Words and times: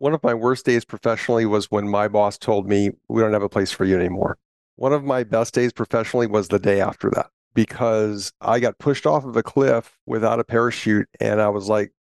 One 0.00 0.14
of 0.14 0.22
my 0.22 0.32
worst 0.32 0.64
days 0.64 0.86
professionally 0.86 1.44
was 1.44 1.70
when 1.70 1.86
my 1.86 2.08
boss 2.08 2.38
told 2.38 2.66
me, 2.66 2.88
we 3.08 3.20
don't 3.20 3.34
have 3.34 3.42
a 3.42 3.50
place 3.50 3.70
for 3.70 3.84
you 3.84 3.98
anymore. 3.98 4.38
One 4.76 4.94
of 4.94 5.04
my 5.04 5.24
best 5.24 5.52
days 5.52 5.74
professionally 5.74 6.26
was 6.26 6.48
the 6.48 6.58
day 6.58 6.80
after 6.80 7.10
that 7.10 7.26
because 7.52 8.32
I 8.40 8.60
got 8.60 8.78
pushed 8.78 9.04
off 9.04 9.26
of 9.26 9.36
a 9.36 9.42
cliff 9.42 9.98
without 10.06 10.40
a 10.40 10.44
parachute. 10.44 11.06
And 11.20 11.38
I 11.38 11.50
was 11.50 11.68
like, 11.68 11.92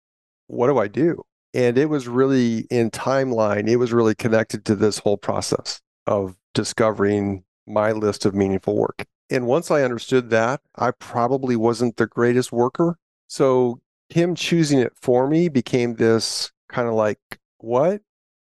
what 0.47 0.67
do 0.67 0.77
I 0.77 0.87
do? 0.87 1.23
And 1.53 1.77
it 1.77 1.87
was 1.87 2.07
really 2.07 2.59
in 2.71 2.89
timeline, 2.89 3.67
it 3.67 3.75
was 3.75 3.91
really 3.91 4.15
connected 4.15 4.63
to 4.63 4.75
this 4.75 4.99
whole 4.99 5.17
process 5.17 5.81
of 6.07 6.37
discovering 6.53 7.43
my 7.67 7.91
list 7.91 8.25
of 8.25 8.33
meaningful 8.33 8.77
work. 8.77 9.03
And 9.29 9.45
once 9.45 9.71
I 9.71 9.83
understood 9.83 10.29
that, 10.29 10.61
I 10.77 10.91
probably 10.91 11.57
wasn't 11.57 11.97
the 11.97 12.07
greatest 12.07 12.53
worker. 12.53 12.97
So 13.27 13.81
him 14.07 14.35
choosing 14.35 14.79
it 14.79 14.93
for 15.01 15.27
me 15.27 15.49
became 15.49 15.95
this 15.95 16.53
kind 16.69 16.87
of 16.87 16.93
like, 16.93 17.19
what? 17.59 18.01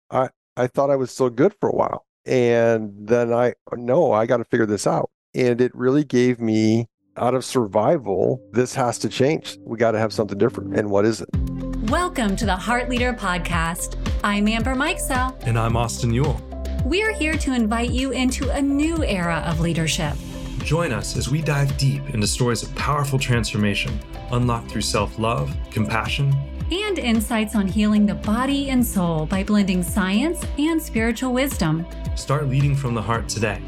I, 0.09 0.29
I 0.57 0.67
thought 0.67 0.89
I 0.89 0.95
was 0.95 1.11
still 1.11 1.29
good 1.29 1.53
for 1.59 1.69
a 1.69 1.75
while. 1.75 2.05
And 2.25 2.93
then 3.07 3.33
I, 3.33 3.53
no, 3.73 4.11
I 4.11 4.25
got 4.25 4.37
to 4.37 4.45
figure 4.45 4.65
this 4.65 4.87
out. 4.87 5.09
And 5.35 5.61
it 5.61 5.73
really 5.75 6.03
gave 6.03 6.39
me 6.39 6.87
out 7.15 7.35
of 7.35 7.45
survival, 7.45 8.41
this 8.53 8.73
has 8.73 8.97
to 8.99 9.09
change. 9.09 9.57
We 9.65 9.77
got 9.77 9.91
to 9.91 9.99
have 9.99 10.13
something 10.13 10.37
different. 10.37 10.75
And 10.75 10.89
what 10.89 11.05
is 11.05 11.21
it? 11.21 11.29
Welcome 11.89 12.35
to 12.37 12.45
the 12.45 12.55
Heart 12.55 12.89
Leader 12.89 13.13
Podcast. 13.13 13.97
I'm 14.23 14.47
Amber 14.47 14.73
Mikesell. 14.73 15.35
And 15.45 15.59
I'm 15.59 15.77
Austin 15.77 16.11
Yule. 16.11 16.41
We 16.85 17.03
are 17.03 17.11
here 17.11 17.37
to 17.37 17.53
invite 17.53 17.91
you 17.91 18.11
into 18.11 18.49
a 18.49 18.61
new 18.61 19.03
era 19.03 19.43
of 19.45 19.59
leadership. 19.59 20.13
Join 20.59 20.91
us 20.91 21.15
as 21.15 21.29
we 21.29 21.41
dive 21.41 21.77
deep 21.77 22.09
into 22.09 22.25
stories 22.25 22.63
of 22.63 22.73
powerful 22.75 23.19
transformation 23.19 23.99
unlocked 24.31 24.71
through 24.71 24.81
self 24.81 25.19
love, 25.19 25.55
compassion, 25.71 26.33
and 26.71 26.99
insights 26.99 27.55
on 27.55 27.67
healing 27.67 28.05
the 28.05 28.15
body 28.15 28.69
and 28.69 28.85
soul 28.85 29.25
by 29.25 29.43
blending 29.43 29.83
science 29.83 30.45
and 30.57 30.81
spiritual 30.81 31.33
wisdom. 31.33 31.85
Start 32.15 32.47
leading 32.47 32.75
from 32.75 32.93
the 32.93 33.01
heart 33.01 33.27
today. 33.27 33.61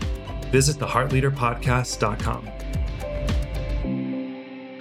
Visit 0.52 0.78
theheartleaderpodcast.com. 0.78 2.50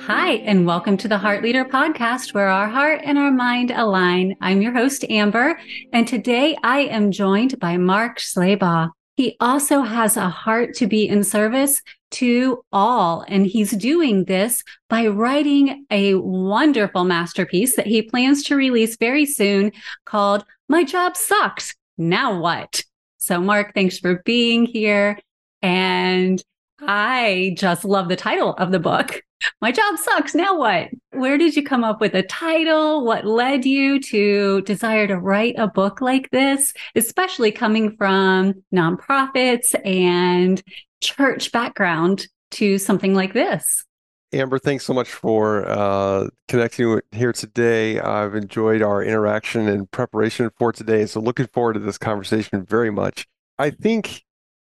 Hi, 0.06 0.33
and 0.45 0.67
welcome 0.67 0.98
to 0.98 1.09
the 1.09 1.17
Heart 1.17 1.43
Leader 1.43 1.65
Podcast, 1.65 2.34
where 2.34 2.48
our 2.48 2.69
heart 2.69 3.01
and 3.05 3.17
our 3.17 3.31
mind 3.31 3.71
align. 3.71 4.37
I'm 4.43 4.61
your 4.61 4.73
host, 4.73 5.03
Amber, 5.09 5.59
and 5.95 6.06
today 6.06 6.59
I 6.62 6.81
am 6.81 7.11
joined 7.11 7.59
by 7.59 7.78
Mark 7.78 8.19
Slabaugh. 8.19 8.91
He 9.17 9.37
also 9.41 9.81
has 9.81 10.19
a 10.19 10.28
heart 10.28 10.75
to 10.75 10.87
be 10.87 11.09
in 11.09 11.25
service 11.25 11.81
to 12.15 12.65
all, 12.73 13.25
and 13.29 13.47
he's 13.47 13.70
doing 13.70 14.25
this 14.25 14.62
by 14.89 15.07
writing 15.07 15.87
a 15.91 16.15
wonderful 16.15 17.05
masterpiece 17.05 17.77
that 17.77 17.87
he 17.87 18.03
plans 18.03 18.43
to 18.45 18.56
release 18.56 18.97
very 18.97 19.27
soon 19.27 19.73
called 20.05 20.45
My 20.69 20.84
Job 20.84 21.17
Sucks. 21.17 21.75
Now 21.98 22.39
What? 22.39 22.83
So, 23.19 23.41
Mark, 23.41 23.73
thanks 23.75 23.98
for 23.98 24.23
being 24.25 24.67
here. 24.67 25.19
And 25.62 26.43
I 26.81 27.55
just 27.56 27.84
love 27.84 28.09
the 28.09 28.17
title 28.17 28.53
of 28.55 28.71
the 28.71 28.81
book 28.81 29.23
my 29.61 29.73
job 29.73 29.99
sucks. 29.99 30.34
Now 30.34 30.59
what? 30.59 30.89
Where 31.15 31.39
did 31.39 31.55
you 31.55 31.62
come 31.62 31.84
up 31.84 32.01
with 32.01 32.15
a 32.15 32.25
title? 32.25 33.05
What 33.05 33.25
led 33.25 33.65
you 33.65 34.01
to 34.01 34.62
desire 34.62 35.07
to 35.07 35.17
write 35.17 35.55
a 35.56 35.69
book 35.69 36.01
like 36.01 36.31
this, 36.31 36.75
especially 36.97 37.53
coming 37.53 37.97
from 37.97 38.55
nonprofits 38.75 39.75
and 39.87 40.61
church 41.01 41.53
background 41.53 42.27
to 42.53 42.79
something 42.79 43.15
like 43.15 43.33
this? 43.33 43.84
Amber, 44.33 44.59
thanks 44.59 44.84
so 44.84 44.93
much 44.93 45.12
for 45.12 45.69
uh, 45.69 46.27
connecting 46.48 47.01
here 47.12 47.33
today. 47.33 48.01
I've 48.01 48.34
enjoyed 48.34 48.83
our 48.83 49.01
interaction 49.01 49.69
and 49.69 49.89
preparation 49.93 50.51
for 50.59 50.73
today. 50.73 51.06
So, 51.06 51.21
looking 51.21 51.47
forward 51.47 51.75
to 51.75 51.81
this 51.81 51.99
conversation 51.99 52.67
very 52.67 52.91
much. 52.91 53.27
I 53.61 53.71
think 53.71 54.25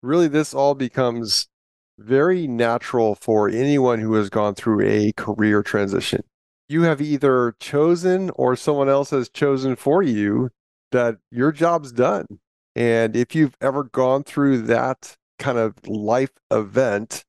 really 0.01 0.29
this 0.29 0.53
all 0.53 0.75
becomes 0.75 1.49
very 1.97 2.47
natural 2.47 3.15
for 3.15 3.49
anyone 3.49 3.99
who 3.99 4.13
has 4.13 4.29
gone 4.29 4.55
through 4.55 4.81
a 4.81 5.11
career 5.17 5.61
transition. 5.61 6.23
You 6.69 6.83
have 6.83 7.01
either 7.01 7.55
chosen 7.59 8.29
or 8.35 8.55
someone 8.55 8.89
else 8.89 9.09
has 9.09 9.27
chosen 9.27 9.75
for 9.75 10.03
you 10.03 10.51
that 10.91 11.17
your 11.31 11.51
job's 11.51 11.91
done. 11.91 12.39
And 12.75 13.15
if 13.15 13.33
you've 13.33 13.57
ever 13.59 13.83
gone 13.83 14.23
through 14.23 14.61
that 14.63 15.17
kind 15.39 15.57
of 15.57 15.75
life 15.87 16.31
event, 16.51 17.25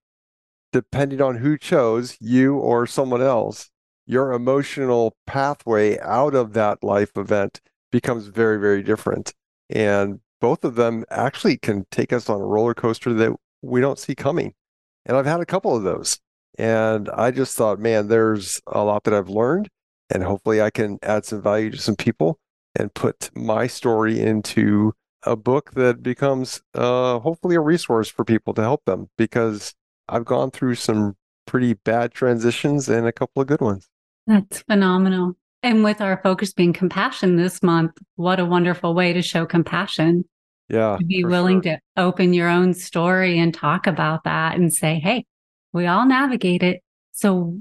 depending 0.72 1.22
on 1.22 1.38
who 1.38 1.56
chose, 1.56 2.18
you 2.20 2.56
or 2.56 2.86
someone 2.86 3.22
else, 3.22 3.70
your 4.06 4.32
emotional 4.32 5.16
pathway 5.26 5.98
out 6.00 6.34
of 6.34 6.52
that 6.52 6.84
life 6.84 7.16
event 7.16 7.62
becomes 7.90 8.26
very, 8.26 8.60
very 8.60 8.82
different. 8.82 9.32
And 9.70 10.20
both 10.40 10.64
of 10.64 10.74
them 10.74 11.04
actually 11.10 11.56
can 11.56 11.86
take 11.90 12.12
us 12.12 12.28
on 12.28 12.40
a 12.40 12.44
roller 12.44 12.74
coaster 12.74 13.14
that 13.14 13.34
we 13.62 13.80
don't 13.80 13.98
see 13.98 14.14
coming. 14.14 14.52
And 15.06 15.16
I've 15.16 15.26
had 15.26 15.40
a 15.40 15.46
couple 15.46 15.74
of 15.74 15.82
those. 15.82 16.18
And 16.60 17.08
I 17.08 17.30
just 17.30 17.56
thought, 17.56 17.78
man, 17.78 18.08
there's 18.08 18.60
a 18.66 18.84
lot 18.84 19.04
that 19.04 19.14
I've 19.14 19.30
learned. 19.30 19.70
And 20.12 20.22
hopefully 20.22 20.60
I 20.60 20.68
can 20.68 20.98
add 21.02 21.24
some 21.24 21.40
value 21.40 21.70
to 21.70 21.78
some 21.78 21.96
people 21.96 22.38
and 22.76 22.92
put 22.92 23.30
my 23.34 23.66
story 23.66 24.20
into 24.20 24.92
a 25.22 25.36
book 25.36 25.70
that 25.72 26.02
becomes 26.02 26.60
uh, 26.74 27.18
hopefully 27.20 27.56
a 27.56 27.60
resource 27.60 28.10
for 28.10 28.26
people 28.26 28.52
to 28.52 28.60
help 28.60 28.84
them 28.84 29.08
because 29.16 29.72
I've 30.06 30.26
gone 30.26 30.50
through 30.50 30.74
some 30.74 31.16
pretty 31.46 31.72
bad 31.72 32.12
transitions 32.12 32.90
and 32.90 33.06
a 33.06 33.12
couple 33.12 33.40
of 33.40 33.48
good 33.48 33.62
ones. 33.62 33.88
That's 34.26 34.60
phenomenal. 34.60 35.36
And 35.62 35.82
with 35.82 36.02
our 36.02 36.20
focus 36.22 36.52
being 36.52 36.74
compassion 36.74 37.36
this 37.36 37.62
month, 37.62 37.92
what 38.16 38.38
a 38.38 38.44
wonderful 38.44 38.92
way 38.92 39.14
to 39.14 39.22
show 39.22 39.46
compassion 39.46 40.26
yeah 40.68 40.96
to 40.96 41.04
be 41.04 41.24
willing 41.24 41.60
sure. 41.62 41.74
to 41.74 41.80
open 41.96 42.32
your 42.32 42.48
own 42.48 42.72
story 42.72 43.38
and 43.38 43.52
talk 43.52 43.86
about 43.86 44.22
that 44.24 44.54
and 44.56 44.72
say 44.72 45.00
hey 45.00 45.24
we 45.72 45.86
all 45.86 46.06
navigate 46.06 46.62
it. 46.62 46.82
So 47.12 47.58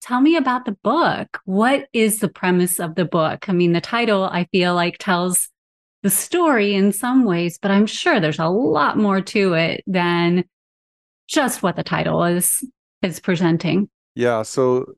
tell 0.00 0.20
me 0.20 0.36
about 0.36 0.64
the 0.64 0.76
book. 0.82 1.40
What 1.44 1.88
is 1.92 2.20
the 2.20 2.28
premise 2.28 2.78
of 2.78 2.94
the 2.94 3.04
book? 3.04 3.48
I 3.48 3.52
mean 3.52 3.72
the 3.72 3.80
title 3.80 4.24
i 4.24 4.44
feel 4.52 4.74
like 4.74 4.98
tells 4.98 5.48
the 6.02 6.10
story 6.10 6.74
in 6.74 6.92
some 6.92 7.24
ways 7.24 7.58
but 7.60 7.72
i'm 7.72 7.86
sure 7.86 8.20
there's 8.20 8.38
a 8.38 8.46
lot 8.46 8.96
more 8.96 9.20
to 9.20 9.54
it 9.54 9.82
than 9.86 10.44
just 11.26 11.62
what 11.62 11.74
the 11.74 11.82
title 11.82 12.22
is 12.24 12.64
is 13.02 13.20
presenting. 13.20 13.88
Yeah 14.14 14.42
so 14.42 14.94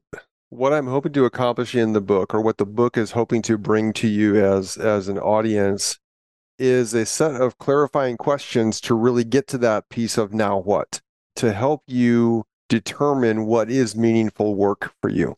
what 0.51 0.73
i'm 0.73 0.87
hoping 0.87 1.13
to 1.13 1.25
accomplish 1.25 1.75
in 1.75 1.93
the 1.93 2.01
book 2.01 2.35
or 2.35 2.41
what 2.41 2.59
the 2.59 2.67
book 2.67 2.97
is 2.97 3.13
hoping 3.13 3.41
to 3.43 3.57
bring 3.57 3.93
to 3.95 4.09
you 4.09 4.37
as 4.45 4.77
as 4.77 5.09
an 5.09 5.19
audience 5.19 5.99
is 6.61 6.93
a 6.93 7.07
set 7.07 7.41
of 7.41 7.57
clarifying 7.57 8.19
questions 8.19 8.81
to 8.83 8.95
really 8.95 9.25
get 9.25 9.47
to 9.49 9.57
that 9.57 9.89
piece 9.89 10.19
of 10.19 10.35
now 10.35 10.59
what, 10.59 11.01
to 11.35 11.55
help 11.55 11.83
you 11.87 12.45
determine 12.71 13.45
what 13.45 13.71
is 13.71 13.95
meaningful 13.95 14.55
work 14.55 14.95
for 15.03 15.11
you. 15.11 15.35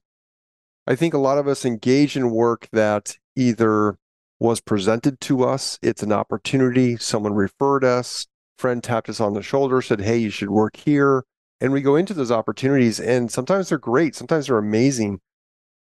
I 0.87 0.95
think 0.95 1.15
a 1.15 1.19
lot 1.19 1.39
of 1.39 1.49
us 1.49 1.65
engage 1.65 2.17
in 2.17 2.31
work 2.31 2.69
that 2.73 3.19
either 3.35 3.99
was 4.39 4.61
presented 4.61 5.21
to 5.23 5.43
us, 5.43 5.79
it's 5.83 6.05
an 6.05 6.13
opportunity, 6.13 6.97
someone 6.97 7.35
referred 7.35 7.85
us, 7.85 8.29
friend 8.57 8.83
tapped 8.83 9.09
us 9.09 9.21
on 9.21 9.35
the 9.35 9.43
shoulder, 9.43 9.83
said, 9.83 10.01
Hey, 10.01 10.19
you 10.19 10.31
should 10.31 10.51
work 10.51 10.77
here. 10.77 11.25
And 11.61 11.73
we 11.73 11.81
go 11.81 11.97
into 11.97 12.15
those 12.15 12.33
opportunities, 12.33 13.01
and 13.01 13.31
sometimes 13.31 13.69
they're 13.69 13.79
great, 13.79 14.15
sometimes 14.15 14.47
they're 14.47 14.59
amazing 14.59 15.21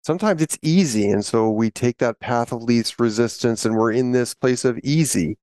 sometimes 0.08 0.40
it's 0.40 0.58
easy. 0.62 1.10
And 1.10 1.24
so 1.24 1.50
we 1.50 1.70
take 1.70 1.98
that 1.98 2.20
path 2.20 2.52
of 2.52 2.62
least 2.62 2.98
resistance 2.98 3.64
and 3.64 3.76
we're 3.76 3.92
in 3.92 4.12
this 4.12 4.34
place 4.34 4.64
of 4.64 4.78
easy. 4.82 5.36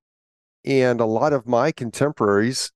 And 0.65 0.99
a 0.99 1.05
lot 1.05 1.33
of 1.33 1.47
my 1.47 1.71
contemporaries 1.71 2.71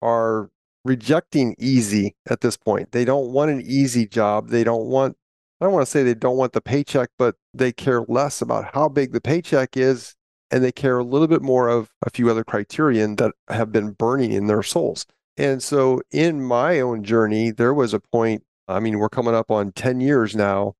are 0.00 0.48
rejecting 0.84 1.54
easy 1.58 2.16
at 2.28 2.40
this 2.40 2.56
point. 2.56 2.92
They 2.92 3.04
don't 3.04 3.32
want 3.32 3.50
an 3.50 3.62
easy 3.64 4.06
job. 4.06 4.48
They 4.48 4.64
don't 4.64 4.86
want, 4.86 5.16
I 5.60 5.64
don't 5.64 5.74
want 5.74 5.86
to 5.86 5.90
say 5.90 6.02
they 6.02 6.14
don't 6.14 6.36
want 6.36 6.52
the 6.52 6.60
paycheck, 6.60 7.10
but 7.18 7.36
they 7.54 7.72
care 7.72 8.02
less 8.08 8.42
about 8.42 8.74
how 8.74 8.88
big 8.88 9.12
the 9.12 9.20
paycheck 9.20 9.76
is. 9.76 10.14
And 10.50 10.62
they 10.62 10.72
care 10.72 10.98
a 10.98 11.04
little 11.04 11.28
bit 11.28 11.40
more 11.40 11.68
of 11.68 11.88
a 12.04 12.10
few 12.10 12.28
other 12.28 12.44
criterion 12.44 13.16
that 13.16 13.32
have 13.48 13.72
been 13.72 13.92
burning 13.92 14.32
in 14.32 14.48
their 14.48 14.62
souls. 14.62 15.06
And 15.38 15.62
so 15.62 16.02
in 16.10 16.42
my 16.42 16.78
own 16.78 17.04
journey, 17.04 17.50
there 17.50 17.72
was 17.72 17.94
a 17.94 18.00
point, 18.00 18.44
I 18.68 18.78
mean, 18.78 18.98
we're 18.98 19.08
coming 19.08 19.34
up 19.34 19.50
on 19.50 19.72
10 19.72 20.00
years 20.00 20.36
now 20.36 20.74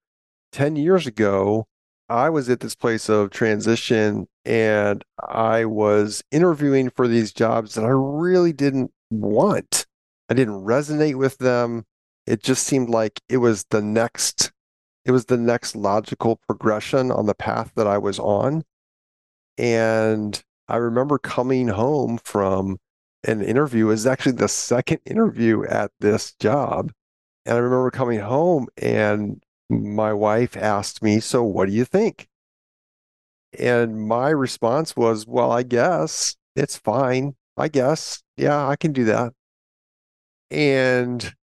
10 0.53 0.77
years 0.77 1.07
ago, 1.07 1.67
I 2.09 2.29
was 2.29 2.49
at 2.49 2.61
this 2.61 2.75
place 2.75 3.09
of 3.09 3.31
transition 3.31 4.29
and 4.45 5.03
I 5.27 5.65
was 5.65 6.23
interviewing 6.31 6.91
for 6.91 7.09
these 7.09 7.33
jobs 7.33 7.75
that 7.75 7.85
I 7.85 7.91
really 7.91 8.53
didn't 8.53 8.93
want. 9.11 9.87
I 10.33 10.35
didn't 10.35 10.65
resonate 10.65 11.17
with 11.17 11.37
them. 11.37 11.85
It 12.27 12.43
just 12.43 12.67
seemed 12.67 12.89
like 12.89 13.21
it 13.29 13.37
was 13.37 13.67
the 13.69 13.83
next 13.83 14.51
it 15.05 15.11
was 15.11 15.27
the 15.27 15.37
next 15.37 15.77
logical 15.77 16.37
progression 16.49 17.13
on 17.13 17.27
the 17.27 17.35
path 17.35 17.73
that 17.77 17.87
I 17.87 17.99
was 17.99 18.19
on. 18.19 18.63
And 19.59 20.43
I 20.69 20.77
remember 20.77 21.19
coming 21.19 21.69
home 21.69 22.19
from 22.25 22.79
an 23.25 23.43
interview. 23.43 23.89
It 23.89 23.91
was 23.91 24.07
actually 24.07 24.33
the 24.33 24.49
second 24.49 25.01
interview 25.05 25.67
at 25.67 25.91
this 26.01 26.33
job. 26.41 26.93
And 27.45 27.57
I 27.57 27.61
remember 27.61 27.91
coming 27.91 28.21
home 28.21 28.69
and 28.79 29.43
my 29.69 30.15
wife 30.15 30.57
asked 30.57 31.03
me, 31.03 31.21
So 31.21 31.43
what 31.43 31.69
do 31.69 31.75
you 31.75 31.85
think? 31.85 32.27
And 33.59 34.09
my 34.09 34.31
response 34.31 34.97
was, 34.97 35.27
well, 35.27 35.53
I 35.53 35.63
guess 35.63 36.37
it's 36.57 36.79
fine. 36.79 37.35
I 37.59 37.69
guess. 37.69 38.23
Yeah, 38.39 38.67
I 38.67 38.77
can 38.77 38.95
do 38.95 39.05
that. 39.05 39.35
And 40.53 41.35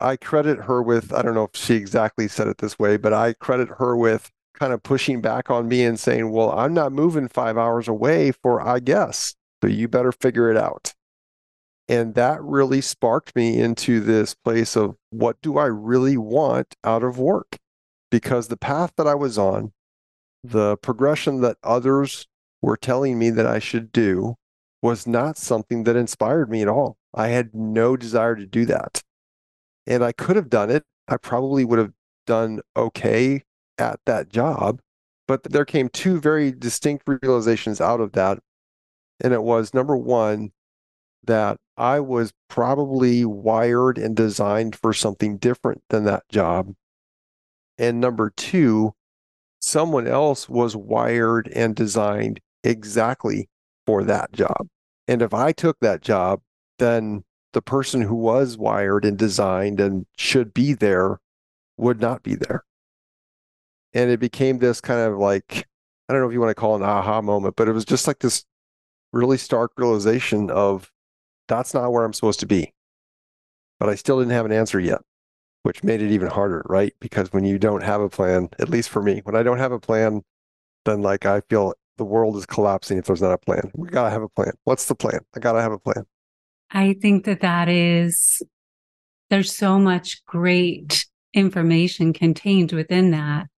I 0.00 0.16
credit 0.16 0.64
her 0.64 0.82
with, 0.82 1.12
I 1.14 1.22
don't 1.22 1.34
know 1.34 1.44
if 1.52 1.58
she 1.58 1.74
exactly 1.74 2.28
said 2.28 2.46
it 2.46 2.58
this 2.58 2.78
way, 2.78 2.98
but 2.98 3.12
I 3.12 3.32
credit 3.32 3.68
her 3.78 3.96
with 3.96 4.30
kind 4.54 4.72
of 4.74 4.82
pushing 4.82 5.22
back 5.22 5.50
on 5.50 5.66
me 5.66 5.82
and 5.82 5.98
saying, 5.98 6.30
well, 6.30 6.52
I'm 6.52 6.74
not 6.74 6.92
moving 6.92 7.26
five 7.28 7.56
hours 7.56 7.88
away 7.88 8.32
for 8.32 8.60
I 8.60 8.80
guess. 8.80 9.34
So 9.62 9.68
you 9.68 9.88
better 9.88 10.12
figure 10.12 10.50
it 10.50 10.56
out. 10.56 10.94
And 11.88 12.14
that 12.14 12.42
really 12.42 12.82
sparked 12.82 13.34
me 13.34 13.58
into 13.58 14.00
this 14.00 14.34
place 14.34 14.76
of 14.76 14.96
what 15.10 15.40
do 15.42 15.58
I 15.58 15.66
really 15.66 16.16
want 16.16 16.76
out 16.84 17.02
of 17.02 17.18
work? 17.18 17.56
Because 18.10 18.48
the 18.48 18.56
path 18.56 18.92
that 18.96 19.06
I 19.06 19.14
was 19.14 19.38
on, 19.38 19.72
the 20.44 20.76
progression 20.76 21.40
that 21.40 21.56
others 21.64 22.26
were 22.62 22.76
telling 22.76 23.18
me 23.18 23.30
that 23.30 23.46
I 23.46 23.58
should 23.58 23.90
do 23.90 24.36
was 24.82 25.06
not 25.06 25.36
something 25.36 25.84
that 25.84 25.96
inspired 25.96 26.50
me 26.50 26.62
at 26.62 26.68
all. 26.68 26.96
I 27.14 27.28
had 27.28 27.54
no 27.54 27.96
desire 27.96 28.36
to 28.36 28.46
do 28.46 28.64
that. 28.66 29.02
And 29.86 30.04
I 30.04 30.12
could 30.12 30.36
have 30.36 30.48
done 30.48 30.70
it. 30.70 30.84
I 31.08 31.16
probably 31.16 31.64
would 31.64 31.78
have 31.78 31.92
done 32.26 32.60
okay 32.76 33.42
at 33.78 34.00
that 34.06 34.30
job. 34.30 34.80
But 35.28 35.44
there 35.44 35.64
came 35.64 35.88
two 35.88 36.20
very 36.20 36.50
distinct 36.50 37.04
realizations 37.06 37.80
out 37.80 38.00
of 38.00 38.12
that. 38.12 38.38
And 39.22 39.34
it 39.34 39.42
was 39.42 39.74
number 39.74 39.96
one, 39.96 40.52
that 41.24 41.58
I 41.76 42.00
was 42.00 42.32
probably 42.48 43.24
wired 43.24 43.98
and 43.98 44.16
designed 44.16 44.74
for 44.74 44.94
something 44.94 45.36
different 45.36 45.82
than 45.90 46.04
that 46.04 46.24
job. 46.30 46.74
And 47.76 48.00
number 48.00 48.30
two, 48.34 48.94
someone 49.60 50.06
else 50.06 50.48
was 50.48 50.74
wired 50.74 51.48
and 51.54 51.76
designed 51.76 52.40
exactly 52.64 53.49
for 53.90 54.04
that 54.04 54.32
job. 54.32 54.68
And 55.08 55.20
if 55.20 55.34
I 55.34 55.50
took 55.50 55.80
that 55.80 56.00
job, 56.00 56.42
then 56.78 57.24
the 57.52 57.60
person 57.60 58.02
who 58.02 58.14
was 58.14 58.56
wired 58.56 59.04
and 59.04 59.18
designed 59.18 59.80
and 59.80 60.06
should 60.16 60.54
be 60.54 60.74
there 60.74 61.18
would 61.76 62.00
not 62.00 62.22
be 62.22 62.36
there. 62.36 62.62
And 63.92 64.08
it 64.08 64.20
became 64.20 64.58
this 64.58 64.80
kind 64.80 65.00
of 65.00 65.18
like, 65.18 65.66
I 66.08 66.12
don't 66.12 66.22
know 66.22 66.28
if 66.28 66.32
you 66.32 66.38
want 66.38 66.50
to 66.50 66.54
call 66.54 66.76
it 66.76 66.82
an 66.82 66.88
aha 66.88 67.20
moment, 67.20 67.56
but 67.56 67.66
it 67.66 67.72
was 67.72 67.84
just 67.84 68.06
like 68.06 68.20
this 68.20 68.44
really 69.12 69.36
stark 69.36 69.72
realization 69.76 70.48
of 70.52 70.92
that's 71.48 71.74
not 71.74 71.90
where 71.90 72.04
I'm 72.04 72.12
supposed 72.12 72.38
to 72.40 72.46
be. 72.46 72.72
But 73.80 73.88
I 73.88 73.96
still 73.96 74.20
didn't 74.20 74.34
have 74.34 74.46
an 74.46 74.52
answer 74.52 74.78
yet, 74.78 75.00
which 75.64 75.82
made 75.82 76.00
it 76.00 76.12
even 76.12 76.28
harder, 76.28 76.62
right? 76.66 76.94
Because 77.00 77.32
when 77.32 77.44
you 77.44 77.58
don't 77.58 77.82
have 77.82 78.00
a 78.00 78.08
plan, 78.08 78.50
at 78.60 78.68
least 78.68 78.88
for 78.88 79.02
me, 79.02 79.20
when 79.24 79.34
I 79.34 79.42
don't 79.42 79.58
have 79.58 79.72
a 79.72 79.80
plan, 79.80 80.22
then 80.84 81.02
like 81.02 81.26
I 81.26 81.40
feel 81.50 81.74
the 82.00 82.04
world 82.06 82.34
is 82.34 82.46
collapsing 82.46 82.96
if 82.96 83.04
there's 83.04 83.20
not 83.20 83.30
a 83.30 83.36
plan. 83.36 83.70
We 83.76 83.90
got 83.90 84.04
to 84.04 84.10
have 84.10 84.22
a 84.22 84.28
plan. 84.30 84.52
What's 84.64 84.86
the 84.86 84.94
plan? 84.94 85.20
I 85.36 85.38
got 85.38 85.52
to 85.52 85.60
have 85.60 85.70
a 85.70 85.78
plan. 85.78 86.06
I 86.70 86.94
think 86.94 87.26
that 87.26 87.42
that 87.42 87.68
is, 87.68 88.42
there's 89.28 89.54
so 89.54 89.78
much 89.78 90.24
great 90.24 91.04
information 91.34 92.14
contained 92.14 92.72
within 92.72 93.10
that. 93.10 93.48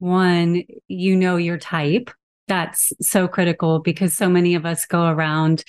One, 0.00 0.64
you 0.88 1.14
know 1.14 1.36
your 1.36 1.58
type. 1.58 2.10
That's 2.48 2.92
so 3.00 3.28
critical 3.28 3.78
because 3.78 4.16
so 4.16 4.28
many 4.28 4.56
of 4.56 4.66
us 4.66 4.84
go 4.84 5.06
around, 5.06 5.62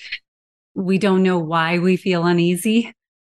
we 0.74 0.98
don't 0.98 1.22
know 1.22 1.38
why 1.38 1.78
we 1.78 1.96
feel 1.96 2.26
uneasy, 2.26 2.92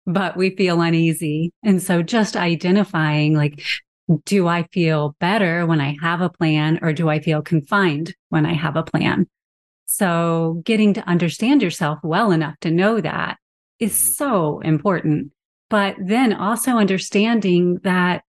but 0.06 0.36
we 0.36 0.56
feel 0.56 0.80
uneasy. 0.80 1.52
And 1.62 1.80
so 1.80 2.02
just 2.02 2.36
identifying 2.36 3.36
like, 3.36 3.62
do 4.24 4.48
I 4.48 4.64
feel 4.72 5.16
better 5.20 5.66
when 5.66 5.80
I 5.80 5.96
have 6.00 6.20
a 6.20 6.30
plan 6.30 6.78
or 6.82 6.92
do 6.92 7.08
I 7.08 7.20
feel 7.20 7.42
confined 7.42 8.14
when 8.28 8.46
I 8.46 8.54
have 8.54 8.76
a 8.76 8.82
plan? 8.82 9.26
So 9.86 10.62
getting 10.64 10.94
to 10.94 11.08
understand 11.08 11.62
yourself 11.62 11.98
well 12.02 12.30
enough 12.32 12.58
to 12.60 12.70
know 12.70 13.00
that 13.00 13.38
is 13.78 13.92
mm-hmm. 13.92 14.12
so 14.12 14.60
important. 14.60 15.32
But 15.68 15.96
then 15.98 16.32
also 16.32 16.72
understanding 16.72 17.78
that 17.82 18.24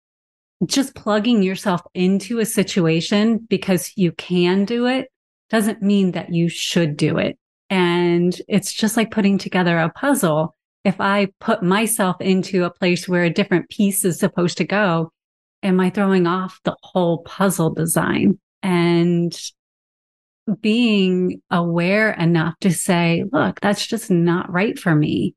just 0.67 0.94
plugging 0.94 1.43
yourself 1.43 1.81
into 1.94 2.38
a 2.38 2.46
situation 2.46 3.46
because 3.49 3.93
you 3.96 4.12
can 4.12 4.64
do 4.64 4.87
it 4.87 5.08
doesn't 5.49 5.82
mean 5.82 6.12
that 6.12 6.32
you 6.32 6.49
should 6.49 6.96
do 6.96 7.19
it. 7.19 7.38
And 7.70 8.40
it's 8.49 8.73
just 8.73 8.96
like 8.96 9.11
putting 9.11 9.38
together 9.38 9.78
a 9.78 9.90
puzzle. 9.90 10.55
If 10.84 11.00
I 11.00 11.28
put 11.40 11.62
myself 11.62 12.20
into 12.20 12.64
a 12.64 12.70
place 12.70 13.08
where 13.08 13.25
a 13.25 13.32
different 13.32 13.69
piece 13.69 14.05
is 14.05 14.19
supposed 14.19 14.58
to 14.58 14.64
go, 14.64 15.12
am 15.62 15.80
I 15.80 15.90
throwing 15.90 16.26
off 16.26 16.60
the 16.64 16.76
whole 16.82 17.18
puzzle 17.22 17.70
design? 17.70 18.38
And 18.62 19.38
being 20.60 21.40
aware 21.50 22.12
enough 22.12 22.58
to 22.60 22.72
say, 22.72 23.24
look, 23.32 23.60
that's 23.60 23.86
just 23.86 24.10
not 24.10 24.50
right 24.50 24.78
for 24.78 24.94
me. 24.94 25.34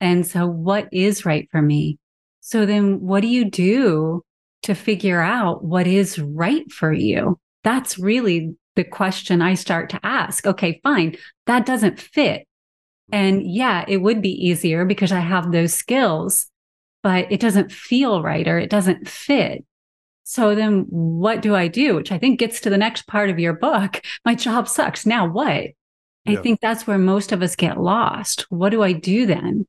And 0.00 0.26
so, 0.26 0.46
what 0.46 0.88
is 0.92 1.26
right 1.26 1.48
for 1.50 1.60
me? 1.60 1.98
So, 2.40 2.66
then 2.66 3.00
what 3.00 3.20
do 3.20 3.28
you 3.28 3.50
do 3.50 4.22
to 4.62 4.74
figure 4.74 5.20
out 5.20 5.64
what 5.64 5.86
is 5.86 6.18
right 6.18 6.70
for 6.70 6.92
you? 6.92 7.38
That's 7.64 7.98
really 7.98 8.54
the 8.76 8.84
question 8.84 9.42
I 9.42 9.54
start 9.54 9.90
to 9.90 10.00
ask. 10.02 10.46
Okay, 10.46 10.80
fine. 10.82 11.16
That 11.46 11.66
doesn't 11.66 12.00
fit. 12.00 12.46
And 13.12 13.42
yeah, 13.44 13.84
it 13.88 13.98
would 13.98 14.22
be 14.22 14.48
easier 14.48 14.84
because 14.84 15.12
I 15.12 15.20
have 15.20 15.50
those 15.50 15.74
skills, 15.74 16.49
but 17.02 17.30
it 17.30 17.40
doesn't 17.40 17.72
feel 17.72 18.22
right 18.22 18.46
or 18.46 18.58
it 18.58 18.70
doesn't 18.70 19.08
fit. 19.08 19.64
So 20.24 20.54
then 20.54 20.86
what 20.88 21.42
do 21.42 21.54
I 21.54 21.68
do? 21.68 21.96
Which 21.96 22.12
I 22.12 22.18
think 22.18 22.38
gets 22.38 22.60
to 22.60 22.70
the 22.70 22.78
next 22.78 23.06
part 23.06 23.30
of 23.30 23.38
your 23.38 23.52
book. 23.52 24.00
My 24.24 24.34
job 24.34 24.68
sucks. 24.68 25.06
Now 25.06 25.28
what? 25.28 25.70
I 26.26 26.36
think 26.36 26.60
that's 26.60 26.86
where 26.86 26.98
most 26.98 27.32
of 27.32 27.42
us 27.42 27.56
get 27.56 27.80
lost. 27.80 28.46
What 28.50 28.70
do 28.70 28.82
I 28.82 28.92
do 28.92 29.26
then? 29.26 29.66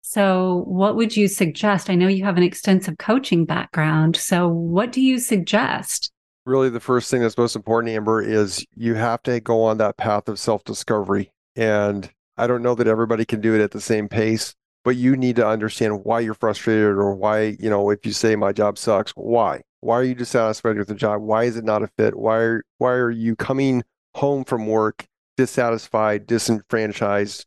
So, 0.00 0.62
what 0.66 0.96
would 0.96 1.16
you 1.16 1.28
suggest? 1.28 1.90
I 1.90 1.94
know 1.94 2.08
you 2.08 2.24
have 2.24 2.38
an 2.38 2.42
extensive 2.42 2.96
coaching 2.96 3.44
background. 3.44 4.16
So, 4.16 4.48
what 4.48 4.90
do 4.90 5.02
you 5.02 5.18
suggest? 5.18 6.10
Really, 6.46 6.70
the 6.70 6.80
first 6.80 7.10
thing 7.10 7.20
that's 7.20 7.36
most 7.36 7.56
important, 7.56 7.94
Amber, 7.94 8.22
is 8.22 8.64
you 8.74 8.94
have 8.94 9.22
to 9.24 9.38
go 9.40 9.64
on 9.64 9.76
that 9.78 9.98
path 9.98 10.28
of 10.28 10.38
self 10.38 10.64
discovery. 10.64 11.30
And 11.56 12.10
I 12.38 12.46
don't 12.46 12.62
know 12.62 12.74
that 12.74 12.86
everybody 12.86 13.26
can 13.26 13.42
do 13.42 13.54
it 13.54 13.60
at 13.60 13.72
the 13.72 13.82
same 13.82 14.08
pace, 14.08 14.54
but 14.84 14.96
you 14.96 15.16
need 15.16 15.36
to 15.36 15.46
understand 15.46 16.04
why 16.04 16.20
you're 16.20 16.34
frustrated 16.34 16.84
or 16.84 17.14
why, 17.14 17.56
you 17.60 17.70
know, 17.70 17.90
if 17.90 18.06
you 18.06 18.12
say 18.12 18.36
my 18.36 18.52
job 18.52 18.78
sucks, 18.78 19.12
why? 19.12 19.62
Why 19.80 19.96
are 19.96 20.04
you 20.04 20.14
dissatisfied 20.14 20.78
with 20.78 20.88
the 20.88 20.94
job? 20.94 21.22
Why 21.22 21.44
is 21.44 21.56
it 21.56 21.64
not 21.64 21.82
a 21.82 21.88
fit? 21.88 22.16
Why 22.16 22.36
are, 22.38 22.64
why 22.78 22.92
are 22.92 23.10
you 23.10 23.36
coming 23.36 23.84
home 24.14 24.44
from 24.44 24.66
work 24.66 25.06
dissatisfied, 25.36 26.26
disenfranchised, 26.26 27.46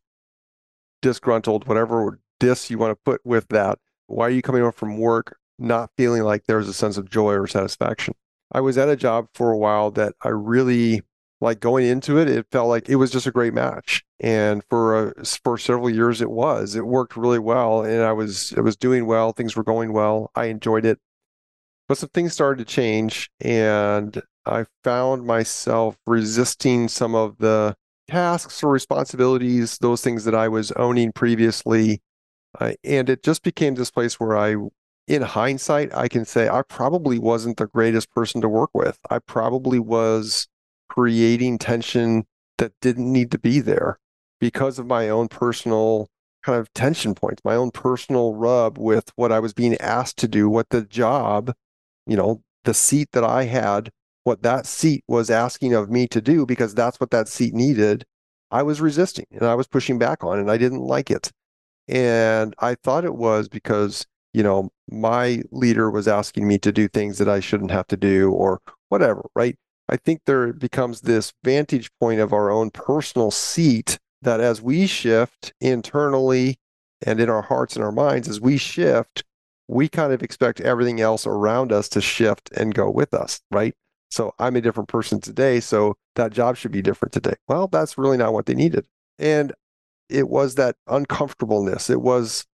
disgruntled, 1.02 1.68
whatever 1.68 2.20
dis 2.40 2.70
you 2.72 2.78
want 2.78 2.92
to 2.92 3.02
put 3.04 3.22
with 3.26 3.48
that. 3.50 3.78
Why 4.08 4.28
are 4.28 4.32
you 4.32 4.42
coming 4.42 4.62
home 4.62 4.72
from 4.72 4.98
work 4.98 5.38
not 5.60 5.92
feeling 5.98 6.24
like 6.24 6.46
there's 6.46 6.70
a 6.70 6.74
sense 6.74 6.98
of 6.98 7.10
joy 7.10 7.34
or 7.34 7.48
satisfaction? 7.48 8.16
I 8.52 8.62
was 8.62 8.78
at 8.78 8.90
a 8.90 8.96
job 8.96 9.28
for 9.34 9.52
a 9.52 9.58
while 9.58 9.92
that 9.92 10.14
I 10.24 10.30
really 10.30 11.02
like 11.42 11.60
going 11.60 11.88
into 11.88 12.18
it. 12.18 12.30
It 12.30 12.46
felt 12.52 12.70
like 12.70 12.88
it 12.88 12.96
was 12.96 13.12
just 13.12 13.28
a 13.28 13.32
great 13.32 13.54
match, 13.54 14.04
and 14.20 14.64
for 14.70 15.10
a, 15.10 15.26
for 15.44 15.58
several 15.58 15.90
years 15.90 16.22
it 16.22 16.30
was. 16.30 16.76
It 16.76 16.86
worked 16.86 17.18
really 17.18 17.40
well, 17.40 17.84
and 17.84 18.04
I 18.04 18.14
was 18.14 18.54
it 18.54 18.62
was 18.62 18.78
doing 18.78 19.06
well. 19.08 19.34
Things 19.34 19.56
were 19.56 19.64
going 19.64 19.92
well. 19.92 20.32
I 20.36 20.46
enjoyed 20.46 20.86
it, 20.86 21.00
but 21.90 21.98
some 21.98 22.10
things 22.10 22.34
started 22.34 22.66
to 22.66 22.74
change, 22.74 23.30
and 23.42 24.22
I 24.46 24.66
found 24.84 25.26
myself 25.26 25.98
resisting 26.08 26.88
some 26.88 27.16
of 27.16 27.38
the 27.40 27.76
tasks 28.08 28.64
or 28.64 28.72
responsibilities, 28.72 29.78
those 29.80 30.02
things 30.02 30.26
that 30.26 30.36
I 30.36 30.48
was 30.48 30.72
owning 30.74 31.12
previously, 31.12 32.02
uh, 32.60 32.74
and 32.84 33.10
it 33.10 33.24
just 33.24 33.44
became 33.44 33.76
this 33.76 33.92
place 33.92 34.20
where 34.20 34.38
I, 34.38 34.56
in 35.08 35.22
hindsight, 35.22 35.96
I 35.96 36.08
can 36.08 36.26
say 36.26 36.50
I 36.50 36.62
probably 36.64 37.18
wasn't 37.20 37.58
the 37.58 37.68
greatest 37.68 38.12
person 38.12 38.42
to 38.42 38.50
work 38.50 38.72
with. 38.74 39.00
I 39.10 39.20
probably 39.20 39.80
was 39.80 40.48
creating 40.92 41.58
tension 41.58 42.26
that 42.58 42.74
didn't 42.82 43.10
need 43.10 43.32
to 43.32 43.40
be 43.40 43.62
there 43.62 43.98
because 44.42 44.78
of 44.78 44.86
my 44.86 45.08
own 45.08 45.30
personal 45.30 46.10
kind 46.44 46.60
of 46.60 46.74
tension 46.74 47.16
points, 47.16 47.42
my 47.46 47.56
own 47.56 47.72
personal 47.72 48.34
rub 48.34 48.78
with 48.78 49.10
what 49.16 49.32
I 49.32 49.40
was 49.40 49.54
being 49.54 49.78
asked 49.78 50.18
to 50.18 50.28
do, 50.28 50.50
what 50.50 50.70
the 50.70 50.82
job, 50.82 51.54
you 52.06 52.18
know, 52.18 52.42
the 52.66 52.74
seat 52.74 53.08
that 53.14 53.24
I 53.24 53.46
had, 53.46 53.90
what 54.26 54.44
that 54.44 54.66
seat 54.66 55.06
was 55.08 55.30
asking 55.30 55.74
of 55.74 55.90
me 55.90 56.08
to 56.08 56.20
do, 56.20 56.46
because 56.46 56.76
that's 56.76 57.00
what 57.00 57.12
that 57.12 57.30
seat 57.30 57.54
needed. 57.54 58.04
I 58.52 58.62
was 58.62 58.82
resisting 58.82 59.28
and 59.32 59.44
I 59.44 59.56
was 59.56 59.68
pushing 59.68 59.98
back 59.98 60.26
on, 60.26 60.40
and 60.40 60.52
I 60.52 60.58
didn't 60.58 60.82
like 60.82 61.10
it. 61.10 61.32
And 61.88 62.54
I 62.60 62.76
thought 62.76 63.06
it 63.06 63.16
was 63.16 63.48
because, 63.48 64.06
you 64.34 64.44
know, 64.44 64.72
my 64.90 65.42
leader 65.52 65.90
was 65.90 66.10
asking 66.10 66.50
me 66.50 66.58
to 66.60 66.74
do 66.74 66.90
things 66.90 67.18
that 67.20 67.30
I 67.30 67.40
shouldn't 67.40 67.72
have 67.72 67.88
to 67.88 67.98
do 67.98 68.32
or 68.32 68.60
whatever, 68.90 69.30
right? 69.36 69.56
I 69.90 69.98
think 69.98 70.22
there 70.26 70.54
becomes 70.54 71.02
this 71.02 71.34
vantage 71.44 71.90
point 72.00 72.20
of 72.20 72.34
our 72.34 72.50
own 72.50 72.72
personal 72.72 73.32
seat 73.32 74.00
that 74.22 74.40
as 74.40 74.62
we 74.62 74.88
shift 74.88 75.54
internally 75.60 76.58
and 77.06 77.20
in 77.20 77.30
our 77.30 77.42
hearts 77.42 77.76
and 77.76 77.84
our 77.84 77.92
minds, 77.92 78.28
as 78.28 78.40
we 78.40 78.58
shift, 78.58 79.24
we 79.68 79.90
kind 79.90 80.14
of 80.14 80.22
expect 80.22 80.62
everything 80.62 81.02
else 81.02 81.26
around 81.26 81.72
us 81.72 81.90
to 81.90 82.02
shift 82.02 82.50
and 82.56 82.76
go 82.76 82.90
with 82.90 83.14
us, 83.14 83.42
right? 83.52 83.74
So 84.10 84.34
I'm 84.38 84.56
a 84.56 84.62
different 84.62 84.90
person 84.90 85.22
today. 85.22 85.60
So 85.60 85.96
that 86.16 86.34
job 86.34 86.58
should 86.58 86.72
be 86.72 86.82
different 86.82 87.14
today. 87.14 87.36
Well, 87.48 87.68
that's 87.68 87.98
really 87.98 88.18
not 88.18 88.34
what 88.34 88.46
they 88.46 88.54
needed. 88.54 88.86
And 89.18 89.54
it 90.10 90.28
was 90.28 90.56
that 90.56 90.76
uncomfortableness. 90.88 91.90
It 91.90 92.02
was 92.02 92.46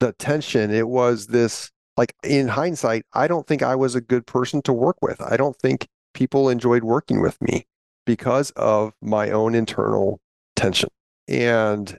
the 0.00 0.12
tension. 0.14 0.72
It 0.72 0.88
was 0.88 1.28
this, 1.28 1.70
like 1.96 2.12
in 2.24 2.48
hindsight, 2.48 3.04
I 3.12 3.28
don't 3.28 3.46
think 3.46 3.62
I 3.62 3.76
was 3.76 3.94
a 3.94 4.00
good 4.00 4.26
person 4.26 4.60
to 4.62 4.72
work 4.72 4.96
with. 5.00 5.20
I 5.22 5.36
don't 5.36 5.56
think 5.56 5.86
people 6.14 6.48
enjoyed 6.48 6.84
working 6.84 7.20
with 7.20 7.40
me 7.40 7.66
because 8.06 8.50
of 8.52 8.92
my 9.02 9.30
own 9.30 9.54
internal 9.54 10.20
tension. 10.56 10.88
And 11.28 11.98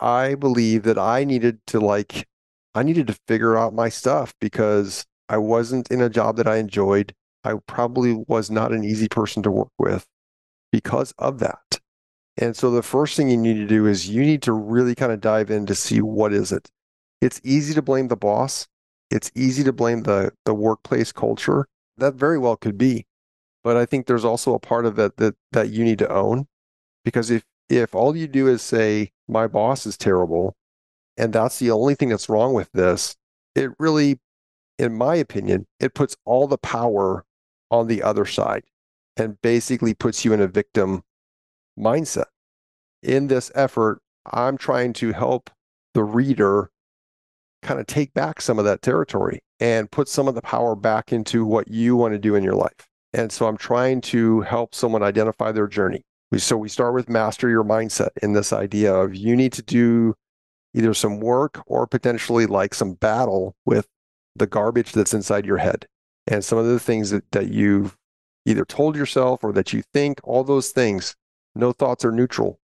I 0.00 0.34
believe 0.34 0.84
that 0.84 0.98
I 0.98 1.24
needed 1.24 1.60
to 1.68 1.80
like, 1.80 2.26
I 2.74 2.82
needed 2.82 3.06
to 3.08 3.18
figure 3.26 3.56
out 3.56 3.74
my 3.74 3.88
stuff 3.88 4.34
because 4.40 5.04
I 5.28 5.38
wasn't 5.38 5.90
in 5.90 6.00
a 6.00 6.08
job 6.08 6.36
that 6.36 6.46
I 6.46 6.56
enjoyed. 6.56 7.14
I 7.44 7.54
probably 7.66 8.24
was 8.26 8.50
not 8.50 8.72
an 8.72 8.84
easy 8.84 9.08
person 9.08 9.42
to 9.42 9.50
work 9.50 9.72
with 9.78 10.06
because 10.72 11.12
of 11.18 11.38
that. 11.38 11.80
And 12.36 12.56
so 12.56 12.70
the 12.70 12.82
first 12.82 13.16
thing 13.16 13.30
you 13.30 13.36
need 13.36 13.54
to 13.54 13.66
do 13.66 13.86
is 13.86 14.08
you 14.08 14.22
need 14.22 14.42
to 14.42 14.52
really 14.52 14.94
kind 14.94 15.10
of 15.10 15.20
dive 15.20 15.50
in 15.50 15.66
to 15.66 15.74
see 15.74 16.00
what 16.00 16.32
is 16.32 16.52
it. 16.52 16.70
It's 17.20 17.40
easy 17.42 17.74
to 17.74 17.82
blame 17.82 18.08
the 18.08 18.16
boss. 18.16 18.68
It's 19.10 19.30
easy 19.34 19.64
to 19.64 19.72
blame 19.72 20.02
the 20.02 20.32
the 20.44 20.54
workplace 20.54 21.10
culture. 21.10 21.66
That 21.96 22.14
very 22.14 22.38
well 22.38 22.56
could 22.56 22.78
be. 22.78 23.06
But 23.64 23.76
I 23.76 23.86
think 23.86 24.06
there's 24.06 24.24
also 24.24 24.54
a 24.54 24.60
part 24.60 24.86
of 24.86 24.98
it 24.98 25.16
that 25.16 25.34
that 25.52 25.70
you 25.70 25.84
need 25.84 25.98
to 25.98 26.12
own 26.12 26.46
because 27.04 27.30
if 27.30 27.44
if 27.68 27.94
all 27.94 28.16
you 28.16 28.26
do 28.26 28.46
is 28.46 28.62
say 28.62 29.12
my 29.28 29.46
boss 29.46 29.84
is 29.86 29.96
terrible 29.98 30.56
and 31.16 31.32
that's 31.32 31.58
the 31.58 31.70
only 31.70 31.94
thing 31.94 32.08
that's 32.08 32.28
wrong 32.28 32.54
with 32.54 32.70
this, 32.72 33.16
it 33.54 33.70
really 33.78 34.20
in 34.78 34.96
my 34.96 35.16
opinion, 35.16 35.66
it 35.80 35.94
puts 35.94 36.16
all 36.24 36.46
the 36.46 36.58
power 36.58 37.24
on 37.70 37.88
the 37.88 38.02
other 38.02 38.24
side 38.24 38.64
and 39.16 39.40
basically 39.42 39.92
puts 39.92 40.24
you 40.24 40.32
in 40.32 40.40
a 40.40 40.46
victim 40.46 41.02
mindset. 41.78 42.26
In 43.02 43.26
this 43.26 43.50
effort, 43.54 44.00
I'm 44.32 44.56
trying 44.56 44.92
to 44.94 45.12
help 45.12 45.50
the 45.94 46.04
reader 46.04 46.70
kind 47.62 47.80
of 47.80 47.86
take 47.86 48.14
back 48.14 48.40
some 48.40 48.58
of 48.58 48.64
that 48.64 48.82
territory 48.82 49.40
and 49.58 49.90
put 49.90 50.08
some 50.08 50.28
of 50.28 50.34
the 50.34 50.42
power 50.42 50.76
back 50.76 51.12
into 51.12 51.44
what 51.44 51.68
you 51.68 51.96
want 51.96 52.14
to 52.14 52.18
do 52.18 52.34
in 52.34 52.44
your 52.44 52.54
life. 52.54 52.87
And 53.12 53.32
so 53.32 53.46
I'm 53.46 53.56
trying 53.56 54.00
to 54.02 54.42
help 54.42 54.74
someone 54.74 55.02
identify 55.02 55.52
their 55.52 55.66
journey. 55.66 56.04
So 56.36 56.56
we 56.58 56.68
start 56.68 56.94
with 56.94 57.08
master 57.08 57.48
your 57.48 57.64
mindset 57.64 58.10
in 58.22 58.34
this 58.34 58.52
idea 58.52 58.94
of 58.94 59.14
you 59.14 59.34
need 59.34 59.52
to 59.54 59.62
do 59.62 60.14
either 60.74 60.92
some 60.92 61.20
work 61.20 61.62
or 61.66 61.86
potentially 61.86 62.44
like 62.46 62.74
some 62.74 62.92
battle 62.94 63.56
with 63.64 63.88
the 64.36 64.46
garbage 64.46 64.92
that's 64.92 65.14
inside 65.14 65.46
your 65.46 65.56
head 65.56 65.86
and 66.26 66.44
some 66.44 66.58
of 66.58 66.66
the 66.66 66.78
things 66.78 67.10
that, 67.10 67.24
that 67.32 67.48
you've 67.48 67.96
either 68.44 68.64
told 68.64 68.94
yourself 68.94 69.42
or 69.42 69.52
that 69.52 69.72
you 69.72 69.82
think, 69.92 70.20
all 70.22 70.44
those 70.44 70.70
things, 70.70 71.16
no 71.54 71.72
thoughts 71.72 72.04
are 72.04 72.12
neutral. 72.12 72.60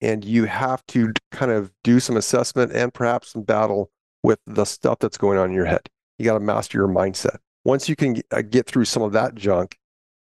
And 0.00 0.24
you 0.24 0.44
have 0.44 0.86
to 0.86 1.12
kind 1.30 1.50
of 1.50 1.72
do 1.84 2.00
some 2.00 2.16
assessment 2.16 2.72
and 2.72 2.94
perhaps 2.94 3.32
some 3.32 3.42
battle 3.42 3.90
with 4.22 4.38
the 4.46 4.64
stuff 4.64 4.98
that's 5.00 5.18
going 5.18 5.38
on 5.38 5.50
in 5.50 5.54
your 5.54 5.66
head. 5.66 5.88
You 6.18 6.24
got 6.24 6.34
to 6.34 6.40
master 6.40 6.78
your 6.78 6.88
mindset. 6.88 7.38
Once 7.64 7.88
you 7.88 7.96
can 7.96 8.20
uh, 8.30 8.42
get 8.42 8.66
through 8.66 8.84
some 8.84 9.02
of 9.02 9.12
that 9.12 9.34
junk, 9.34 9.78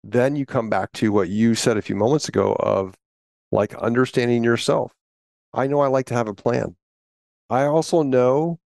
then 0.03 0.35
you 0.35 0.45
come 0.45 0.69
back 0.69 0.91
to 0.93 1.13
what 1.13 1.29
you 1.29 1.55
said 1.55 1.77
a 1.77 1.83
few 1.83 1.95
moments 1.95 2.29
ago 2.29 2.57
of 2.59 2.97
like 3.53 3.75
understanding 3.77 4.43
yourself. 4.43 4.93
I 5.55 5.67
know 5.67 5.81
I 5.81 5.87
like 5.87 6.07
to 6.07 6.15
have 6.15 6.29
a 6.29 6.35
plan. 6.35 6.77
I 7.51 7.65
also 7.65 8.03
know 8.03 8.59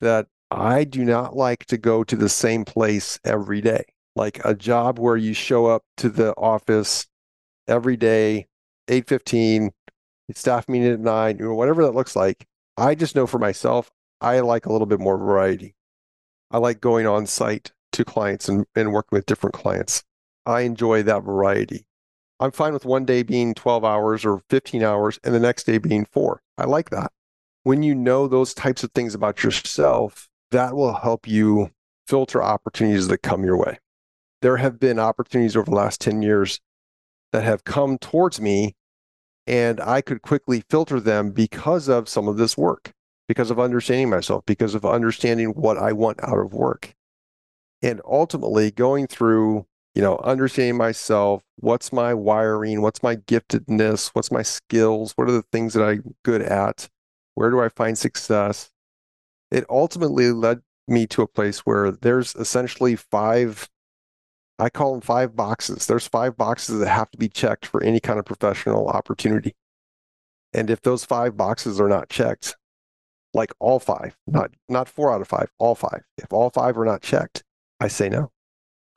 that 0.00 0.28
I 0.50 0.84
do 0.84 1.04
not 1.04 1.36
like 1.36 1.66
to 1.66 1.76
go 1.76 2.04
to 2.04 2.16
the 2.16 2.28
same 2.28 2.64
place 2.64 3.18
every 3.24 3.60
day. 3.60 3.84
Like 4.16 4.40
a 4.44 4.54
job 4.54 4.98
where 4.98 5.16
you 5.16 5.34
show 5.34 5.66
up 5.66 5.82
to 5.98 6.08
the 6.08 6.32
office 6.36 7.06
every 7.68 7.96
day, 7.96 8.46
8:15, 8.88 9.70
staff 10.34 10.68
meeting 10.68 10.92
at 10.92 11.00
9, 11.00 11.42
or 11.42 11.54
whatever 11.54 11.84
that 11.84 11.94
looks 11.94 12.16
like. 12.16 12.46
I 12.76 12.94
just 12.94 13.14
know 13.14 13.26
for 13.26 13.38
myself, 13.38 13.90
I 14.20 14.40
like 14.40 14.66
a 14.66 14.72
little 14.72 14.86
bit 14.86 15.00
more 15.00 15.18
variety. 15.18 15.74
I 16.50 16.58
like 16.58 16.80
going 16.80 17.06
on 17.06 17.26
site 17.26 17.72
to 18.00 18.04
clients 18.04 18.48
and, 18.48 18.66
and 18.74 18.92
working 18.92 19.16
with 19.16 19.26
different 19.26 19.54
clients. 19.54 20.02
I 20.46 20.62
enjoy 20.62 21.02
that 21.04 21.22
variety. 21.22 21.86
I'm 22.40 22.50
fine 22.50 22.72
with 22.72 22.86
one 22.86 23.04
day 23.04 23.22
being 23.22 23.54
12 23.54 23.84
hours 23.84 24.24
or 24.24 24.40
15 24.48 24.82
hours 24.82 25.20
and 25.22 25.34
the 25.34 25.40
next 25.40 25.64
day 25.64 25.78
being 25.78 26.06
four. 26.06 26.40
I 26.56 26.64
like 26.64 26.90
that. 26.90 27.12
When 27.62 27.82
you 27.82 27.94
know 27.94 28.26
those 28.26 28.54
types 28.54 28.82
of 28.82 28.92
things 28.92 29.14
about 29.14 29.44
yourself, 29.44 30.28
that 30.50 30.74
will 30.74 30.94
help 30.94 31.28
you 31.28 31.70
filter 32.06 32.42
opportunities 32.42 33.08
that 33.08 33.18
come 33.18 33.44
your 33.44 33.58
way. 33.58 33.78
There 34.40 34.56
have 34.56 34.80
been 34.80 34.98
opportunities 34.98 35.54
over 35.54 35.66
the 35.66 35.76
last 35.76 36.00
10 36.00 36.22
years 36.22 36.60
that 37.32 37.44
have 37.44 37.64
come 37.64 37.98
towards 37.98 38.40
me, 38.40 38.74
and 39.46 39.78
I 39.80 40.00
could 40.00 40.22
quickly 40.22 40.64
filter 40.70 40.98
them 40.98 41.30
because 41.32 41.88
of 41.88 42.08
some 42.08 42.26
of 42.26 42.38
this 42.38 42.56
work, 42.56 42.92
because 43.28 43.50
of 43.50 43.60
understanding 43.60 44.08
myself, 44.08 44.44
because 44.46 44.74
of 44.74 44.86
understanding 44.86 45.50
what 45.50 45.76
I 45.76 45.92
want 45.92 46.24
out 46.24 46.38
of 46.38 46.54
work. 46.54 46.94
And 47.82 48.00
ultimately 48.04 48.70
going 48.70 49.06
through, 49.06 49.66
you 49.94 50.02
know, 50.02 50.18
understanding 50.18 50.76
myself, 50.76 51.42
what's 51.56 51.92
my 51.92 52.12
wiring, 52.14 52.82
what's 52.82 53.02
my 53.02 53.16
giftedness, 53.16 54.10
what's 54.12 54.30
my 54.30 54.42
skills, 54.42 55.12
what 55.16 55.28
are 55.28 55.32
the 55.32 55.44
things 55.50 55.74
that 55.74 55.82
I'm 55.82 56.14
good 56.24 56.42
at, 56.42 56.88
where 57.34 57.50
do 57.50 57.60
I 57.60 57.68
find 57.70 57.96
success? 57.96 58.70
it 59.50 59.64
ultimately 59.68 60.30
led 60.32 60.60
me 60.86 61.06
to 61.08 61.22
a 61.22 61.26
place 61.26 61.60
where 61.60 61.90
there's 61.90 62.34
essentially 62.36 62.96
five 62.96 63.68
I 64.58 64.68
call 64.68 64.92
them 64.92 65.00
five 65.00 65.34
boxes. 65.34 65.86
There's 65.86 66.06
five 66.06 66.36
boxes 66.36 66.80
that 66.80 66.88
have 66.88 67.10
to 67.12 67.18
be 67.18 67.30
checked 67.30 67.64
for 67.64 67.82
any 67.82 67.98
kind 67.98 68.18
of 68.18 68.26
professional 68.26 68.88
opportunity. 68.88 69.54
And 70.52 70.68
if 70.68 70.82
those 70.82 71.02
five 71.02 71.34
boxes 71.34 71.80
are 71.80 71.88
not 71.88 72.10
checked, 72.10 72.56
like 73.32 73.52
all 73.58 73.78
five, 73.78 74.18
not 74.26 74.50
not 74.68 74.86
four 74.86 75.14
out 75.14 75.22
of 75.22 75.28
five, 75.28 75.50
all 75.58 75.74
five. 75.74 76.02
If 76.18 76.32
all 76.32 76.50
five 76.50 76.76
are 76.76 76.84
not 76.84 77.00
checked, 77.00 77.42
I 77.80 77.88
say 77.88 78.08
no. 78.08 78.30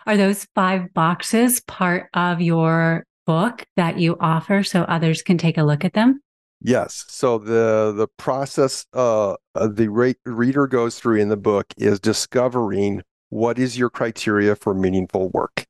Are 0.05 0.17
those 0.17 0.45
five 0.53 0.93
boxes 0.93 1.61
part 1.61 2.09
of 2.13 2.41
your 2.41 3.05
book 3.25 3.65
that 3.77 3.99
you 3.99 4.17
offer 4.19 4.63
so 4.63 4.81
others 4.83 5.21
can 5.21 5.37
take 5.37 5.57
a 5.57 5.63
look 5.63 5.85
at 5.85 5.93
them? 5.93 6.21
Yes. 6.61 7.05
So 7.07 7.37
the 7.37 7.93
the 7.95 8.07
process 8.17 8.85
uh, 8.93 9.35
the 9.53 9.89
re- 9.89 10.15
reader 10.25 10.67
goes 10.67 10.99
through 10.99 11.17
in 11.17 11.29
the 11.29 11.37
book 11.37 11.67
is 11.77 11.99
discovering 11.99 13.01
what 13.29 13.59
is 13.59 13.77
your 13.77 13.89
criteria 13.89 14.55
for 14.55 14.73
meaningful 14.73 15.29
work. 15.29 15.65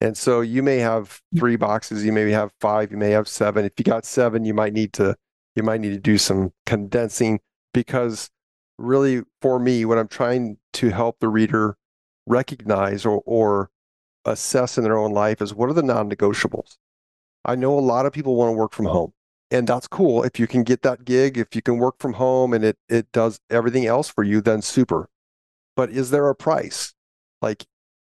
And 0.00 0.16
so 0.16 0.42
you 0.42 0.62
may 0.62 0.78
have 0.78 1.22
three 1.38 1.56
boxes, 1.56 2.04
you 2.04 2.12
may 2.12 2.30
have 2.30 2.52
five, 2.60 2.90
you 2.90 2.98
may 2.98 3.10
have 3.10 3.28
seven. 3.28 3.64
If 3.64 3.72
you 3.78 3.84
got 3.84 4.04
seven, 4.04 4.44
you 4.44 4.52
might 4.52 4.74
need 4.74 4.92
to 4.94 5.16
you 5.54 5.62
might 5.62 5.80
need 5.80 5.92
to 5.92 5.98
do 5.98 6.18
some 6.18 6.52
condensing 6.66 7.40
because 7.72 8.28
really 8.78 9.22
for 9.40 9.58
me 9.58 9.86
what 9.86 9.96
I'm 9.96 10.08
trying 10.08 10.58
to 10.74 10.90
help 10.90 11.18
the 11.20 11.28
reader 11.28 11.76
recognize 12.26 13.06
or, 13.06 13.22
or 13.24 13.70
assess 14.24 14.76
in 14.76 14.84
their 14.84 14.98
own 14.98 15.12
life 15.12 15.40
is 15.40 15.54
what 15.54 15.68
are 15.68 15.74
the 15.74 15.82
non-negotiables. 15.82 16.76
I 17.44 17.54
know 17.54 17.78
a 17.78 17.80
lot 17.80 18.06
of 18.06 18.12
people 18.12 18.36
want 18.36 18.48
to 18.50 18.56
work 18.56 18.72
from 18.72 18.86
home 18.86 19.12
and 19.50 19.66
that's 19.66 19.86
cool. 19.86 20.24
If 20.24 20.40
you 20.40 20.46
can 20.46 20.64
get 20.64 20.82
that 20.82 21.04
gig 21.04 21.38
if 21.38 21.54
you 21.54 21.62
can 21.62 21.78
work 21.78 21.96
from 22.00 22.14
home 22.14 22.52
and 22.52 22.64
it 22.64 22.76
it 22.88 23.10
does 23.12 23.38
everything 23.50 23.86
else 23.86 24.08
for 24.08 24.24
you 24.24 24.40
then 24.40 24.62
super. 24.62 25.08
But 25.76 25.90
is 25.90 26.10
there 26.10 26.28
a 26.28 26.34
price? 26.34 26.94
Like 27.40 27.66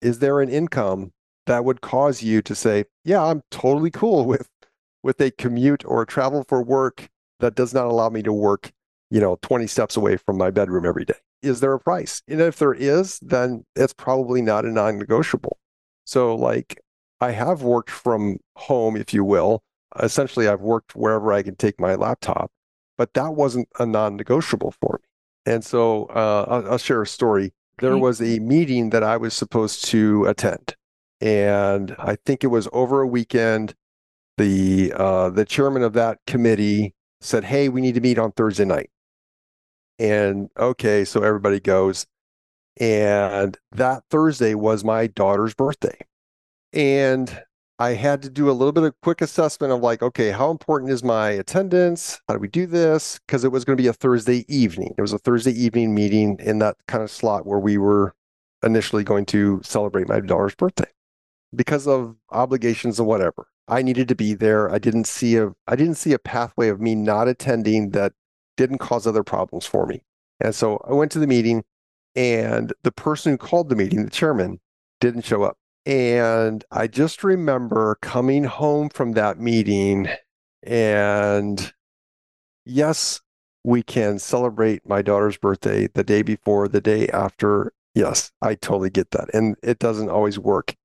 is 0.02 0.20
there 0.20 0.42
an 0.42 0.50
income 0.50 1.14
that 1.46 1.64
would 1.66 1.82
cause 1.82 2.22
you 2.22 2.42
to 2.42 2.56
say 2.56 2.86
yeah 3.04 3.24
i'm 3.24 3.42
totally 3.52 3.92
cool 3.92 4.26
with 4.32 4.50
with 5.04 5.20
a 5.22 5.32
commute 5.32 5.84
or 5.86 6.06
travel 6.06 6.44
for 6.48 6.62
work 6.62 7.10
that 7.40 7.56
does 7.56 7.74
not 7.74 7.86
allow 7.86 8.10
me 8.10 8.22
to 8.22 8.34
work 8.34 8.72
you 9.10 9.20
know 9.20 9.38
20 9.42 9.68
steps 9.68 9.98
away 9.98 10.18
from 10.18 10.38
my 10.38 10.50
bedroom 10.50 10.86
every 10.86 11.06
day 11.06 11.16
is 11.42 11.60
there 11.60 11.74
a 11.74 11.80
price 11.80 12.22
and 12.28 12.42
if 12.42 12.58
there 12.58 12.74
is 12.74 13.20
then 13.20 13.64
it's 13.76 13.94
probably 13.94 14.42
not 14.42 14.66
a 14.66 14.72
non-negotiable 14.72 15.58
so 16.06 16.36
like 16.36 16.80
i 17.20 17.32
have 17.32 17.62
worked 17.62 17.90
from 17.90 18.38
home 18.56 18.96
if 18.96 19.14
you 19.14 19.24
will 19.24 19.64
essentially 20.00 20.48
I've 20.48 20.62
worked 20.62 20.96
wherever 20.96 21.34
I 21.34 21.44
can 21.44 21.56
take 21.56 21.80
my 21.80 21.96
laptop, 21.96 22.52
but 22.98 23.14
that 23.14 23.34
wasn't 23.34 23.68
a 23.80 23.86
non-negotiable 23.86 24.74
for 24.80 25.00
me. 25.02 25.54
And 25.54 25.66
so 25.66 26.06
uh, 26.06 26.46
I'll, 26.48 26.72
I'll, 26.74 26.78
share 26.78 27.02
a 27.02 27.08
story. 27.08 27.54
There 27.80 27.98
was 27.98 28.22
a 28.22 28.38
meeting 28.40 28.92
that 28.92 29.02
I 29.02 29.18
was 29.18 29.34
supposed 29.34 29.86
to 29.86 30.26
attend, 30.26 30.76
and 31.20 31.96
I 31.98 32.16
think 32.26 32.44
it 32.44 32.48
was 32.48 32.68
over 32.72 33.02
a 33.02 33.08
weekend. 33.08 33.74
The 34.38 34.94
uh, 34.96 35.32
the 35.32 35.46
chairman 35.46 35.82
of 35.82 35.94
that 35.94 36.20
committee 36.28 36.94
said, 37.22 37.44
"Hey, 37.44 37.70
we 37.70 37.82
need 37.82 37.96
to 37.96 38.02
meet 38.02 38.20
on 38.20 38.34
Thursday 38.34 38.66
night." 38.66 38.92
And 40.02 40.50
okay, 40.60 41.06
so 41.06 41.24
everybody 41.24 41.62
goes. 41.62 42.08
And 42.80 43.58
that 43.74 44.04
Thursday 44.10 44.56
was 44.56 44.84
my 44.84 45.08
daughter's 45.08 45.54
birthday. 45.54 45.98
And 46.74 47.44
I 47.80 47.92
had 47.96 48.22
to 48.24 48.30
do 48.30 48.50
a 48.50 48.54
little 48.54 48.72
bit 48.74 48.84
of 48.84 48.94
quick 49.02 49.22
assessment 49.22 49.74
of 49.74 49.82
like, 49.82 50.02
okay, 50.04 50.32
how 50.32 50.52
important 50.52 50.92
is 50.92 51.04
my 51.04 51.32
attendance? 51.32 52.22
How 52.28 52.36
do 52.36 52.40
we 52.40 52.48
do 52.50 52.68
this? 52.68 53.20
Because 53.28 53.44
it 53.44 53.52
was 53.52 53.66
going 53.66 53.78
to 53.78 53.84
be 53.84 53.88
a 53.88 53.94
Thursday 53.94 54.46
evening. 54.54 54.96
It 54.98 55.02
was 55.02 55.14
a 55.14 55.20
Thursday 55.20 55.54
evening 55.54 55.96
meeting 55.96 56.38
in 56.42 56.60
that 56.60 56.78
kind 56.88 57.04
of 57.04 57.12
slot 57.12 57.46
where 57.46 57.60
we 57.60 57.78
were 57.78 58.14
initially 58.64 59.04
going 59.04 59.26
to 59.28 59.62
celebrate 59.64 60.08
my 60.10 60.20
daughter's 60.22 60.56
birthday. 60.56 60.90
because 61.56 61.88
of 61.88 62.16
obligations 62.32 63.00
and 63.00 63.08
whatever. 63.08 63.48
I 63.68 63.82
needed 63.82 64.08
to 64.10 64.16
be 64.16 64.34
there. 64.34 64.70
I 64.72 64.80
didn't 64.80 65.08
see 65.08 65.38
a 65.38 65.52
I 65.68 65.76
didn't 65.76 65.96
see 65.96 66.14
a 66.14 66.20
pathway 66.20 66.70
of 66.70 66.82
me 66.82 66.96
not 66.96 67.28
attending 67.28 67.92
that 67.92 68.14
didn't 68.58 68.80
cause 68.80 69.08
other 69.08 69.24
problems 69.24 69.66
for 69.66 69.86
me. 69.86 70.02
And 70.40 70.56
so 70.56 70.84
I 70.88 70.94
went 70.94 71.12
to 71.14 71.20
the 71.20 71.28
meeting 71.28 71.64
and 72.16 72.74
the 72.84 72.92
person 72.92 73.32
who 73.32 73.38
called 73.38 73.70
the 73.70 73.76
meeting, 73.76 74.04
the 74.04 74.12
chairman, 74.12 74.60
didn't 75.00 75.26
show 75.26 75.44
up. 75.44 75.58
And 75.86 76.64
I 76.72 76.88
just 76.88 77.24
remember 77.24 77.98
coming 78.02 78.44
home 78.44 78.90
from 78.90 79.14
that 79.14 79.40
meeting 79.40 80.08
and 80.64 81.74
yes, 82.66 83.22
we 83.64 83.84
can 83.84 84.20
celebrate 84.20 84.88
my 84.88 85.02
daughter's 85.02 85.38
birthday 85.38 85.88
the 85.88 86.04
day 86.04 86.22
before, 86.22 86.68
the 86.68 86.82
day 86.82 87.08
after. 87.10 87.74
Yes, 87.94 88.32
I 88.42 88.56
totally 88.56 88.90
get 88.90 89.12
that. 89.12 89.30
And 89.34 89.56
it 89.64 89.80
doesn't 89.80 90.10
always 90.10 90.40
work 90.40 90.76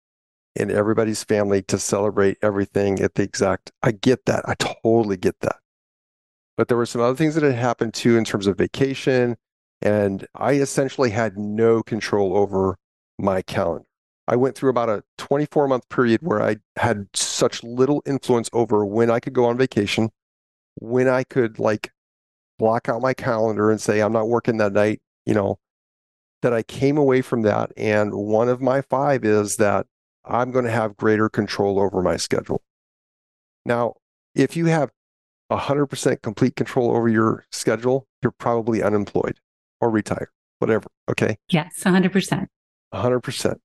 in 0.54 0.70
everybody's 0.70 1.22
family 1.22 1.62
to 1.62 1.78
celebrate 1.78 2.38
everything 2.42 3.00
at 3.00 3.14
the 3.14 3.22
exact. 3.22 3.72
I 3.82 3.92
get 3.92 4.24
that. 4.26 4.48
I 4.48 4.54
totally 4.54 5.16
get 5.16 5.40
that. 5.40 5.56
But 6.56 6.68
there 6.68 6.76
were 6.76 6.86
some 6.86 7.00
other 7.00 7.16
things 7.16 7.34
that 7.34 7.44
had 7.44 7.54
happened 7.54 7.94
too 7.94 8.16
in 8.16 8.24
terms 8.24 8.46
of 8.46 8.56
vacation. 8.56 9.36
And 9.82 10.26
I 10.34 10.54
essentially 10.54 11.10
had 11.10 11.36
no 11.36 11.82
control 11.82 12.36
over 12.36 12.78
my 13.18 13.42
calendar. 13.42 13.84
I 14.28 14.36
went 14.36 14.56
through 14.56 14.70
about 14.70 14.88
a 14.88 15.04
24 15.18 15.68
month 15.68 15.88
period 15.88 16.20
where 16.22 16.42
I 16.42 16.56
had 16.76 17.08
such 17.14 17.62
little 17.62 18.02
influence 18.06 18.50
over 18.52 18.84
when 18.84 19.10
I 19.10 19.20
could 19.20 19.34
go 19.34 19.44
on 19.44 19.56
vacation, 19.56 20.10
when 20.76 21.08
I 21.08 21.22
could 21.22 21.58
like 21.58 21.92
block 22.58 22.88
out 22.88 23.02
my 23.02 23.14
calendar 23.14 23.70
and 23.70 23.80
say, 23.80 24.00
I'm 24.00 24.12
not 24.12 24.28
working 24.28 24.56
that 24.56 24.72
night, 24.72 25.00
you 25.26 25.34
know, 25.34 25.58
that 26.42 26.52
I 26.52 26.62
came 26.62 26.96
away 26.96 27.22
from 27.22 27.42
that. 27.42 27.70
And 27.76 28.14
one 28.14 28.48
of 28.48 28.60
my 28.60 28.80
five 28.80 29.24
is 29.24 29.56
that 29.56 29.86
I'm 30.24 30.50
going 30.50 30.64
to 30.64 30.70
have 30.70 30.96
greater 30.96 31.28
control 31.28 31.78
over 31.78 32.02
my 32.02 32.16
schedule. 32.16 32.62
Now, 33.64 33.94
if 34.34 34.56
you 34.56 34.66
have 34.66 34.90
100% 35.50 36.22
complete 36.22 36.56
control 36.56 36.90
over 36.96 37.08
your 37.08 37.44
schedule, 37.52 38.06
you're 38.22 38.32
probably 38.32 38.82
unemployed 38.82 39.38
or 39.80 39.90
retired, 39.90 40.30
whatever. 40.58 40.88
Okay. 41.08 41.36
Yes, 41.48 41.82
100%. 41.84 42.46
100%. 42.92 43.56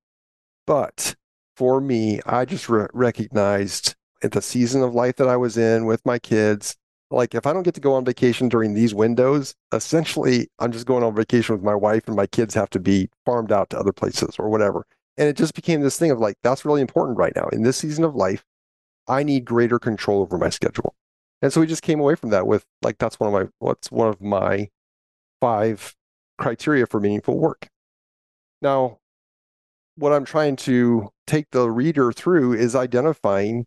But 0.68 1.16
for 1.56 1.82
me, 1.82 2.22
I 2.26 2.46
just 2.46 2.70
re- 2.70 2.88
recognized 2.94 3.96
at 4.24 4.32
the 4.32 4.42
season 4.42 4.84
of 4.84 4.94
life 4.94 5.16
that 5.18 5.28
I 5.28 5.38
was 5.38 5.58
in 5.58 5.86
with 5.86 6.06
my 6.06 6.20
kids, 6.20 6.76
like 7.10 7.36
if 7.36 7.46
I 7.46 7.54
don't 7.54 7.64
get 7.64 7.74
to 7.76 7.82
go 7.82 7.94
on 7.94 8.06
vacation 8.06 8.50
during 8.50 8.74
these 8.74 8.94
windows, 8.94 9.56
essentially 9.74 10.48
I'm 10.60 10.72
just 10.72 10.86
going 10.86 11.04
on 11.04 11.16
vacation 11.16 11.56
with 11.56 11.64
my 11.64 11.76
wife 11.76 12.04
and 12.08 12.16
my 12.16 12.28
kids 12.28 12.54
have 12.54 12.70
to 12.72 12.80
be 12.80 13.10
farmed 13.26 13.52
out 13.52 13.70
to 13.72 13.80
other 13.80 13.92
places 13.92 14.36
or 14.40 14.50
whatever. 14.50 14.86
And 15.18 15.28
it 15.28 15.36
just 15.36 15.54
became 15.54 15.82
this 15.82 16.00
thing 16.00 16.12
of 16.12 16.20
like, 16.20 16.38
that's 16.44 16.66
really 16.66 16.82
important 16.82 17.18
right 17.18 17.34
now. 17.36 17.48
In 17.52 17.64
this 17.64 17.78
season 17.78 18.04
of 18.04 18.16
life, 18.16 18.44
I 19.08 19.24
need 19.24 19.46
greater 19.46 19.78
control 19.80 20.22
over 20.22 20.38
my 20.38 20.50
schedule. 20.50 20.96
And 21.42 21.52
so 21.52 21.62
we 21.62 21.68
just 21.68 21.84
came 21.84 22.00
away 22.00 22.16
from 22.16 22.30
that 22.30 22.48
with 22.48 22.66
like, 22.82 22.98
that's 22.98 23.20
one 23.20 23.34
of 23.34 23.34
my, 23.34 23.50
what's 23.60 23.92
one 23.92 24.08
of 24.08 24.22
my 24.22 24.70
five 25.40 25.96
criteria 26.38 26.86
for 26.86 27.00
meaningful 27.00 27.38
work. 27.38 27.68
Now, 28.62 29.00
what 29.96 30.14
I'm 30.14 30.26
trying 30.26 30.56
to 30.58 31.10
take 31.28 31.48
the 31.52 31.70
reader 31.70 32.12
through 32.12 32.54
is 32.54 32.76
identifying 32.76 33.66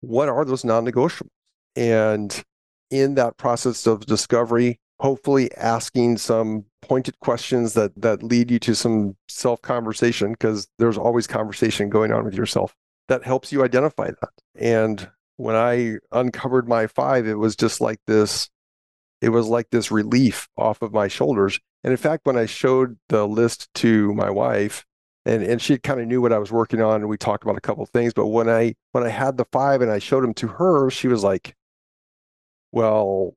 what 0.00 0.28
are 0.28 0.44
those 0.44 0.64
non 0.64 0.84
negotiables. 0.84 1.28
And 1.76 2.42
in 2.90 3.14
that 3.14 3.36
process 3.36 3.86
of 3.86 4.06
discovery, 4.06 4.78
hopefully 5.00 5.54
asking 5.56 6.18
some 6.18 6.64
pointed 6.82 7.18
questions 7.20 7.72
that 7.74 7.92
that 8.00 8.22
lead 8.22 8.50
you 8.50 8.58
to 8.60 8.74
some 8.74 9.16
self 9.28 9.60
conversation 9.62 10.32
because 10.32 10.68
there's 10.78 10.98
always 10.98 11.26
conversation 11.26 11.88
going 11.88 12.12
on 12.12 12.24
with 12.24 12.34
yourself 12.34 12.74
that 13.08 13.24
helps 13.24 13.52
you 13.52 13.64
identify 13.64 14.08
that. 14.08 14.30
And 14.54 15.10
when 15.36 15.56
I 15.56 15.98
uncovered 16.12 16.68
my 16.68 16.86
five, 16.86 17.26
it 17.26 17.34
was 17.34 17.56
just 17.56 17.80
like 17.80 18.00
this 18.06 18.50
it 19.24 19.30
was 19.30 19.46
like 19.46 19.70
this 19.70 19.90
relief 19.90 20.48
off 20.58 20.82
of 20.82 20.92
my 20.92 21.08
shoulders. 21.08 21.58
And 21.82 21.92
in 21.92 21.96
fact, 21.96 22.26
when 22.26 22.36
I 22.36 22.44
showed 22.44 22.98
the 23.08 23.26
list 23.26 23.72
to 23.76 24.12
my 24.14 24.30
wife, 24.30 24.84
and 25.24 25.42
and 25.42 25.62
she 25.62 25.78
kind 25.78 26.00
of 26.00 26.06
knew 26.06 26.20
what 26.20 26.32
I 26.32 26.38
was 26.38 26.52
working 26.52 26.82
on, 26.82 26.96
and 26.96 27.08
we 27.08 27.16
talked 27.16 27.42
about 27.42 27.56
a 27.56 27.60
couple 27.62 27.86
things. 27.86 28.12
But 28.12 28.26
when 28.26 28.50
I 28.50 28.74
when 28.92 29.04
I 29.04 29.08
had 29.08 29.38
the 29.38 29.46
five 29.50 29.80
and 29.80 29.90
I 29.90 29.98
showed 29.98 30.22
them 30.24 30.34
to 30.34 30.48
her, 30.48 30.90
she 30.90 31.08
was 31.08 31.24
like, 31.24 31.54
"Well, 32.72 33.34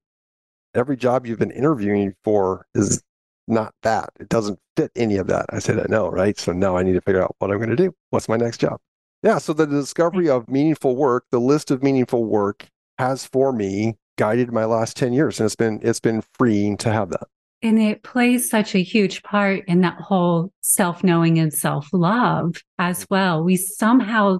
every 0.75 0.97
job 0.97 1.25
you've 1.25 1.39
been 1.39 1.51
interviewing 1.51 2.15
for 2.23 2.65
is 2.75 3.01
not 3.47 3.73
that. 3.83 4.09
It 4.19 4.29
doesn't 4.29 4.59
fit 4.75 4.91
any 4.95 5.17
of 5.17 5.27
that." 5.27 5.45
I 5.51 5.59
said, 5.59 5.79
"I 5.79 5.85
know, 5.89 6.09
right? 6.09 6.37
So 6.37 6.51
now 6.51 6.75
I 6.77 6.83
need 6.83 6.93
to 6.93 7.01
figure 7.01 7.23
out 7.23 7.35
what 7.39 7.51
I'm 7.51 7.57
going 7.57 7.69
to 7.69 7.75
do. 7.77 7.93
What's 8.09 8.29
my 8.29 8.37
next 8.37 8.59
job?" 8.59 8.79
Yeah. 9.23 9.37
So 9.39 9.53
the 9.53 9.65
discovery 9.65 10.25
mm. 10.25 10.35
of 10.35 10.49
meaningful 10.49 10.95
work, 10.95 11.25
the 11.31 11.39
list 11.39 11.71
of 11.71 11.83
meaningful 11.83 12.25
work, 12.25 12.67
has 12.97 13.25
for 13.25 13.51
me 13.51 13.95
guided 14.17 14.51
my 14.51 14.65
last 14.65 14.97
10 14.97 15.13
years 15.13 15.39
and 15.39 15.45
it's 15.45 15.55
been 15.55 15.79
it's 15.83 15.99
been 15.99 16.23
freeing 16.33 16.77
to 16.77 16.91
have 16.91 17.09
that. 17.11 17.27
And 17.61 17.79
it 17.79 18.03
plays 18.03 18.49
such 18.49 18.75
a 18.75 18.83
huge 18.83 19.23
part 19.23 19.63
in 19.67 19.81
that 19.81 19.99
whole 19.99 20.51
self-knowing 20.61 21.39
and 21.39 21.53
self-love 21.53 22.61
as 22.79 23.03
mm. 23.03 23.07
well. 23.09 23.43
We 23.43 23.55
somehow 23.55 24.39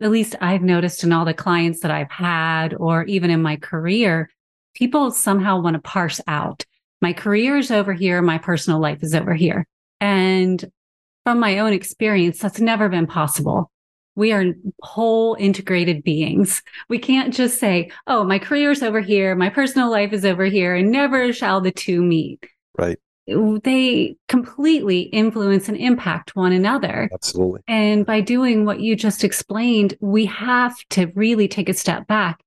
at 0.00 0.12
least 0.12 0.36
i've 0.40 0.62
noticed 0.62 1.02
in 1.02 1.12
all 1.12 1.24
the 1.24 1.34
clients 1.34 1.80
that 1.80 1.90
i've 1.90 2.10
had 2.10 2.72
or 2.74 3.02
even 3.06 3.30
in 3.30 3.42
my 3.42 3.56
career 3.56 4.30
people 4.72 5.10
somehow 5.10 5.60
want 5.60 5.74
to 5.74 5.80
parse 5.80 6.20
out 6.28 6.64
my 7.00 7.12
career 7.12 7.56
is 7.56 7.70
over 7.70 7.92
here 7.92 8.20
my 8.22 8.38
personal 8.38 8.80
life 8.80 9.02
is 9.02 9.14
over 9.14 9.34
here. 9.34 9.66
And 10.00 10.64
from 11.24 11.40
my 11.40 11.58
own 11.58 11.72
experience 11.72 12.38
that's 12.38 12.60
never 12.60 12.88
been 12.88 13.06
possible 13.06 13.70
we 14.18 14.32
are 14.32 14.46
whole 14.82 15.36
integrated 15.38 16.02
beings. 16.02 16.60
We 16.88 16.98
can't 16.98 17.32
just 17.32 17.60
say, 17.60 17.92
oh, 18.08 18.24
my 18.24 18.40
career's 18.40 18.82
over 18.82 19.00
here, 19.00 19.36
my 19.36 19.48
personal 19.48 19.92
life 19.92 20.12
is 20.12 20.24
over 20.24 20.44
here, 20.44 20.74
and 20.74 20.90
never 20.90 21.32
shall 21.32 21.60
the 21.60 21.70
two 21.70 22.02
meet. 22.02 22.44
Right. 22.76 22.98
They 23.28 24.16
completely 24.26 25.02
influence 25.02 25.68
and 25.68 25.76
impact 25.76 26.34
one 26.34 26.52
another. 26.52 27.08
Absolutely. 27.12 27.60
And 27.68 28.04
by 28.04 28.20
doing 28.20 28.64
what 28.64 28.80
you 28.80 28.96
just 28.96 29.22
explained, 29.22 29.96
we 30.00 30.26
have 30.26 30.74
to 30.90 31.12
really 31.14 31.46
take 31.46 31.68
a 31.68 31.74
step 31.74 32.08
back 32.08 32.40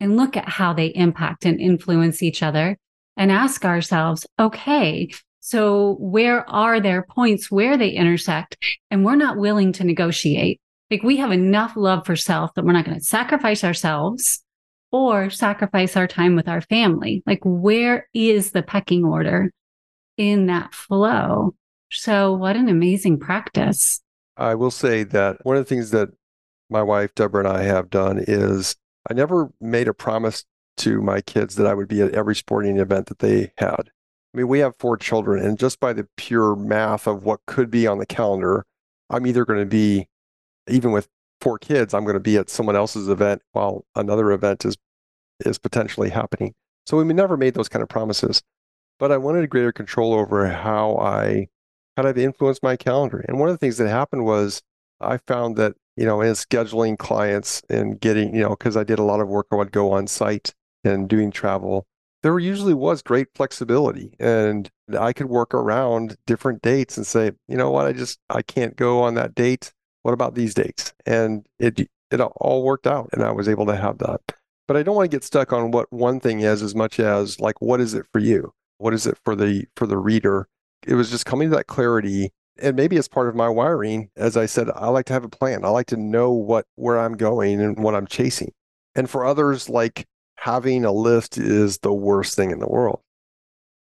and 0.00 0.16
look 0.16 0.34
at 0.34 0.48
how 0.48 0.72
they 0.72 0.86
impact 0.86 1.44
and 1.44 1.60
influence 1.60 2.22
each 2.22 2.42
other 2.42 2.78
and 3.18 3.30
ask 3.30 3.66
ourselves, 3.66 4.26
okay, 4.38 5.10
so 5.40 5.96
where 6.00 6.48
are 6.48 6.80
there 6.80 7.02
points 7.02 7.50
where 7.50 7.76
they 7.76 7.90
intersect 7.90 8.56
and 8.90 9.04
we're 9.04 9.16
not 9.16 9.36
willing 9.36 9.74
to 9.74 9.84
negotiate? 9.84 10.58
Like 10.90 11.02
we 11.02 11.18
have 11.18 11.32
enough 11.32 11.76
love 11.76 12.06
for 12.06 12.16
self 12.16 12.54
that 12.54 12.64
we're 12.64 12.72
not 12.72 12.84
going 12.84 12.98
to 12.98 13.04
sacrifice 13.04 13.62
ourselves 13.62 14.42
or 14.90 15.28
sacrifice 15.28 15.96
our 15.96 16.06
time 16.06 16.34
with 16.34 16.48
our 16.48 16.62
family. 16.62 17.22
Like 17.26 17.40
where 17.44 18.08
is 18.14 18.52
the 18.52 18.62
pecking 18.62 19.04
order 19.04 19.52
in 20.16 20.46
that 20.46 20.74
flow? 20.74 21.54
So 21.90 22.32
what 22.32 22.56
an 22.56 22.68
amazing 22.68 23.18
practice. 23.18 24.00
I 24.36 24.54
will 24.54 24.70
say 24.70 25.04
that 25.04 25.44
one 25.44 25.56
of 25.56 25.64
the 25.64 25.68
things 25.68 25.90
that 25.90 26.08
my 26.70 26.82
wife 26.82 27.14
Deborah 27.14 27.46
and 27.46 27.56
I 27.56 27.62
have 27.64 27.90
done 27.90 28.22
is 28.26 28.76
I 29.10 29.14
never 29.14 29.50
made 29.60 29.88
a 29.88 29.94
promise 29.94 30.44
to 30.78 31.02
my 31.02 31.20
kids 31.20 31.56
that 31.56 31.66
I 31.66 31.74
would 31.74 31.88
be 31.88 32.02
at 32.02 32.14
every 32.14 32.34
sporting 32.34 32.78
event 32.78 33.06
that 33.06 33.18
they 33.18 33.52
had. 33.56 33.90
I 34.34 34.36
mean, 34.36 34.48
we 34.48 34.60
have 34.60 34.74
four 34.78 34.96
children, 34.96 35.44
and 35.44 35.58
just 35.58 35.80
by 35.80 35.92
the 35.92 36.06
pure 36.16 36.54
math 36.54 37.06
of 37.06 37.24
what 37.24 37.40
could 37.46 37.70
be 37.70 37.86
on 37.86 37.98
the 37.98 38.06
calendar, 38.06 38.66
I'm 39.08 39.26
either 39.26 39.44
going 39.44 39.60
to 39.60 39.66
be 39.66 40.06
even 40.68 40.92
with 40.92 41.08
four 41.40 41.58
kids, 41.58 41.94
I'm 41.94 42.04
going 42.04 42.14
to 42.14 42.20
be 42.20 42.36
at 42.36 42.50
someone 42.50 42.76
else's 42.76 43.08
event 43.08 43.42
while 43.52 43.84
another 43.94 44.32
event 44.32 44.64
is 44.64 44.76
is 45.44 45.58
potentially 45.58 46.10
happening. 46.10 46.54
So 46.86 46.96
we 46.96 47.04
never 47.12 47.36
made 47.36 47.54
those 47.54 47.68
kind 47.68 47.82
of 47.82 47.88
promises, 47.88 48.42
but 48.98 49.12
I 49.12 49.18
wanted 49.18 49.48
greater 49.50 49.72
control 49.72 50.14
over 50.14 50.48
how 50.48 50.96
I 50.98 51.48
kind 51.96 52.08
of 52.08 52.18
influenced 52.18 52.62
my 52.62 52.76
calendar. 52.76 53.24
And 53.28 53.38
one 53.38 53.48
of 53.48 53.54
the 53.54 53.58
things 53.58 53.76
that 53.78 53.88
happened 53.88 54.24
was 54.24 54.62
I 55.00 55.18
found 55.18 55.56
that 55.56 55.74
you 55.96 56.06
know 56.06 56.20
in 56.20 56.32
scheduling 56.32 56.98
clients 56.98 57.62
and 57.68 58.00
getting 58.00 58.34
you 58.34 58.42
know 58.42 58.50
because 58.50 58.76
I 58.76 58.84
did 58.84 58.98
a 58.98 59.04
lot 59.04 59.20
of 59.20 59.28
work, 59.28 59.46
I 59.52 59.56
would 59.56 59.72
go 59.72 59.92
on 59.92 60.06
site 60.06 60.54
and 60.84 61.08
doing 61.08 61.30
travel. 61.30 61.86
There 62.22 62.36
usually 62.40 62.74
was 62.74 63.00
great 63.02 63.28
flexibility, 63.34 64.16
and 64.18 64.68
I 64.98 65.12
could 65.12 65.28
work 65.28 65.54
around 65.54 66.16
different 66.26 66.62
dates 66.62 66.96
and 66.96 67.06
say, 67.06 67.30
you 67.46 67.56
know 67.56 67.70
what, 67.70 67.86
I 67.86 67.92
just 67.92 68.18
I 68.28 68.42
can't 68.42 68.74
go 68.76 69.02
on 69.02 69.14
that 69.14 69.36
date 69.36 69.72
what 70.08 70.14
about 70.14 70.34
these 70.34 70.54
dates? 70.54 70.94
And 71.04 71.46
it 71.58 71.86
it 72.10 72.18
all 72.18 72.62
worked 72.62 72.86
out, 72.86 73.10
and 73.12 73.22
I 73.22 73.30
was 73.30 73.46
able 73.46 73.66
to 73.66 73.76
have 73.76 73.98
that. 73.98 74.22
But 74.66 74.78
I 74.78 74.82
don't 74.82 74.96
want 74.96 75.10
to 75.10 75.14
get 75.14 75.22
stuck 75.22 75.52
on 75.52 75.70
what 75.70 75.92
one 75.92 76.18
thing 76.18 76.40
is 76.40 76.62
as 76.62 76.74
much 76.74 76.98
as 76.98 77.38
like 77.40 77.60
what 77.60 77.78
is 77.78 77.92
it 77.92 78.06
for 78.10 78.18
you? 78.18 78.54
What 78.78 78.94
is 78.94 79.06
it 79.06 79.18
for 79.22 79.36
the 79.36 79.66
for 79.76 79.86
the 79.86 79.98
reader? 79.98 80.48
It 80.86 80.94
was 80.94 81.10
just 81.10 81.26
coming 81.26 81.50
to 81.50 81.56
that 81.56 81.66
clarity 81.66 82.32
and 82.58 82.74
maybe 82.74 82.96
as 82.96 83.06
part 83.06 83.28
of 83.28 83.36
my 83.36 83.48
wiring 83.48 84.10
as 84.16 84.36
i 84.36 84.44
said 84.44 84.68
i 84.74 84.88
like 84.88 85.06
to 85.06 85.12
have 85.12 85.22
a 85.22 85.28
plan 85.28 85.64
i 85.64 85.68
like 85.68 85.86
to 85.86 85.96
know 85.96 86.32
what 86.32 86.66
where 86.74 86.98
i'm 86.98 87.16
going 87.16 87.60
and 87.60 87.78
what 87.78 87.94
i'm 87.94 88.06
chasing 88.06 88.52
and 88.96 89.08
for 89.08 89.24
others 89.24 89.68
like 89.68 90.06
having 90.38 90.84
a 90.84 90.90
list 90.90 91.38
is 91.38 91.78
the 91.78 91.92
worst 91.92 92.34
thing 92.34 92.50
in 92.50 92.58
the 92.58 92.66
world 92.66 93.00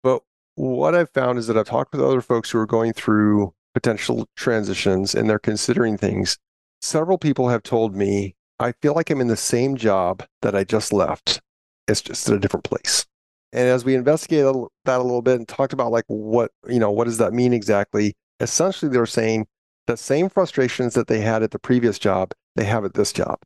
but 0.03 0.21
what 0.53 0.93
i've 0.93 1.09
found 1.09 1.39
is 1.39 1.47
that 1.47 1.57
i've 1.57 1.65
talked 1.65 1.91
with 1.91 2.03
other 2.03 2.21
folks 2.21 2.51
who 2.51 2.59
are 2.59 2.67
going 2.67 2.93
through 2.93 3.51
potential 3.73 4.27
transitions 4.35 5.15
and 5.15 5.29
they're 5.29 5.39
considering 5.39 5.97
things 5.97 6.37
several 6.81 7.17
people 7.17 7.49
have 7.49 7.63
told 7.63 7.95
me 7.95 8.35
I 8.59 8.73
feel 8.81 8.93
like 8.93 9.09
I'm 9.09 9.21
in 9.21 9.27
the 9.27 9.37
same 9.37 9.75
job 9.75 10.23
that 10.43 10.55
I 10.55 10.63
just 10.63 10.93
left. 10.93 11.41
It's 11.87 12.01
just 12.01 12.29
at 12.29 12.35
a 12.35 12.39
different 12.39 12.63
place. 12.63 13.07
And 13.51 13.67
as 13.67 13.83
we 13.83 13.95
investigated 13.95 14.55
that 14.85 14.99
a 14.99 15.03
little 15.03 15.23
bit 15.23 15.37
and 15.37 15.47
talked 15.47 15.73
about 15.73 15.91
like 15.91 16.05
what, 16.07 16.51
you 16.67 16.79
know, 16.79 16.91
what 16.91 17.05
does 17.05 17.17
that 17.17 17.33
mean 17.33 17.53
exactly? 17.53 18.13
Essentially, 18.39 18.91
they're 18.91 19.05
saying 19.07 19.47
the 19.87 19.97
same 19.97 20.29
frustrations 20.29 20.93
that 20.93 21.07
they 21.07 21.21
had 21.21 21.43
at 21.43 21.51
the 21.51 21.59
previous 21.59 21.97
job, 21.97 22.33
they 22.55 22.65
have 22.65 22.85
at 22.85 22.93
this 22.93 23.11
job. 23.11 23.39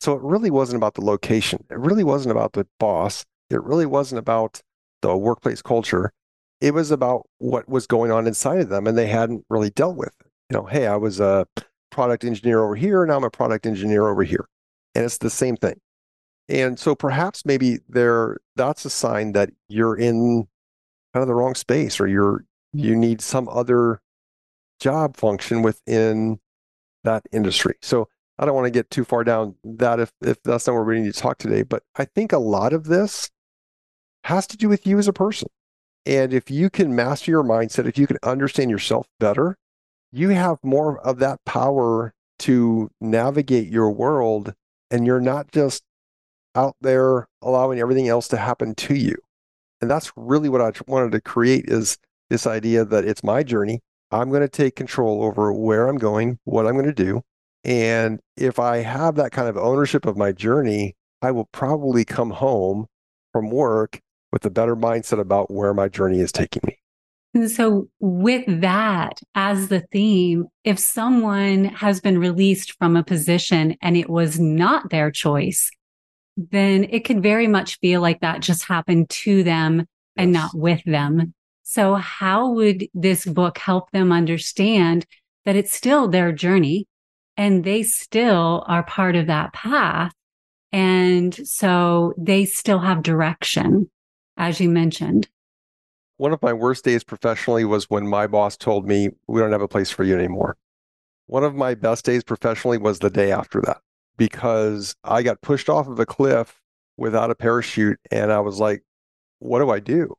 So 0.00 0.12
it 0.12 0.22
really 0.22 0.50
wasn't 0.50 0.76
about 0.76 0.94
the 0.94 1.04
location. 1.04 1.64
It 1.70 1.78
really 1.78 2.04
wasn't 2.04 2.32
about 2.32 2.52
the 2.52 2.66
boss. 2.78 3.24
It 3.48 3.62
really 3.62 3.86
wasn't 3.86 4.18
about 4.18 4.60
the 5.00 5.16
workplace 5.16 5.62
culture. 5.62 6.12
It 6.64 6.72
was 6.72 6.90
about 6.90 7.28
what 7.40 7.68
was 7.68 7.86
going 7.86 8.10
on 8.10 8.26
inside 8.26 8.60
of 8.60 8.70
them 8.70 8.86
and 8.86 8.96
they 8.96 9.06
hadn't 9.06 9.44
really 9.50 9.68
dealt 9.68 9.96
with. 9.96 10.14
It. 10.20 10.26
You 10.48 10.56
know, 10.56 10.64
hey, 10.64 10.86
I 10.86 10.96
was 10.96 11.20
a 11.20 11.46
product 11.90 12.24
engineer 12.24 12.64
over 12.64 12.74
here, 12.74 13.04
now 13.04 13.18
I'm 13.18 13.24
a 13.24 13.28
product 13.30 13.66
engineer 13.66 14.08
over 14.08 14.22
here. 14.22 14.48
And 14.94 15.04
it's 15.04 15.18
the 15.18 15.28
same 15.28 15.58
thing. 15.58 15.78
And 16.48 16.78
so 16.78 16.94
perhaps 16.94 17.44
maybe 17.44 17.80
there 17.86 18.38
that's 18.56 18.86
a 18.86 18.90
sign 18.90 19.32
that 19.32 19.50
you're 19.68 19.94
in 19.94 20.48
kind 21.12 21.22
of 21.22 21.26
the 21.26 21.34
wrong 21.34 21.54
space 21.54 22.00
or 22.00 22.06
you're 22.06 22.46
you 22.72 22.96
need 22.96 23.20
some 23.20 23.46
other 23.50 24.00
job 24.80 25.18
function 25.18 25.60
within 25.60 26.38
that 27.02 27.24
industry. 27.30 27.74
So 27.82 28.08
I 28.38 28.46
don't 28.46 28.54
want 28.54 28.64
to 28.64 28.70
get 28.70 28.88
too 28.88 29.04
far 29.04 29.22
down 29.22 29.56
that 29.64 30.00
if 30.00 30.12
if 30.22 30.42
that's 30.42 30.66
not 30.66 30.72
where 30.72 30.84
we 30.84 31.00
need 31.00 31.12
to 31.12 31.20
talk 31.20 31.36
today, 31.36 31.62
but 31.62 31.82
I 31.96 32.06
think 32.06 32.32
a 32.32 32.38
lot 32.38 32.72
of 32.72 32.84
this 32.84 33.30
has 34.24 34.46
to 34.46 34.56
do 34.56 34.70
with 34.70 34.86
you 34.86 34.98
as 34.98 35.08
a 35.08 35.12
person. 35.12 35.48
And 36.06 36.34
if 36.34 36.50
you 36.50 36.70
can 36.70 36.94
master 36.94 37.30
your 37.30 37.42
mindset, 37.42 37.86
if 37.86 37.98
you 37.98 38.06
can 38.06 38.18
understand 38.22 38.70
yourself 38.70 39.06
better, 39.18 39.56
you 40.12 40.30
have 40.30 40.58
more 40.62 40.98
of 41.00 41.18
that 41.18 41.44
power 41.44 42.12
to 42.40 42.90
navigate 43.00 43.68
your 43.68 43.90
world 43.90 44.54
and 44.90 45.06
you're 45.06 45.20
not 45.20 45.50
just 45.50 45.82
out 46.54 46.76
there 46.80 47.26
allowing 47.42 47.80
everything 47.80 48.08
else 48.08 48.28
to 48.28 48.36
happen 48.36 48.74
to 48.74 48.94
you. 48.94 49.16
And 49.80 49.90
that's 49.90 50.12
really 50.16 50.48
what 50.48 50.60
I 50.60 50.72
wanted 50.86 51.12
to 51.12 51.20
create 51.20 51.64
is 51.68 51.98
this 52.30 52.46
idea 52.46 52.84
that 52.84 53.04
it's 53.04 53.24
my 53.24 53.42
journey. 53.42 53.80
I'm 54.10 54.30
going 54.30 54.42
to 54.42 54.48
take 54.48 54.76
control 54.76 55.24
over 55.24 55.52
where 55.52 55.88
I'm 55.88 55.98
going, 55.98 56.38
what 56.44 56.66
I'm 56.66 56.74
going 56.74 56.84
to 56.84 56.92
do. 56.92 57.22
And 57.64 58.20
if 58.36 58.58
I 58.58 58.78
have 58.78 59.16
that 59.16 59.32
kind 59.32 59.48
of 59.48 59.56
ownership 59.56 60.06
of 60.06 60.16
my 60.16 60.32
journey, 60.32 60.94
I 61.22 61.30
will 61.30 61.46
probably 61.46 62.04
come 62.04 62.30
home 62.30 62.86
from 63.32 63.50
work 63.50 64.00
with 64.34 64.44
a 64.44 64.50
better 64.50 64.74
mindset 64.74 65.20
about 65.20 65.48
where 65.48 65.72
my 65.72 65.88
journey 65.88 66.18
is 66.18 66.32
taking 66.32 66.60
me. 66.66 66.76
And 67.34 67.48
so, 67.48 67.88
with 68.00 68.44
that 68.60 69.20
as 69.34 69.68
the 69.68 69.84
theme, 69.92 70.46
if 70.64 70.78
someone 70.78 71.66
has 71.66 72.00
been 72.00 72.18
released 72.18 72.76
from 72.76 72.96
a 72.96 73.04
position 73.04 73.76
and 73.80 73.96
it 73.96 74.10
was 74.10 74.38
not 74.38 74.90
their 74.90 75.10
choice, 75.12 75.70
then 76.36 76.84
it 76.90 77.04
could 77.04 77.22
very 77.22 77.46
much 77.46 77.78
feel 77.78 78.00
like 78.00 78.20
that 78.20 78.40
just 78.40 78.64
happened 78.64 79.08
to 79.10 79.44
them 79.44 79.78
yes. 79.78 79.86
and 80.16 80.32
not 80.32 80.50
with 80.52 80.82
them. 80.84 81.32
So, 81.62 81.94
how 81.94 82.50
would 82.50 82.88
this 82.92 83.24
book 83.24 83.58
help 83.58 83.92
them 83.92 84.10
understand 84.12 85.06
that 85.44 85.56
it's 85.56 85.74
still 85.74 86.08
their 86.08 86.32
journey 86.32 86.86
and 87.36 87.62
they 87.62 87.84
still 87.84 88.64
are 88.66 88.82
part 88.82 89.14
of 89.14 89.28
that 89.28 89.52
path? 89.52 90.12
And 90.72 91.34
so 91.46 92.14
they 92.18 92.46
still 92.46 92.80
have 92.80 93.04
direction, 93.04 93.88
as 94.36 94.60
you 94.60 94.68
mentioned. 94.68 95.28
One 96.16 96.32
of 96.32 96.42
my 96.42 96.52
worst 96.52 96.84
days 96.84 97.02
professionally 97.02 97.64
was 97.64 97.90
when 97.90 98.06
my 98.06 98.26
boss 98.26 98.56
told 98.56 98.86
me, 98.86 99.10
We 99.26 99.40
don't 99.40 99.52
have 99.52 99.60
a 99.60 99.68
place 99.68 99.90
for 99.90 100.04
you 100.04 100.14
anymore. 100.14 100.56
One 101.26 101.44
of 101.44 101.54
my 101.54 101.74
best 101.74 102.04
days 102.04 102.22
professionally 102.22 102.78
was 102.78 102.98
the 102.98 103.10
day 103.10 103.32
after 103.32 103.60
that 103.62 103.80
because 104.16 104.94
I 105.02 105.22
got 105.22 105.40
pushed 105.40 105.68
off 105.68 105.88
of 105.88 105.98
a 105.98 106.06
cliff 106.06 106.60
without 106.96 107.30
a 107.30 107.34
parachute. 107.34 107.98
And 108.10 108.30
I 108.30 108.40
was 108.40 108.60
like, 108.60 108.84
what 109.38 109.58
do 109.58 109.70
I 109.70 109.80
do? 109.80 110.14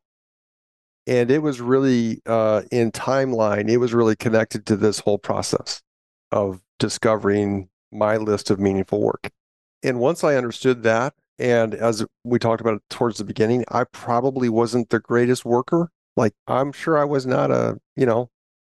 And 1.07 1.29
it 1.29 1.39
was 1.39 1.61
really 1.61 2.21
uh, 2.25 2.63
in 2.71 2.91
timeline, 2.91 3.69
it 3.69 3.77
was 3.77 3.93
really 3.93 4.15
connected 4.15 4.65
to 4.65 4.75
this 4.75 4.99
whole 4.99 5.19
process 5.19 5.83
of 6.31 6.61
discovering 6.79 7.69
my 7.91 8.17
list 8.17 8.49
of 8.49 8.59
meaningful 8.59 9.01
work. 9.01 9.29
And 9.83 9.99
once 9.99 10.23
I 10.23 10.35
understood 10.35 10.83
that, 10.83 11.13
and 11.37 11.73
as 11.73 12.05
we 12.23 12.39
talked 12.39 12.61
about 12.61 12.81
towards 12.89 13.17
the 13.17 13.25
beginning, 13.25 13.65
I 13.69 13.83
probably 13.85 14.49
wasn't 14.49 14.89
the 14.89 14.99
greatest 14.99 15.43
worker. 15.45 15.91
Like, 16.15 16.33
I'm 16.47 16.71
sure 16.71 16.97
I 16.97 17.03
was 17.03 17.25
not 17.25 17.51
a, 17.51 17.77
you 17.95 18.05
know, 18.05 18.29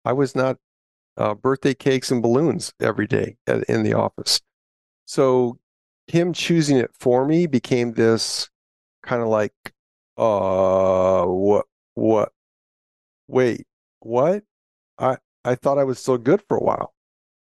I 0.04 0.12
was 0.12 0.34
not 0.34 0.58
uh, 1.16 1.34
birthday 1.34 1.74
cakes 1.74 2.10
and 2.10 2.22
balloons 2.22 2.72
every 2.80 3.06
day 3.06 3.36
at, 3.46 3.62
in 3.64 3.82
the 3.82 3.94
office. 3.94 4.40
So 5.06 5.58
him 6.06 6.32
choosing 6.32 6.76
it 6.76 6.90
for 6.98 7.26
me 7.26 7.46
became 7.46 7.92
this 7.92 8.50
kind 9.02 9.22
of 9.22 9.28
like, 9.28 9.54
uh, 10.18 11.24
what, 11.24 11.66
what, 11.94 12.32
wait, 13.26 13.66
what? 14.00 14.44
I, 14.98 15.16
I 15.44 15.54
thought 15.54 15.78
I 15.78 15.84
was 15.84 15.98
still 15.98 16.18
good 16.18 16.42
for 16.46 16.58
a 16.58 16.62
while. 16.62 16.94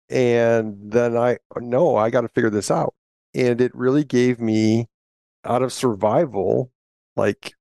And 0.09 0.91
then 0.91 1.17
I, 1.17 1.39
no, 1.59 1.97
I 1.97 2.11
got 2.11 2.23
to 2.23 2.29
figure 2.29 2.51
this 2.51 2.71
out. 2.71 2.95
And 3.35 3.61
it 3.61 3.75
really 3.75 4.05
gave 4.05 4.41
me 4.41 4.89
out 5.45 5.63
of 5.63 5.73
survival, 5.73 6.71
like 7.17 7.55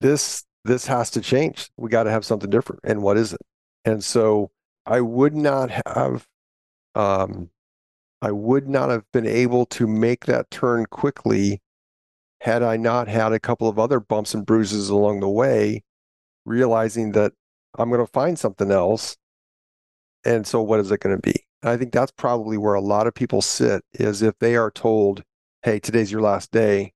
this, 0.00 0.44
this 0.64 0.86
has 0.86 1.10
to 1.12 1.20
change. 1.20 1.70
We 1.76 1.90
got 1.90 2.04
to 2.04 2.10
have 2.10 2.24
something 2.24 2.50
different. 2.50 2.80
And 2.84 3.02
what 3.02 3.16
is 3.16 3.32
it? 3.32 3.40
And 3.84 4.02
so 4.02 4.50
I 4.84 5.00
would 5.00 5.34
not 5.34 5.70
have, 5.86 6.26
um, 6.94 7.50
I 8.22 8.32
would 8.32 8.68
not 8.68 8.90
have 8.90 9.04
been 9.12 9.26
able 9.26 9.66
to 9.66 9.86
make 9.86 10.26
that 10.26 10.50
turn 10.50 10.86
quickly 10.86 11.60
had 12.40 12.62
I 12.62 12.76
not 12.76 13.08
had 13.08 13.32
a 13.32 13.40
couple 13.40 13.68
of 13.68 13.78
other 13.78 14.00
bumps 14.00 14.34
and 14.34 14.46
bruises 14.46 14.88
along 14.88 15.20
the 15.20 15.28
way, 15.28 15.82
realizing 16.44 17.12
that 17.12 17.32
I'm 17.78 17.90
going 17.90 18.04
to 18.04 18.12
find 18.12 18.38
something 18.38 18.70
else. 18.70 19.16
And 20.24 20.46
so, 20.46 20.62
what 20.62 20.80
is 20.80 20.90
it 20.90 21.00
going 21.00 21.16
to 21.16 21.22
be? 21.22 21.46
And 21.62 21.70
I 21.70 21.76
think 21.76 21.92
that's 21.92 22.12
probably 22.12 22.56
where 22.56 22.74
a 22.74 22.80
lot 22.80 23.06
of 23.06 23.14
people 23.14 23.42
sit 23.42 23.82
is 23.94 24.22
if 24.22 24.38
they 24.38 24.56
are 24.56 24.70
told, 24.70 25.22
hey, 25.66 25.80
today's 25.80 26.12
your 26.12 26.20
last 26.20 26.52
day, 26.52 26.92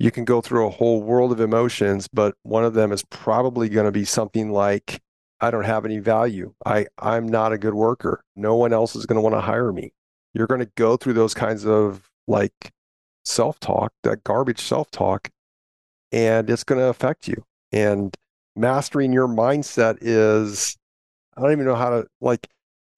you 0.00 0.10
can 0.10 0.24
go 0.24 0.40
through 0.40 0.66
a 0.66 0.70
whole 0.70 1.00
world 1.00 1.30
of 1.30 1.38
emotions, 1.38 2.08
but 2.12 2.34
one 2.42 2.64
of 2.64 2.74
them 2.74 2.90
is 2.90 3.04
probably 3.04 3.68
going 3.68 3.86
to 3.86 3.92
be 3.92 4.04
something 4.04 4.50
like, 4.50 5.00
I 5.40 5.52
don't 5.52 5.62
have 5.62 5.84
any 5.84 6.00
value. 6.00 6.52
I, 6.66 6.86
I'm 6.98 7.28
not 7.28 7.52
a 7.52 7.58
good 7.58 7.74
worker. 7.74 8.24
No 8.34 8.56
one 8.56 8.72
else 8.72 8.96
is 8.96 9.06
going 9.06 9.18
to 9.18 9.20
want 9.22 9.36
to 9.36 9.40
hire 9.40 9.72
me. 9.72 9.92
You're 10.34 10.48
going 10.48 10.62
to 10.62 10.70
go 10.76 10.96
through 10.96 11.12
those 11.12 11.32
kinds 11.32 11.64
of 11.64 12.10
like 12.26 12.72
self 13.24 13.60
talk, 13.60 13.92
that 14.02 14.24
garbage 14.24 14.60
self 14.60 14.90
talk, 14.90 15.30
and 16.10 16.50
it's 16.50 16.64
going 16.64 16.80
to 16.80 16.88
affect 16.88 17.28
you. 17.28 17.44
And 17.70 18.12
mastering 18.56 19.12
your 19.12 19.28
mindset 19.28 19.98
is, 20.00 20.76
I 21.36 21.42
don't 21.42 21.52
even 21.52 21.66
know 21.66 21.76
how 21.76 21.90
to, 21.90 22.08
like, 22.20 22.48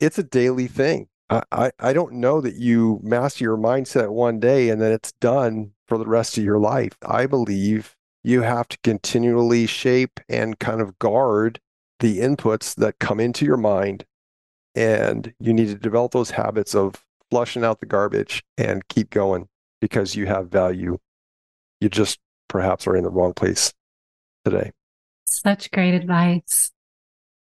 it's 0.00 0.18
a 0.18 0.22
daily 0.22 0.66
thing. 0.66 1.10
I, 1.31 1.71
I, 1.79 1.93
don't 1.93 2.14
know 2.14 2.40
that 2.40 2.57
you 2.57 2.99
master 3.05 3.45
your 3.45 3.57
mindset 3.57 4.09
one 4.11 4.40
day 4.40 4.69
and 4.69 4.83
then 4.83 4.90
it's 4.90 5.12
done 5.12 5.71
for 5.87 5.97
the 5.97 6.07
rest 6.07 6.37
of 6.37 6.43
your 6.43 6.59
life. 6.59 6.97
I 7.07 7.27
believe 7.27 7.95
you 8.25 8.43
have 8.43 8.66
to 8.69 8.79
continually 8.83 9.66
shape 9.66 10.19
and 10.29 10.59
kind 10.59 10.81
of 10.81 10.99
guard 10.99 11.61
the 12.01 12.19
inputs 12.19 12.75
that 12.77 12.99
come 12.99 13.21
into 13.21 13.45
your 13.45 13.57
mind 13.57 14.05
and 14.75 15.33
you 15.38 15.53
need 15.53 15.69
to 15.69 15.77
develop 15.77 16.12
those 16.12 16.31
habits 16.31 16.75
of 16.75 17.05
flushing 17.31 17.64
out 17.64 17.79
the 17.79 17.87
garbage 17.87 18.43
and 18.59 18.87
keep 18.88 19.11
going 19.11 19.47
because 19.81 20.16
you 20.16 20.27
have 20.27 20.49
value. 20.49 20.99
You 21.81 21.88
just 21.88 22.19
perhaps 22.49 22.88
are 22.88 22.97
in 22.97 23.05
the 23.05 23.11
wrong 23.11 23.35
place 23.35 23.73
today. 24.45 24.73
Such 25.25 25.71
great 25.71 25.95
advice 25.95 26.73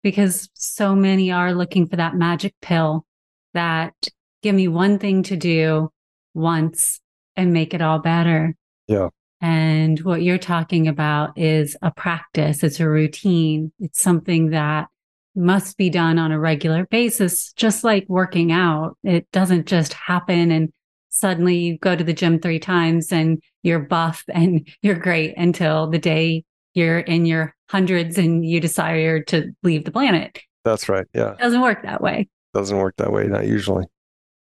because 0.03 0.51
so 0.53 0.95
many 0.95 1.33
are 1.33 1.55
looking 1.55 1.87
for 1.87 1.97
that 1.97 2.15
magic 2.15 2.55
pill 2.61 3.07
that 3.55 3.95
give 4.43 4.55
me 4.55 4.69
one 4.69 4.99
thing 4.99 5.23
to 5.25 5.37
do 5.37 5.91
once 6.35 7.01
and 7.37 7.53
make 7.53 7.75
it 7.75 7.83
all 7.83 7.99
better 7.99 8.55
yeah 8.87 9.09
and 9.41 10.01
what 10.01 10.23
you're 10.23 10.39
talking 10.39 10.89
about 10.89 11.39
is 11.39 11.77
a 11.83 11.91
practice, 11.93 12.65
it's 12.65 12.81
a 12.81 12.89
routine, 12.89 13.73
it's 13.79 14.01
something 14.01 14.51
that 14.51 14.89
must 15.37 15.77
be 15.77 15.91
done 15.91 16.19
on 16.19 16.33
a 16.33 16.41
regular 16.41 16.87
basis, 16.87 17.53
just 17.53 17.85
like 17.85 18.05
working 18.09 18.51
out. 18.51 18.97
It 19.05 19.31
doesn't 19.31 19.67
just 19.67 19.93
happen 19.93 20.51
and 20.51 20.73
suddenly 21.11 21.57
you 21.57 21.79
go 21.79 21.95
to 21.95 22.05
the 22.05 22.13
gym 22.13 22.41
three 22.41 22.59
times 22.59 23.13
and 23.13 23.41
you're 23.63 23.79
buff 23.79 24.25
and 24.33 24.69
you're 24.83 24.97
great 24.97 25.37
until 25.37 25.89
the 25.89 25.99
day 25.99 26.45
you're 26.75 26.99
in 26.99 27.25
your 27.25 27.55
hundreds 27.71 28.19
and 28.19 28.45
you 28.45 28.61
desire 28.61 29.23
to 29.25 29.53
leave 29.63 29.85
the 29.85 29.91
planet. 29.93 30.41
That's 30.65 30.89
right. 30.89 31.07
Yeah. 31.15 31.33
It 31.33 31.39
doesn't 31.39 31.61
work 31.61 31.83
that 31.83 32.01
way. 32.01 32.29
Doesn't 32.55 32.77
work 32.77 32.97
that 32.97 33.13
way, 33.13 33.27
not 33.27 33.47
usually. 33.47 33.85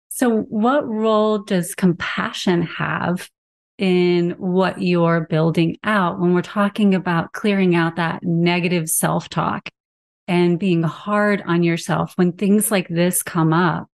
So, 0.09 0.41
what 0.43 0.87
role 0.87 1.39
does 1.39 1.75
compassion 1.75 2.63
have 2.63 3.29
in 3.77 4.31
what 4.31 4.81
you're 4.81 5.27
building 5.29 5.77
out 5.83 6.19
when 6.19 6.33
we're 6.33 6.41
talking 6.41 6.95
about 6.95 7.33
clearing 7.33 7.75
out 7.75 7.97
that 7.97 8.23
negative 8.23 8.89
self 8.89 9.29
talk 9.29 9.69
and 10.27 10.59
being 10.59 10.83
hard 10.83 11.43
on 11.45 11.63
yourself 11.63 12.13
when 12.15 12.33
things 12.33 12.71
like 12.71 12.87
this 12.89 13.23
come 13.23 13.53
up. 13.53 13.87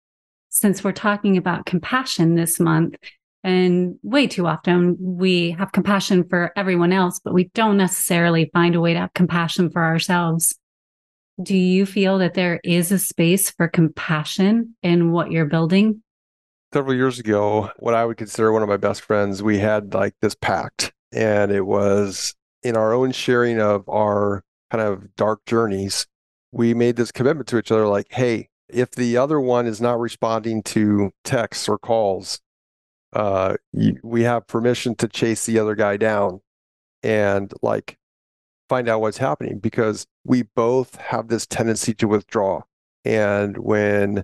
since 0.50 0.84
we're 0.84 0.92
talking 0.92 1.36
about 1.36 1.66
compassion 1.66 2.36
this 2.36 2.60
month, 2.60 2.96
and 3.44 3.96
way 4.04 4.28
too 4.28 4.46
often 4.46 4.96
we 5.00 5.50
have 5.52 5.72
compassion 5.72 6.24
for 6.30 6.52
everyone 6.56 6.94
else, 6.94 7.20
but 7.20 7.34
we 7.34 7.46
don't 7.56 7.76
necessarily 7.76 8.52
find 8.54 8.76
a 8.76 8.80
way 8.80 8.94
to 8.94 9.00
have 9.00 9.14
compassion 9.14 9.72
for 9.72 9.84
ourselves. 9.84 10.56
Do 11.42 11.58
you 11.58 11.86
feel 11.86 12.20
that 12.20 12.36
there 12.36 12.60
is 12.64 12.92
a 12.92 13.00
space 13.00 13.50
for 13.50 13.68
compassion 13.68 14.76
in 14.84 15.12
what 15.12 15.32
you're 15.32 15.46
building? 15.46 16.04
Several 16.74 16.96
years 16.96 17.20
ago, 17.20 17.72
what 17.80 17.94
I 17.94 18.06
would 18.06 18.18
consider 18.18 18.52
one 18.52 18.64
of 18.64 18.70
my 18.70 18.78
best 18.78 19.02
friends, 19.02 19.42
we 19.42 19.60
had 19.60 19.94
like 19.94 20.16
this 20.22 20.36
pact, 20.36 20.94
and 21.12 21.52
it 21.52 21.66
was 21.66 22.36
in 22.62 22.78
our 22.78 22.94
own 22.94 23.12
sharing 23.12 23.60
of 23.60 23.88
our 23.90 24.44
kind 24.72 24.84
of 24.84 25.16
dark 25.16 25.46
journeys, 25.46 26.08
we 26.52 26.74
made 26.74 26.96
this 26.96 27.12
commitment 27.12 27.48
to 27.48 27.58
each 27.58 27.72
other 27.72 27.88
like, 27.88 28.08
hey, 28.12 28.50
if 28.70 28.92
the 28.92 29.18
other 29.18 29.40
one 29.40 29.68
is 29.68 29.82
not 29.82 30.00
responding 30.00 30.64
to 30.64 31.12
texts 31.24 31.68
or 31.68 31.78
calls, 31.78 32.42
uh, 33.14 33.56
we 34.04 34.24
have 34.24 34.48
permission 34.48 34.96
to 34.96 35.08
chase 35.08 35.46
the 35.46 35.60
other 35.60 35.76
guy 35.76 35.98
down 35.98 36.42
and 37.04 37.54
like 37.62 37.98
find 38.74 38.90
out 38.90 39.02
what's 39.02 39.20
happening 39.20 39.60
because 39.60 40.08
we 40.24 40.42
both 40.42 40.96
have 40.96 41.28
this 41.28 41.46
tendency 41.46 41.94
to 41.94 42.08
withdraw. 42.08 42.60
And 43.06 43.56
when 43.60 44.24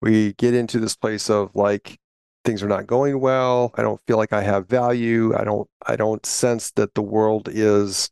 we 0.00 0.32
get 0.32 0.54
into 0.54 0.80
this 0.80 0.96
place 0.96 1.28
of 1.28 1.54
like 1.54 1.98
things 2.42 2.62
are 2.62 2.68
not 2.68 2.86
going 2.86 3.20
well, 3.20 3.72
I 3.74 3.82
don't 3.82 4.00
feel 4.06 4.16
like 4.16 4.32
I 4.32 4.40
have 4.40 4.66
value. 4.66 5.36
I 5.36 5.44
don't 5.44 5.68
I 5.86 5.96
don't 5.96 6.24
sense 6.24 6.70
that 6.76 6.94
the 6.94 7.02
world 7.02 7.50
is 7.52 8.08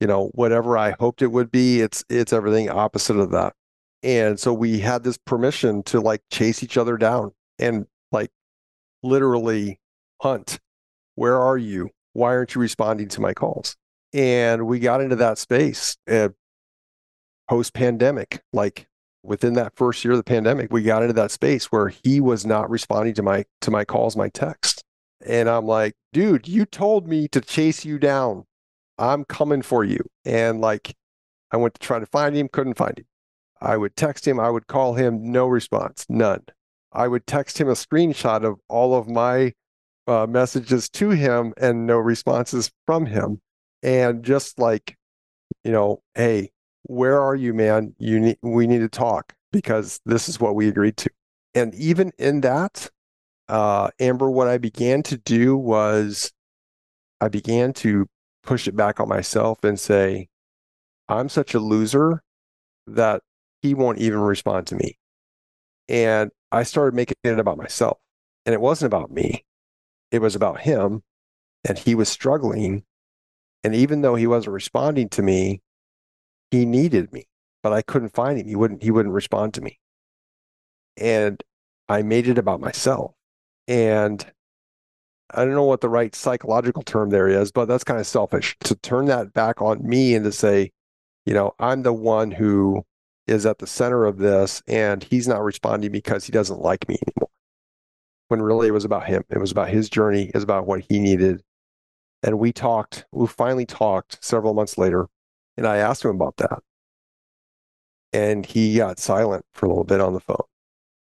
you 0.00 0.06
know 0.06 0.30
whatever 0.32 0.78
I 0.78 0.94
hoped 0.98 1.20
it 1.20 1.26
would 1.26 1.50
be. 1.50 1.82
It's 1.82 2.02
it's 2.08 2.32
everything 2.32 2.70
opposite 2.70 3.18
of 3.18 3.32
that. 3.32 3.52
And 4.02 4.40
so 4.40 4.54
we 4.54 4.78
had 4.78 5.04
this 5.04 5.18
permission 5.18 5.82
to 5.84 6.00
like 6.00 6.22
chase 6.30 6.62
each 6.62 6.78
other 6.78 6.96
down 6.96 7.32
and 7.58 7.84
like 8.12 8.30
literally 9.02 9.78
hunt. 10.22 10.58
Where 11.16 11.38
are 11.38 11.58
you? 11.58 11.90
Why 12.14 12.28
aren't 12.28 12.54
you 12.54 12.62
responding 12.62 13.08
to 13.08 13.20
my 13.20 13.34
calls? 13.34 13.76
And 14.12 14.66
we 14.66 14.78
got 14.78 15.00
into 15.00 15.16
that 15.16 15.38
space 15.38 15.96
uh, 16.10 16.30
post 17.48 17.74
pandemic. 17.74 18.42
Like 18.52 18.86
within 19.22 19.54
that 19.54 19.76
first 19.76 20.04
year 20.04 20.12
of 20.12 20.18
the 20.18 20.24
pandemic, 20.24 20.72
we 20.72 20.82
got 20.82 21.02
into 21.02 21.14
that 21.14 21.30
space 21.30 21.72
where 21.72 21.88
he 21.88 22.20
was 22.20 22.44
not 22.44 22.70
responding 22.70 23.14
to 23.14 23.22
my 23.22 23.44
to 23.62 23.70
my 23.70 23.84
calls, 23.84 24.16
my 24.16 24.28
texts. 24.28 24.82
And 25.24 25.48
I'm 25.48 25.66
like, 25.66 25.94
dude, 26.12 26.48
you 26.48 26.64
told 26.66 27.06
me 27.06 27.28
to 27.28 27.40
chase 27.40 27.84
you 27.84 27.98
down. 27.98 28.44
I'm 28.98 29.24
coming 29.24 29.62
for 29.62 29.84
you. 29.84 30.00
And 30.24 30.60
like 30.60 30.94
I 31.50 31.56
went 31.56 31.74
to 31.74 31.80
try 31.80 31.98
to 31.98 32.06
find 32.06 32.36
him, 32.36 32.48
couldn't 32.48 32.76
find 32.76 32.98
him. 32.98 33.06
I 33.60 33.76
would 33.76 33.94
text 33.94 34.26
him, 34.26 34.40
I 34.40 34.50
would 34.50 34.66
call 34.66 34.94
him, 34.94 35.30
no 35.30 35.46
response, 35.46 36.04
none. 36.08 36.42
I 36.92 37.06
would 37.06 37.26
text 37.26 37.58
him 37.58 37.68
a 37.68 37.72
screenshot 37.72 38.44
of 38.44 38.58
all 38.68 38.94
of 38.94 39.08
my 39.08 39.52
uh, 40.06 40.26
messages 40.28 40.88
to 40.90 41.10
him 41.10 41.54
and 41.56 41.86
no 41.86 41.98
responses 41.98 42.72
from 42.86 43.06
him. 43.06 43.40
And 43.82 44.22
just 44.22 44.58
like, 44.58 44.96
you 45.64 45.72
know, 45.72 46.02
hey, 46.14 46.52
where 46.84 47.20
are 47.20 47.34
you, 47.34 47.54
man? 47.54 47.94
You 47.98 48.20
need, 48.20 48.38
we 48.42 48.66
need 48.66 48.80
to 48.80 48.88
talk 48.88 49.34
because 49.50 50.00
this 50.04 50.28
is 50.28 50.40
what 50.40 50.54
we 50.54 50.68
agreed 50.68 50.96
to. 50.98 51.10
And 51.54 51.74
even 51.74 52.12
in 52.18 52.40
that, 52.42 52.90
uh, 53.48 53.90
Amber, 53.98 54.30
what 54.30 54.48
I 54.48 54.58
began 54.58 55.02
to 55.04 55.16
do 55.16 55.56
was 55.56 56.32
I 57.20 57.28
began 57.28 57.72
to 57.74 58.06
push 58.42 58.66
it 58.66 58.76
back 58.76 58.98
on 58.98 59.08
myself 59.08 59.62
and 59.62 59.78
say, 59.78 60.28
I'm 61.08 61.28
such 61.28 61.54
a 61.54 61.60
loser 61.60 62.22
that 62.86 63.22
he 63.60 63.74
won't 63.74 63.98
even 63.98 64.20
respond 64.20 64.66
to 64.68 64.74
me. 64.74 64.98
And 65.88 66.30
I 66.50 66.62
started 66.62 66.94
making 66.94 67.16
it 67.22 67.38
about 67.38 67.58
myself. 67.58 67.98
And 68.44 68.54
it 68.54 68.60
wasn't 68.60 68.92
about 68.92 69.10
me, 69.10 69.44
it 70.10 70.20
was 70.20 70.34
about 70.34 70.60
him. 70.60 71.02
And 71.64 71.78
he 71.78 71.94
was 71.94 72.08
struggling. 72.08 72.82
And 73.64 73.74
even 73.74 74.02
though 74.02 74.14
he 74.14 74.26
wasn't 74.26 74.54
responding 74.54 75.08
to 75.10 75.22
me, 75.22 75.60
he 76.50 76.66
needed 76.66 77.12
me, 77.12 77.26
but 77.62 77.72
I 77.72 77.82
couldn't 77.82 78.14
find 78.14 78.38
him. 78.38 78.46
He 78.46 78.56
wouldn't, 78.56 78.82
he 78.82 78.90
wouldn't 78.90 79.14
respond 79.14 79.54
to 79.54 79.60
me. 79.60 79.78
And 80.96 81.42
I 81.88 82.02
made 82.02 82.28
it 82.28 82.38
about 82.38 82.60
myself. 82.60 83.12
And 83.68 84.24
I 85.34 85.44
don't 85.44 85.54
know 85.54 85.64
what 85.64 85.80
the 85.80 85.88
right 85.88 86.14
psychological 86.14 86.82
term 86.82 87.10
there 87.10 87.28
is, 87.28 87.52
but 87.52 87.66
that's 87.66 87.84
kind 87.84 88.00
of 88.00 88.06
selfish 88.06 88.56
to 88.64 88.74
turn 88.74 89.06
that 89.06 89.32
back 89.32 89.62
on 89.62 89.86
me 89.86 90.14
and 90.14 90.24
to 90.24 90.32
say, 90.32 90.72
you 91.24 91.32
know, 91.32 91.54
I'm 91.58 91.82
the 91.82 91.92
one 91.92 92.32
who 92.32 92.84
is 93.26 93.46
at 93.46 93.58
the 93.58 93.66
center 93.66 94.04
of 94.04 94.18
this 94.18 94.62
and 94.66 95.04
he's 95.04 95.28
not 95.28 95.42
responding 95.42 95.92
because 95.92 96.24
he 96.24 96.32
doesn't 96.32 96.60
like 96.60 96.88
me 96.88 96.98
anymore. 97.06 97.30
When 98.28 98.42
really 98.42 98.68
it 98.68 98.72
was 98.72 98.84
about 98.84 99.06
him. 99.06 99.22
It 99.30 99.38
was 99.38 99.52
about 99.52 99.68
his 99.68 99.88
journey, 99.88 100.24
it 100.24 100.34
was 100.34 100.44
about 100.44 100.66
what 100.66 100.84
he 100.88 100.98
needed. 100.98 101.42
And 102.22 102.38
we 102.38 102.52
talked, 102.52 103.04
we 103.12 103.26
finally 103.26 103.66
talked 103.66 104.24
several 104.24 104.54
months 104.54 104.78
later, 104.78 105.08
and 105.56 105.66
I 105.66 105.78
asked 105.78 106.04
him 106.04 106.12
about 106.12 106.36
that. 106.36 106.60
And 108.12 108.44
he 108.46 108.76
got 108.76 108.98
silent 108.98 109.44
for 109.54 109.66
a 109.66 109.68
little 109.68 109.84
bit 109.84 110.00
on 110.00 110.12
the 110.12 110.20
phone. 110.20 110.36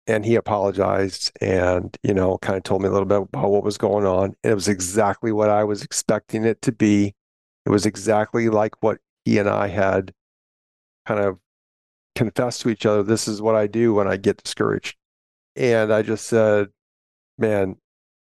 And 0.09 0.25
he 0.25 0.35
apologized 0.35 1.33
and, 1.41 1.97
you 2.03 2.15
know, 2.15 2.39
kind 2.39 2.57
of 2.57 2.63
told 2.63 2.83
me 2.83 2.89
a 2.89 2.93
little 2.93 3.07
bit 3.07 3.23
about 3.23 3.51
what 3.51 3.65
was 3.65 3.79
going 3.79 4.07
on. 4.07 4.37
And 4.45 4.53
it 4.53 4.55
was 4.55 4.69
exactly 4.69 5.33
what 5.33 5.51
I 5.51 5.65
was 5.65 5.83
expecting 5.83 6.45
it 6.45 6.63
to 6.63 6.73
be. 6.73 7.15
It 7.65 7.71
was 7.71 7.87
exactly 7.87 8.49
like 8.49 8.75
what 8.81 8.99
he 9.25 9.39
and 9.39 9.49
I 9.49 9.69
had 9.69 10.13
kind 11.07 11.21
of 11.21 11.39
confessed 12.17 12.63
to 12.63 12.69
each 12.69 12.87
other, 12.87 13.03
this 13.03 13.29
is 13.29 13.41
what 13.41 13.55
I 13.55 13.69
do 13.69 13.95
when 13.95 14.09
I 14.09 14.17
get 14.17 14.43
discouraged. 14.43 14.97
And 15.55 15.93
I 15.93 16.03
just 16.03 16.27
said, 16.27 16.69
man, 17.39 17.77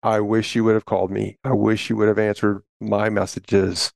I 0.04 0.20
wish 0.20 0.54
you 0.54 0.64
would 0.64 0.74
have 0.74 0.84
called 0.84 1.10
me. 1.10 1.38
I 1.42 1.54
wish 1.54 1.88
you 1.88 1.96
would 1.96 2.08
have 2.08 2.18
answered 2.18 2.62
my 2.78 3.08
messages 3.08 3.90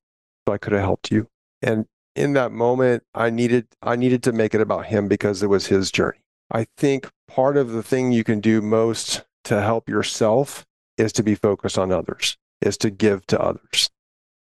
so 0.46 0.54
I 0.54 0.58
could 0.58 0.72
have 0.72 0.80
helped 0.80 1.10
you. 1.10 1.28
And 1.60 1.84
in 2.16 2.32
that 2.32 2.50
moment, 2.50 3.04
I 3.14 3.28
needed 3.28 3.68
I 3.82 3.94
needed 3.94 4.22
to 4.22 4.32
make 4.32 4.54
it 4.54 4.62
about 4.62 4.86
him 4.86 5.06
because 5.06 5.42
it 5.42 5.48
was 5.48 5.66
his 5.66 5.92
journey. 5.92 6.24
I 6.50 6.66
think 6.78 7.10
part 7.28 7.58
of 7.58 7.72
the 7.72 7.82
thing 7.82 8.10
you 8.10 8.24
can 8.24 8.40
do 8.40 8.62
most 8.62 9.26
to 9.44 9.60
help 9.60 9.86
yourself 9.86 10.64
is 10.96 11.12
to 11.12 11.22
be 11.22 11.34
focused 11.34 11.78
on 11.78 11.92
others, 11.92 12.38
is 12.62 12.78
to 12.78 12.90
give 12.90 13.26
to 13.26 13.38
others. 13.38 13.90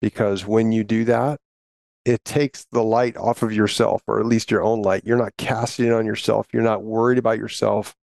Because 0.01 0.47
when 0.47 0.71
you 0.71 0.85
do 0.85 1.03
that, 1.05 1.41
it 2.05 2.23
takes 2.23 2.65
the 2.71 2.83
light 2.83 3.17
off 3.17 3.43
of 3.43 3.51
yourself, 3.51 4.01
or 4.07 4.21
at 4.21 4.25
least 4.25 4.49
your 4.49 4.63
own 4.63 4.81
light. 4.81 5.03
You're 5.05 5.17
not 5.17 5.35
casting 5.37 5.87
it 5.87 5.91
on 5.91 6.05
yourself. 6.05 6.47
You're 6.53 6.63
not 6.63 6.83
worried 6.83 7.17
about 7.17 7.37
yourself. 7.37 7.95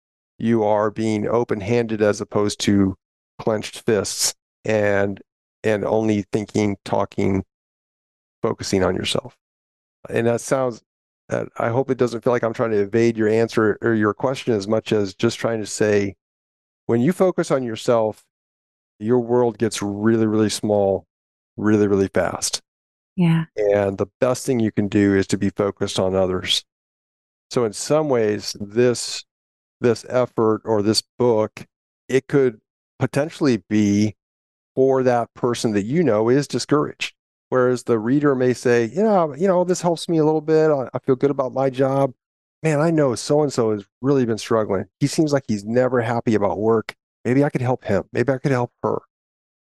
You 0.40 0.64
are 0.64 0.90
being 0.90 1.29
open 1.29 1.61
handed 1.61 2.03
as 2.03 2.21
opposed 2.21 2.59
to 2.62 2.97
clenched 3.38 3.83
fists 3.85 4.35
and 4.64 5.20
and 5.62 5.85
only 5.85 6.23
thinking, 6.31 6.77
talking, 6.85 7.44
focusing 8.42 8.83
on 8.83 8.94
yourself. 8.94 9.37
And 10.11 10.27
that 10.27 10.40
sounds 10.40 10.83
I 11.31 11.68
hope 11.70 11.90
it 11.90 11.97
doesn't 11.97 12.23
feel 12.23 12.33
like 12.33 12.42
I'm 12.42 12.53
trying 12.53 12.73
to 12.73 12.81
evade 12.83 13.16
your 13.16 13.29
answer 13.29 13.79
or 13.81 13.94
your 13.94 14.12
question 14.12 14.53
as 14.55 14.68
much 14.68 14.92
as 14.92 15.14
just 15.14 15.38
trying 15.38 15.61
to 15.61 15.66
say 15.66 16.16
when 16.87 17.01
you 17.01 17.12
focus 17.12 17.51
on 17.51 17.62
yourself, 17.62 18.23
your 18.99 19.20
world 19.20 19.57
gets 19.57 19.81
really, 19.81 20.27
really 20.27 20.51
small, 20.51 21.07
really, 21.57 21.87
really 21.87 22.09
fast. 22.09 22.61
Yeah. 23.16 23.44
And 23.57 23.97
the 23.97 24.09
best 24.20 24.44
thing 24.44 24.61
you 24.61 24.70
can 24.70 24.88
do 24.88 25.14
is 25.14 25.27
to 25.29 25.38
be 25.38 25.49
focused 25.49 25.99
on 25.99 26.14
others. 26.14 26.64
So 27.51 27.64
in 27.64 27.73
some 27.73 28.09
ways, 28.09 28.55
this 28.61 29.25
this 29.81 30.05
effort 30.09 30.62
or 30.64 30.83
this 30.83 31.03
book, 31.18 31.66
it 32.09 32.27
could 32.29 32.61
potentially 32.99 33.63
be 33.69 34.17
for 34.75 35.03
that 35.03 35.33
person 35.35 35.73
that 35.73 35.85
you 35.85 36.03
know 36.03 36.29
is 36.29 36.49
discouraged. 36.49 37.15
Whereas 37.49 37.85
the 37.85 37.99
reader 37.99 38.35
may 38.35 38.53
say, 38.53 38.87
you 38.87 39.03
know, 39.03 39.35
you 39.35 39.47
know, 39.47 39.65
this 39.65 39.81
helps 39.81 40.09
me 40.09 40.19
a 40.19 40.25
little 40.25 40.41
bit. 40.41 40.71
I, 40.71 40.89
I 40.93 40.99
feel 40.99 41.15
good 41.15 41.31
about 41.31 41.53
my 41.53 41.71
job. 41.71 42.13
Man, 42.63 42.81
I 42.81 42.91
know 42.91 43.15
so 43.15 43.43
and 43.43 43.53
so 43.53 43.73
has 43.73 43.85
really 44.01 44.25
been 44.25 44.39
struggling. 44.39 44.87
He 44.99 45.07
seems 45.07 45.33
like 45.33 45.45
he's 45.47 45.65
never 45.65 46.01
happy 46.01 46.35
about 46.35 46.59
work. 46.59 46.95
Maybe 47.25 47.45
I 47.45 47.51
could 47.51 47.61
help 47.61 47.85
him. 47.85 48.05
Maybe 48.13 48.33
I 48.33 48.39
could 48.39 48.53
help 48.53 48.73
her. 48.83 49.03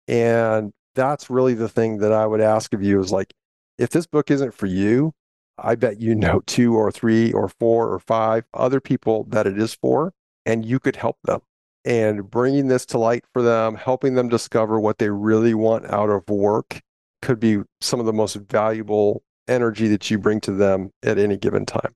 And 0.08 0.72
that's 0.94 1.28
really 1.28 1.54
the 1.54 1.68
thing 1.68 1.98
that 1.98 2.12
I 2.12 2.26
would 2.26 2.40
ask 2.40 2.72
of 2.72 2.82
you 2.82 3.00
is 3.00 3.12
like, 3.12 3.34
if 3.78 3.90
this 3.90 4.06
book 4.06 4.30
isn't 4.30 4.54
for 4.54 4.66
you, 4.66 5.12
I 5.58 5.74
bet 5.74 6.00
you 6.00 6.14
know 6.14 6.40
two 6.46 6.74
or 6.74 6.90
three 6.90 7.32
or 7.32 7.48
four 7.48 7.92
or 7.92 7.98
five 7.98 8.44
other 8.54 8.80
people 8.80 9.24
that 9.24 9.46
it 9.46 9.58
is 9.58 9.74
for, 9.74 10.12
and 10.44 10.64
you 10.64 10.78
could 10.78 10.96
help 10.96 11.18
them. 11.24 11.40
And 11.86 12.28
bringing 12.28 12.66
this 12.66 12.84
to 12.86 12.98
light 12.98 13.24
for 13.32 13.42
them, 13.42 13.76
helping 13.76 14.14
them 14.14 14.28
discover 14.28 14.78
what 14.80 14.98
they 14.98 15.08
really 15.08 15.54
want 15.54 15.86
out 15.86 16.10
of 16.10 16.28
work 16.28 16.80
could 17.22 17.40
be 17.40 17.58
some 17.80 18.00
of 18.00 18.06
the 18.06 18.12
most 18.12 18.34
valuable 18.34 19.22
energy 19.48 19.88
that 19.88 20.10
you 20.10 20.18
bring 20.18 20.40
to 20.42 20.52
them 20.52 20.90
at 21.04 21.16
any 21.16 21.36
given 21.36 21.64
time. 21.64 21.94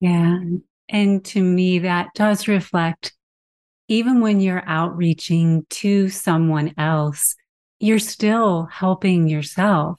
Yeah. 0.00 0.38
And 0.90 1.24
to 1.24 1.42
me, 1.42 1.78
that 1.80 2.08
does 2.14 2.48
reflect 2.48 3.14
even 3.88 4.20
when 4.20 4.40
you're 4.40 4.62
outreaching 4.66 5.66
to 5.68 6.08
someone 6.10 6.72
else, 6.78 7.34
you're 7.80 7.98
still 7.98 8.68
helping 8.70 9.28
yourself 9.28 9.96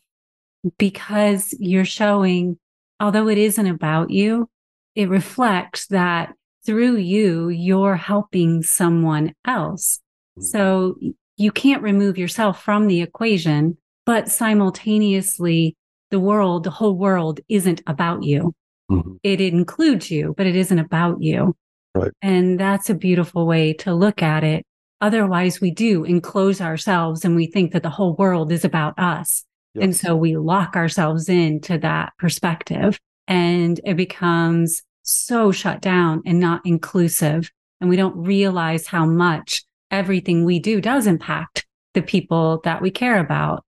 because 0.77 1.53
you're 1.59 1.83
showing, 1.83 2.57
although 3.01 3.27
it 3.27 3.37
isn't 3.37 3.67
about 3.67 4.09
you, 4.09 4.49
it 4.95 5.09
reflects 5.09 5.87
that 5.87 6.33
through 6.65 6.97
you, 6.97 7.49
you're 7.49 7.95
helping 7.95 8.63
someone 8.63 9.33
else. 9.45 9.99
Mm-hmm. 10.37 10.45
So 10.45 10.95
you 11.37 11.51
can't 11.51 11.83
remove 11.83 12.17
yourself 12.17 12.61
from 12.61 12.87
the 12.87 13.01
equation, 13.01 13.77
but 14.05 14.29
simultaneously, 14.29 15.75
the 16.11 16.19
world, 16.19 16.63
the 16.63 16.71
whole 16.71 16.97
world 16.97 17.39
isn't 17.49 17.81
about 17.87 18.23
you. 18.23 18.53
Mm-hmm. 18.91 19.13
It 19.23 19.41
includes 19.41 20.11
you, 20.11 20.33
but 20.37 20.45
it 20.45 20.55
isn't 20.55 20.79
about 20.79 21.21
you. 21.21 21.55
Right. 21.95 22.11
And 22.21 22.59
that's 22.59 22.89
a 22.89 22.95
beautiful 22.95 23.45
way 23.45 23.73
to 23.73 23.93
look 23.93 24.21
at 24.21 24.43
it. 24.43 24.65
Otherwise, 25.01 25.59
we 25.59 25.71
do 25.71 26.03
enclose 26.03 26.61
ourselves 26.61 27.25
and 27.25 27.35
we 27.35 27.47
think 27.47 27.73
that 27.73 27.83
the 27.83 27.89
whole 27.89 28.15
world 28.15 28.51
is 28.51 28.63
about 28.63 28.97
us. 28.99 29.43
Yes. 29.73 29.83
And 29.83 29.95
so 29.95 30.15
we 30.15 30.37
lock 30.37 30.75
ourselves 30.75 31.27
into 31.27 31.77
that 31.79 32.13
perspective 32.19 32.99
and 33.27 33.79
it 33.83 33.95
becomes 33.95 34.83
so 35.03 35.51
shut 35.51 35.81
down 35.81 36.21
and 36.25 36.39
not 36.39 36.61
inclusive. 36.65 37.51
And 37.79 37.89
we 37.89 37.95
don't 37.95 38.15
realize 38.15 38.87
how 38.87 39.05
much 39.05 39.63
everything 39.89 40.45
we 40.45 40.59
do 40.59 40.81
does 40.81 41.07
impact 41.07 41.65
the 41.93 42.01
people 42.01 42.61
that 42.63 42.81
we 42.81 42.91
care 42.91 43.19
about. 43.19 43.65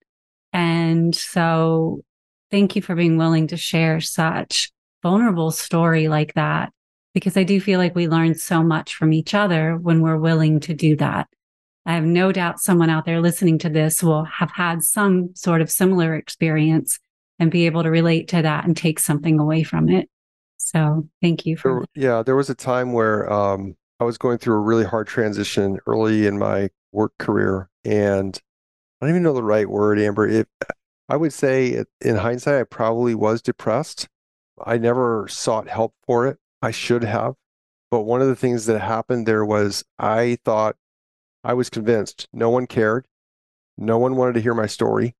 And 0.54 1.16
so 1.16 2.02
thank 2.52 2.76
you 2.76 2.82
for 2.82 2.96
being 2.96 3.18
willing 3.18 3.48
to 3.48 3.58
share 3.58 4.00
such 4.00 4.72
vulnerable 5.02 5.52
story 5.52 6.08
like 6.08 6.34
that 6.36 6.72
because 7.14 7.36
I 7.38 7.44
do 7.44 7.60
feel 7.60 7.80
like 7.80 7.96
we 7.96 8.08
learn 8.08 8.36
so 8.36 8.64
much 8.64 8.96
from 8.96 9.14
each 9.14 9.34
other 9.34 9.76
when 9.76 10.02
we're 10.02 10.18
willing 10.18 10.60
to 10.62 10.74
do 10.74 10.96
that. 10.98 11.28
I 11.86 11.94
have 11.94 12.06
no 12.06 12.32
doubt 12.32 12.62
someone 12.62 12.90
out 12.90 13.06
there 13.06 13.20
listening 13.20 13.58
to 13.60 13.70
this 13.70 14.02
will 14.02 14.24
have 14.24 14.52
had 14.52 14.84
some 14.84 15.36
sort 15.36 15.62
of 15.62 15.70
similar 15.70 16.16
experience 16.16 17.00
and 17.40 17.52
be 17.52 17.66
able 17.66 17.84
to 17.84 17.92
relate 17.92 18.30
to 18.30 18.42
that 18.42 18.66
and 18.66 18.76
take 18.76 19.00
something 19.00 19.40
away 19.40 19.64
from 19.64 19.90
it. 19.90 20.10
So 20.58 21.08
thank 21.22 21.46
you 21.46 21.58
for 21.58 21.86
there, 21.94 22.04
yeah, 22.04 22.24
there 22.24 22.36
was 22.36 22.50
a 22.50 22.56
time 22.56 22.94
where 22.94 23.32
um, 23.32 23.76
I 24.00 24.04
was 24.06 24.18
going 24.18 24.38
through 24.38 24.56
a 24.56 24.60
really 24.60 24.86
hard 24.86 25.08
transition 25.08 25.80
early 25.86 26.26
in 26.26 26.38
my 26.38 26.70
work 26.92 27.14
career 27.18 27.70
and 27.86 28.40
I 29.02 29.06
don't 29.06 29.16
even 29.16 29.24
know 29.24 29.34
the 29.34 29.44
right 29.44 29.70
word, 29.70 30.00
Amber. 30.00 30.28
If 30.28 30.48
I 31.10 31.18
would 31.18 31.34
say 31.34 31.84
in 32.00 32.16
hindsight, 32.16 32.62
I 32.62 32.64
probably 32.64 33.14
was 33.14 33.42
depressed. 33.42 34.08
I 34.64 34.78
never 34.78 35.28
sought 35.28 35.68
help 35.68 35.94
for 36.06 36.26
it. 36.28 36.38
I 36.62 36.72
should 36.72 37.04
have. 37.04 37.36
But 37.92 38.04
one 38.04 38.22
of 38.22 38.28
the 38.28 38.36
things 38.36 38.66
that 38.68 38.80
happened 38.80 39.28
there 39.28 39.44
was 39.44 39.84
I 40.00 40.38
thought 40.46 40.78
I 41.44 41.54
was 41.54 41.70
convinced 41.70 42.30
no 42.32 42.50
one 42.50 42.66
cared. 42.66 43.08
No 43.78 43.98
one 43.98 44.16
wanted 44.16 44.36
to 44.36 44.42
hear 44.42 44.54
my 44.54 44.68
story. 44.68 45.16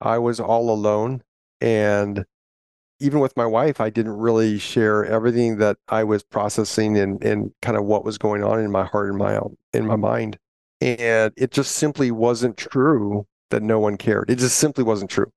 I 0.00 0.18
was 0.18 0.38
all 0.38 0.70
alone. 0.70 1.22
And 1.60 2.24
even 3.00 3.20
with 3.20 3.36
my 3.36 3.46
wife, 3.46 3.80
I 3.80 3.90
didn't 3.90 4.16
really 4.16 4.58
share 4.58 5.04
everything 5.04 5.58
that 5.58 5.78
I 5.88 6.04
was 6.04 6.22
processing 6.22 6.96
and, 6.96 7.22
and 7.24 7.52
kind 7.62 7.76
of 7.76 7.84
what 7.84 8.04
was 8.04 8.18
going 8.18 8.42
on 8.44 8.60
in 8.60 8.70
my 8.70 8.84
heart 8.84 9.08
and 9.08 9.18
my 9.18 9.38
in 9.72 9.86
my 9.86 9.96
mind. 9.96 10.38
And 10.80 11.32
it 11.36 11.50
just 11.50 11.72
simply 11.72 12.10
wasn't 12.10 12.56
true 12.56 13.26
that 13.50 13.62
no 13.62 13.78
one 13.78 13.96
cared. 13.96 14.30
It 14.30 14.36
just 14.36 14.58
simply 14.58 14.84
wasn't 14.84 15.10
true. 15.10 15.30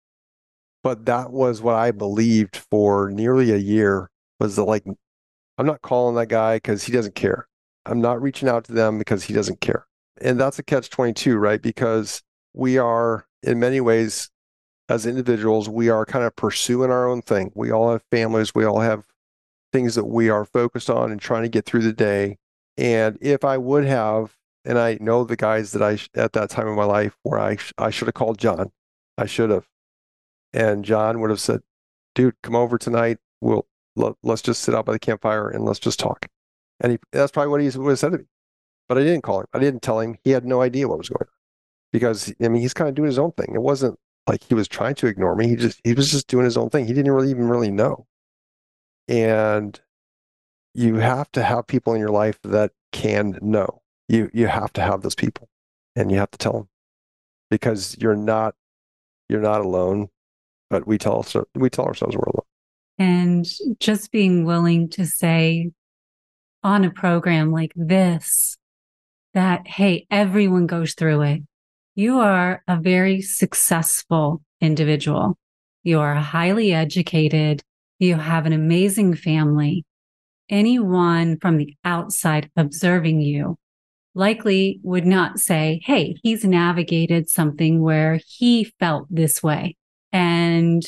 But 0.84 1.06
that 1.06 1.32
was 1.32 1.62
what 1.62 1.76
I 1.76 1.91
believed 1.91 2.58
for 2.70 3.10
nearly 3.10 3.52
a 3.52 3.58
year 3.58 4.10
was 4.39 4.56
that 4.56 4.63
like 4.63 4.84
I'm 5.58 5.65
not 5.65 5.82
calling 5.82 6.15
that 6.15 6.28
guy 6.28 6.58
because 6.58 6.84
he 6.84 6.91
doesn't 6.91 7.15
care. 7.15 7.48
I'm 7.86 8.02
not 8.02 8.22
reaching 8.22 8.48
out 8.48 8.65
to 8.65 8.74
them 8.74 8.98
because 8.98 9.24
he 9.24 9.34
doesn't 9.34 9.62
care. 9.62 9.88
And 10.22 10.39
that's 10.39 10.60
a 10.60 10.63
catch 10.63 10.89
22, 10.89 11.38
right? 11.38 11.62
Because 11.62 12.22
we 12.54 12.78
are, 12.78 13.26
in 13.43 13.60
many 13.60 13.82
ways, 13.82 14.30
as 14.89 15.06
individuals, 15.06 15.67
we 15.69 15.89
are 15.89 16.06
kind 16.06 16.26
of 16.26 16.36
pursuing 16.36 16.91
our 16.91 17.10
own 17.10 17.21
thing. 17.21 17.52
We 17.56 17.71
all 17.71 17.91
have 17.91 18.04
families, 18.12 18.56
we 18.56 18.65
all 18.65 18.80
have 18.80 19.04
things 19.73 19.95
that 19.95 20.06
we 20.06 20.30
are 20.30 20.45
focused 20.45 20.89
on 20.89 21.12
and 21.12 21.19
trying 21.19 21.43
to 21.43 21.50
get 21.50 21.65
through 21.65 21.82
the 21.82 21.93
day. 21.93 22.38
And 22.78 23.17
if 23.21 23.43
I 23.43 23.58
would 23.58 23.86
have, 23.86 24.38
and 24.63 24.78
I 24.78 24.97
know 25.02 25.23
the 25.23 25.36
guys 25.36 25.71
that 25.71 25.82
I, 25.82 26.00
at 26.19 26.34
that 26.34 26.50
time 26.50 26.67
in 26.67 26.76
my 26.76 26.86
life, 26.86 27.17
where 27.23 27.39
I, 27.39 27.58
I 27.78 27.89
should 27.89 28.08
have 28.08 28.15
called 28.15 28.38
John, 28.38 28.71
I 29.17 29.26
should 29.26 29.50
have. 29.50 29.67
And 30.54 30.86
John 30.86 31.19
would 31.19 31.30
have 31.30 31.41
said, 31.41 31.62
dude, 32.15 32.36
come 32.41 32.56
over 32.56 32.78
tonight. 32.78 33.17
We'll, 33.41 33.67
let, 33.97 34.15
us 34.28 34.41
just 34.41 34.62
sit 34.62 34.76
out 34.76 34.86
by 34.86 34.93
the 34.93 35.00
campfire 35.00 35.50
and 35.50 35.65
let's 35.65 35.80
just 35.80 36.00
talk. 36.00 36.28
And 36.80 36.93
he, 36.93 37.00
that's 37.12 37.32
probably 37.32 37.50
what 37.50 37.62
he 37.62 37.78
would 37.78 37.89
have 37.89 38.00
said 38.00 38.12
to 38.12 38.19
me. 38.19 38.26
But 38.88 38.97
I 38.97 39.02
didn't 39.02 39.23
call 39.23 39.41
him. 39.41 39.47
I 39.54 39.60
didn't 39.60 39.82
tell 39.82 40.00
him. 40.00 40.17
He 40.23 40.32
had 40.32 40.45
no 40.45 40.62
idea 40.62 40.88
what 40.88 41.00
was 41.00 41.10
going 41.10 41.28
on 41.28 41.34
because 41.91 42.34
I 42.41 42.47
mean 42.47 42.62
he's 42.62 42.73
kind 42.73 42.88
of 42.88 42.95
doing 42.95 43.08
his 43.08 43.19
own 43.19 43.32
thing. 43.34 43.54
It 43.54 43.62
wasn't 43.62 44.00
like 44.28 44.44
he 44.44 44.54
was 44.54 44.68
trying 44.68 44.96
to 44.96 45.08
ignore 45.08 45.36
me. 45.36 45.48
He 45.48 45.56
just 45.56 45.80
he 45.84 45.94
was 45.94 46.12
just 46.12 46.28
doing 46.28 46.46
his 46.46 46.58
own 46.58 46.70
thing. 46.70 46.86
He 46.86 46.94
didn't 46.94 47.12
really 47.12 47.30
even 47.30 47.48
really 47.48 47.72
know. 47.72 48.06
And 49.08 49.80
you 50.74 50.96
have 50.96 51.32
to 51.32 51.44
have 51.44 51.68
people 51.68 51.94
in 51.94 52.00
your 52.00 52.10
life 52.10 52.40
that 52.44 52.72
can 52.92 53.40
know. 53.42 53.82
You 54.10 54.30
you 54.34 54.48
have 54.48 54.74
to 54.74 54.82
have 54.82 55.02
those 55.02 55.16
people, 55.16 55.50
and 55.96 56.12
you 56.12 56.18
have 56.18 56.32
to 56.32 56.38
tell 56.38 56.54
them 56.54 56.70
because 57.50 57.98
you're 58.00 58.16
not 58.16 58.56
you're 59.30 59.42
not 59.42 59.62
alone. 59.62 60.10
But 60.70 60.86
we 60.86 60.98
tell 60.98 61.26
we 61.56 61.70
tell 61.70 61.86
ourselves 61.86 62.16
we're 62.16 62.24
alone. 62.24 62.44
And 63.00 63.46
just 63.80 64.12
being 64.12 64.44
willing 64.44 64.90
to 64.90 65.06
say 65.06 65.72
on 66.63 66.84
a 66.84 66.90
program 66.90 67.52
like 67.52 67.72
this 67.76 68.58
that, 69.34 69.68
hey, 69.68 70.08
everyone 70.10 70.66
goes 70.66 70.94
through 70.96 71.22
it. 71.22 71.42
You 71.98 72.20
are 72.20 72.62
a 72.68 72.80
very 72.80 73.24
successful 73.24 74.44
individual. 74.62 75.36
You 75.82 76.00
are 76.00 76.14
highly 76.14 76.72
educated. 76.72 77.64
You 77.98 78.18
have 78.18 78.46
an 78.46 78.54
amazing 78.54 79.16
family. 79.16 79.84
Anyone 80.48 81.40
from 81.40 81.58
the 81.58 81.76
outside 81.84 82.52
observing 82.56 83.22
you 83.22 83.58
likely 84.14 84.80
would 84.84 85.08
not 85.08 85.40
say, 85.40 85.82
Hey, 85.86 86.18
he's 86.22 86.46
navigated 86.46 87.32
something 87.32 87.82
where 87.82 88.20
he 88.28 88.66
felt 88.80 89.08
this 89.10 89.42
way. 89.42 89.76
And 90.12 90.84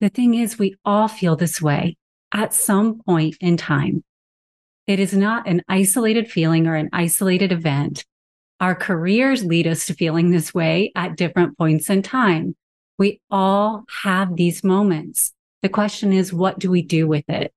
the 0.00 0.08
thing 0.08 0.32
is, 0.32 0.58
we 0.58 0.74
all 0.86 1.06
feel 1.06 1.36
this 1.36 1.60
way 1.60 1.98
at 2.32 2.54
some 2.54 3.02
point 3.06 3.36
in 3.42 3.58
time. 3.58 4.02
It 4.86 5.00
is 5.00 5.12
not 5.12 5.46
an 5.46 5.60
isolated 5.68 6.30
feeling 6.30 6.66
or 6.66 6.76
an 6.76 6.88
isolated 6.94 7.52
event. 7.52 8.06
Our 8.60 8.74
careers 8.74 9.44
lead 9.44 9.66
us 9.66 9.86
to 9.86 9.94
feeling 9.94 10.30
this 10.30 10.54
way 10.54 10.92
at 10.94 11.16
different 11.16 11.58
points 11.58 11.90
in 11.90 12.02
time. 12.02 12.56
We 12.98 13.20
all 13.30 13.84
have 14.02 14.36
these 14.36 14.64
moments. 14.64 15.32
The 15.62 15.68
question 15.68 16.12
is, 16.12 16.32
what 16.32 16.58
do 16.58 16.70
we 16.70 16.82
do 16.82 17.06
with 17.06 17.28
it? 17.28 17.52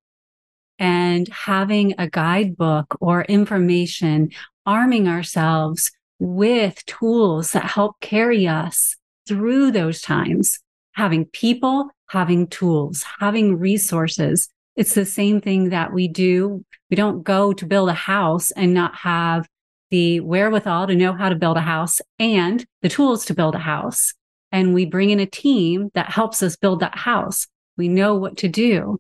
And 0.78 1.28
having 1.30 1.96
a 1.98 2.10
guidebook 2.10 2.98
or 3.00 3.24
information, 3.24 4.32
arming 4.66 5.08
ourselves 5.08 5.92
with 6.20 6.86
tools 6.86 7.52
that 7.52 7.66
help 7.66 8.00
carry 8.02 8.48
us 8.48 8.96
through 9.28 9.72
those 9.72 10.02
times, 10.02 10.60
having 10.94 11.26
people 11.26 11.90
having 12.10 12.48
tools, 12.48 13.06
having 13.20 13.58
resources. 13.58 14.50
It's 14.76 14.96
the 14.96 15.06
same 15.06 15.42
thing 15.42 15.70
that 15.70 15.94
we 15.94 16.08
do. 16.08 16.66
We 16.90 16.96
don't 16.96 17.24
go 17.24 17.54
to 17.54 17.66
build 17.66 17.90
a 17.90 17.94
house 17.94 18.52
and 18.52 18.74
not 18.74 18.96
have 18.96 19.48
the 19.89 20.19
wherewithal 20.19 20.88
to 20.88 20.95
know 20.95 21.13
how 21.13 21.30
to 21.30 21.36
build 21.36 21.58
a 21.58 21.62
house 21.62 22.02
and 22.19 22.65
the 22.82 22.89
tools 22.89 23.25
to 23.25 23.34
build 23.34 23.56
a 23.56 23.60
house. 23.60 24.13
And 24.52 24.73
we 24.73 24.86
bring 24.86 25.10
in 25.10 25.19
a 25.19 25.25
team 25.25 25.89
that 25.93 26.12
helps 26.12 26.41
us 26.41 26.56
build 26.56 26.80
that 26.80 26.97
house. 26.97 27.47
We 27.78 27.88
know 27.88 28.15
what 28.15 28.38
to 28.38 28.47
do. 28.47 28.97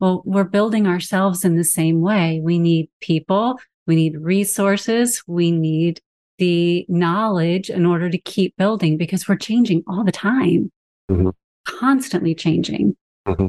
Well, 0.00 0.22
we're 0.24 0.44
building 0.44 0.86
ourselves 0.86 1.44
in 1.44 1.56
the 1.56 1.64
same 1.64 2.00
way. 2.00 2.40
We 2.42 2.58
need 2.58 2.88
people. 3.00 3.58
We 3.86 3.96
need 3.96 4.16
resources. 4.16 5.22
We 5.26 5.50
need 5.50 6.00
the 6.38 6.86
knowledge 6.88 7.68
in 7.68 7.84
order 7.84 8.08
to 8.08 8.18
keep 8.18 8.56
building 8.56 8.96
because 8.96 9.28
we're 9.28 9.36
changing 9.36 9.82
all 9.88 10.04
the 10.04 10.12
time. 10.12 10.70
Mm-hmm 11.10 11.30
constantly 11.68 12.34
changing. 12.34 12.96
Mm-hmm. 13.26 13.46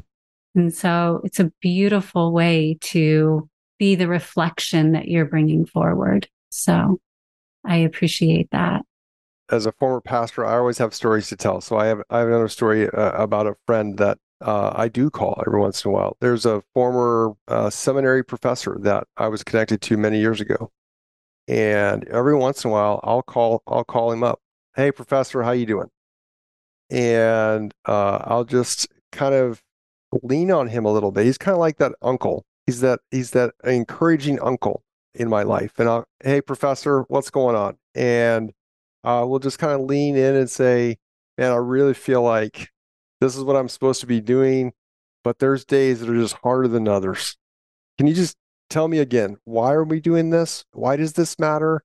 And 0.56 0.74
so 0.74 1.22
it's 1.24 1.40
a 1.40 1.52
beautiful 1.62 2.32
way 2.32 2.78
to 2.82 3.50
be 3.78 3.96
the 3.96 4.08
reflection 4.08 4.92
that 4.92 5.08
you're 5.08 5.26
bringing 5.26 5.66
forward. 5.66 6.28
So 6.50 7.00
I 7.66 7.78
appreciate 7.78 8.50
that. 8.52 8.84
As 9.52 9.66
a 9.66 9.72
former 9.74 10.02
pastor, 10.02 10.46
I 10.46 10.58
always 10.58 10.78
have 10.78 10.94
stories 10.94 11.28
to 11.30 11.36
tell. 11.36 11.62
So 11.62 11.78
I 11.78 11.88
have 11.88 12.02
I 12.10 12.20
have 12.20 12.28
another 12.28 12.48
story 12.48 12.90
uh, 12.90 13.12
about 13.12 13.48
a 13.48 13.56
friend 13.66 13.98
that 13.98 14.20
uh, 14.42 14.72
I 14.76 14.88
do 14.88 15.10
call 15.10 15.42
every 15.46 15.60
once 15.60 15.84
in 15.84 15.90
a 15.90 15.94
while. 15.94 16.18
There's 16.22 16.46
a 16.46 16.62
former 16.74 17.34
uh, 17.48 17.70
seminary 17.70 18.24
professor 18.24 18.78
that 18.82 19.06
I 19.18 19.28
was 19.28 19.44
connected 19.44 19.82
to 19.82 19.98
many 19.98 20.20
years 20.20 20.40
ago, 20.40 20.72
and 21.48 22.08
every 22.10 22.36
once 22.36 22.64
in 22.64 22.70
a 22.70 22.74
while 22.74 23.00
I'll 23.04 23.24
call 23.24 23.64
I'll 23.68 23.84
call 23.84 24.12
him 24.12 24.24
up. 24.24 24.40
Hey, 24.76 24.92
professor, 24.92 25.44
how 25.44 25.52
you 25.52 25.66
doing? 25.66 25.90
and 26.90 27.74
uh, 27.86 28.20
I'll 28.24 28.44
just 28.44 28.88
kind 29.12 29.34
of 29.36 29.62
lean 30.24 30.52
on 30.52 30.68
him 30.68 30.86
a 30.86 30.92
little 30.92 31.12
bit. 31.12 31.26
He's 31.26 31.38
kind 31.38 31.54
of 31.54 31.60
like 31.60 31.78
that 31.78 31.94
uncle. 32.02 32.46
He's 32.66 32.82
that 32.82 33.00
he's 33.12 33.32
that 33.32 33.54
encouraging 33.64 34.40
uncle 34.42 34.84
in 35.16 35.30
my 35.30 35.44
life. 35.44 35.74
And 35.78 35.90
I'll, 35.90 36.06
hey, 36.24 36.42
professor, 36.42 37.02
what's 37.08 37.30
going 37.30 37.56
on? 37.56 37.78
And 37.96 38.54
uh, 39.04 39.26
we'll 39.28 39.40
just 39.40 39.60
kind 39.60 39.74
of 39.74 39.88
lean 39.88 40.16
in 40.16 40.36
and 40.36 40.50
say, 40.50 40.98
man, 41.38 41.52
I 41.52 41.56
really 41.56 41.94
feel 41.94 42.22
like 42.22 42.70
this 43.22 43.36
is 43.36 43.44
what 43.44 43.56
I'm 43.56 43.70
supposed 43.70 44.02
to 44.02 44.08
be 44.08 44.22
doing, 44.22 44.74
but 45.24 45.40
there's 45.40 45.66
days 45.66 46.00
that 46.00 46.10
are 46.10 46.20
just 46.20 46.38
harder 46.44 46.68
than 46.68 46.88
others. 46.88 47.38
Can 47.98 48.08
you 48.08 48.14
just 48.14 48.38
tell 48.70 48.88
me 48.88 49.00
again, 49.00 49.38
why 49.46 49.74
are 49.74 49.84
we 49.84 50.00
doing 50.00 50.30
this? 50.30 50.66
Why 50.72 50.96
does 50.96 51.14
this 51.14 51.38
matter? 51.40 51.84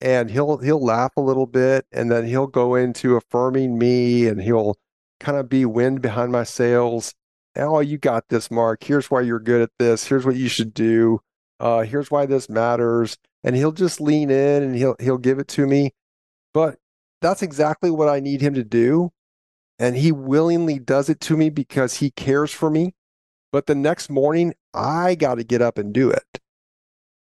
And 0.00 0.30
he'll 0.30 0.58
he'll 0.58 0.84
laugh 0.84 1.12
a 1.16 1.22
little 1.22 1.46
bit 1.46 1.86
and 1.90 2.10
then 2.10 2.26
he'll 2.26 2.46
go 2.46 2.74
into 2.74 3.16
affirming 3.16 3.78
me 3.78 4.26
and 4.26 4.42
he'll 4.42 4.76
kind 5.20 5.38
of 5.38 5.48
be 5.48 5.64
wind 5.64 6.02
behind 6.02 6.32
my 6.32 6.44
sails. 6.44 7.14
Oh, 7.56 7.80
you 7.80 7.96
got 7.96 8.28
this, 8.28 8.50
Mark. 8.50 8.84
Here's 8.84 9.10
why 9.10 9.22
you're 9.22 9.40
good 9.40 9.62
at 9.62 9.70
this. 9.78 10.06
Here's 10.06 10.26
what 10.26 10.36
you 10.36 10.48
should 10.48 10.74
do. 10.74 11.20
Uh, 11.58 11.82
here's 11.82 12.10
why 12.10 12.26
this 12.26 12.48
matters. 12.48 13.16
And 13.44 13.54
he'll 13.56 13.72
just 13.72 14.00
lean 14.00 14.30
in 14.30 14.62
and 14.62 14.74
he'll 14.74 14.96
he'll 14.98 15.18
give 15.18 15.38
it 15.38 15.48
to 15.48 15.66
me. 15.66 15.92
But 16.52 16.78
that's 17.20 17.42
exactly 17.42 17.90
what 17.90 18.08
I 18.08 18.20
need 18.20 18.40
him 18.40 18.54
to 18.54 18.64
do. 18.64 19.10
And 19.78 19.96
he 19.96 20.10
willingly 20.10 20.78
does 20.78 21.08
it 21.08 21.20
to 21.20 21.36
me 21.36 21.50
because 21.50 21.96
he 21.96 22.10
cares 22.10 22.50
for 22.50 22.70
me. 22.70 22.94
But 23.52 23.66
the 23.66 23.74
next 23.74 24.10
morning, 24.10 24.54
I 24.74 25.14
got 25.14 25.36
to 25.36 25.44
get 25.44 25.62
up 25.62 25.78
and 25.78 25.92
do 25.92 26.10
it. 26.10 26.40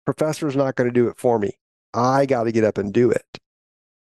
Professor's 0.06 0.56
not 0.56 0.76
going 0.76 0.90
to 0.90 0.94
do 0.94 1.08
it 1.08 1.18
for 1.18 1.40
me. 1.40 1.58
I 1.94 2.26
got 2.26 2.44
to 2.44 2.52
get 2.52 2.64
up 2.64 2.78
and 2.78 2.94
do 2.94 3.10
it. 3.10 3.40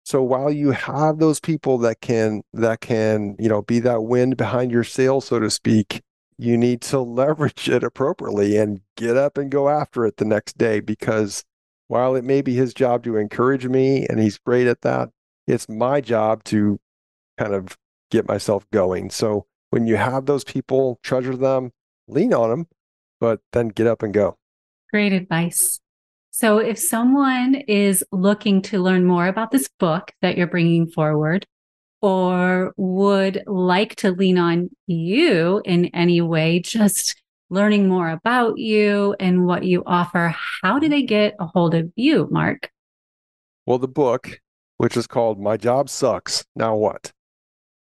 So 0.04 0.22
while 0.22 0.50
you 0.50 0.70
have 0.70 1.18
those 1.18 1.38
people 1.38 1.76
that 1.78 2.00
can 2.00 2.42
that 2.54 2.80
can, 2.80 3.36
you 3.38 3.48
know, 3.48 3.62
be 3.62 3.78
that 3.80 4.04
wind 4.04 4.36
behind 4.36 4.70
your 4.70 4.84
sail 4.84 5.20
so 5.20 5.38
to 5.38 5.50
speak, 5.50 6.02
you 6.38 6.56
need 6.56 6.80
to 6.80 7.00
leverage 7.00 7.68
it 7.68 7.82
appropriately 7.82 8.56
and 8.56 8.80
get 8.96 9.16
up 9.16 9.36
and 9.36 9.50
go 9.50 9.68
after 9.68 10.06
it 10.06 10.16
the 10.16 10.24
next 10.24 10.56
day 10.56 10.80
because 10.80 11.44
while 11.88 12.14
it 12.14 12.24
may 12.24 12.42
be 12.42 12.54
his 12.54 12.74
job 12.74 13.02
to 13.04 13.16
encourage 13.16 13.66
me 13.66 14.06
and 14.06 14.20
he's 14.20 14.38
great 14.38 14.66
at 14.66 14.82
that, 14.82 15.08
it's 15.46 15.68
my 15.68 16.00
job 16.00 16.44
to 16.44 16.78
kind 17.38 17.54
of 17.54 17.76
get 18.10 18.28
myself 18.28 18.66
going. 18.70 19.10
So 19.10 19.46
when 19.70 19.86
you 19.86 19.96
have 19.96 20.26
those 20.26 20.44
people, 20.44 20.98
treasure 21.02 21.36
them, 21.36 21.72
lean 22.06 22.34
on 22.34 22.50
them, 22.50 22.66
but 23.20 23.40
then 23.52 23.68
get 23.68 23.86
up 23.86 24.02
and 24.02 24.12
go. 24.12 24.36
Great 24.90 25.12
advice. 25.12 25.80
So 26.30 26.58
if 26.58 26.78
someone 26.78 27.56
is 27.66 28.04
looking 28.12 28.62
to 28.62 28.80
learn 28.80 29.04
more 29.04 29.26
about 29.26 29.50
this 29.50 29.68
book 29.78 30.12
that 30.22 30.36
you're 30.36 30.46
bringing 30.46 30.86
forward, 30.86 31.46
or 32.00 32.72
would 32.76 33.42
like 33.46 33.96
to 33.96 34.10
lean 34.10 34.38
on 34.38 34.70
you 34.86 35.62
in 35.64 35.86
any 35.86 36.20
way, 36.20 36.60
just 36.60 37.20
learning 37.50 37.88
more 37.88 38.10
about 38.10 38.58
you 38.58 39.16
and 39.18 39.46
what 39.46 39.64
you 39.64 39.82
offer, 39.86 40.34
how 40.62 40.78
do 40.78 40.88
they 40.88 41.02
get 41.02 41.34
a 41.40 41.46
hold 41.46 41.74
of 41.74 41.90
you, 41.96 42.28
Mark? 42.30 42.70
Well, 43.66 43.78
the 43.78 43.88
book, 43.88 44.40
which 44.76 44.96
is 44.96 45.06
called 45.06 45.40
My 45.40 45.56
Job 45.56 45.88
Sucks, 45.88 46.44
Now 46.54 46.76
What? 46.76 47.12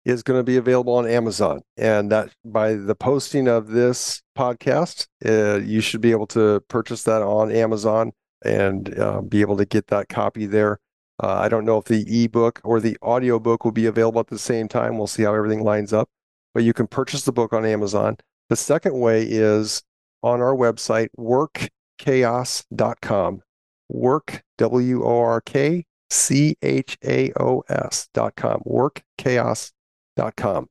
is 0.06 0.22
going 0.22 0.38
to 0.38 0.44
be 0.44 0.56
available 0.56 0.94
on 0.94 1.08
Amazon. 1.08 1.60
And 1.76 2.12
that 2.12 2.32
by 2.44 2.74
the 2.74 2.94
posting 2.94 3.48
of 3.48 3.68
this 3.68 4.22
podcast, 4.38 5.08
uh, 5.24 5.58
you 5.58 5.80
should 5.80 6.00
be 6.00 6.12
able 6.12 6.28
to 6.28 6.60
purchase 6.68 7.02
that 7.02 7.22
on 7.22 7.50
Amazon 7.50 8.12
and 8.44 8.96
uh, 8.98 9.20
be 9.20 9.40
able 9.40 9.56
to 9.56 9.64
get 9.64 9.88
that 9.88 10.08
copy 10.08 10.46
there. 10.46 10.78
Uh, 11.22 11.34
I 11.34 11.48
don't 11.48 11.64
know 11.64 11.78
if 11.78 11.86
the 11.86 12.24
ebook 12.24 12.60
or 12.62 12.80
the 12.80 12.98
audiobook 13.02 13.64
will 13.64 13.72
be 13.72 13.86
available 13.86 14.20
at 14.20 14.28
the 14.28 14.38
same 14.38 14.68
time. 14.68 14.98
We'll 14.98 15.06
see 15.06 15.22
how 15.22 15.34
everything 15.34 15.64
lines 15.64 15.92
up. 15.92 16.08
But 16.54 16.64
you 16.64 16.72
can 16.72 16.86
purchase 16.86 17.24
the 17.24 17.32
book 17.32 17.52
on 17.52 17.64
Amazon. 17.64 18.16
The 18.48 18.56
second 18.56 18.98
way 18.98 19.22
is 19.22 19.82
on 20.22 20.40
our 20.40 20.54
website, 20.54 21.08
workchaos.com. 21.18 23.42
Work, 23.88 24.42
W 24.58 25.04
O 25.04 25.20
R 25.20 25.40
K 25.40 25.84
C 26.10 26.56
H 26.62 26.98
A 27.04 27.32
O 27.38 27.62
S.com. 27.68 28.62
Workchaos.com 28.66 30.66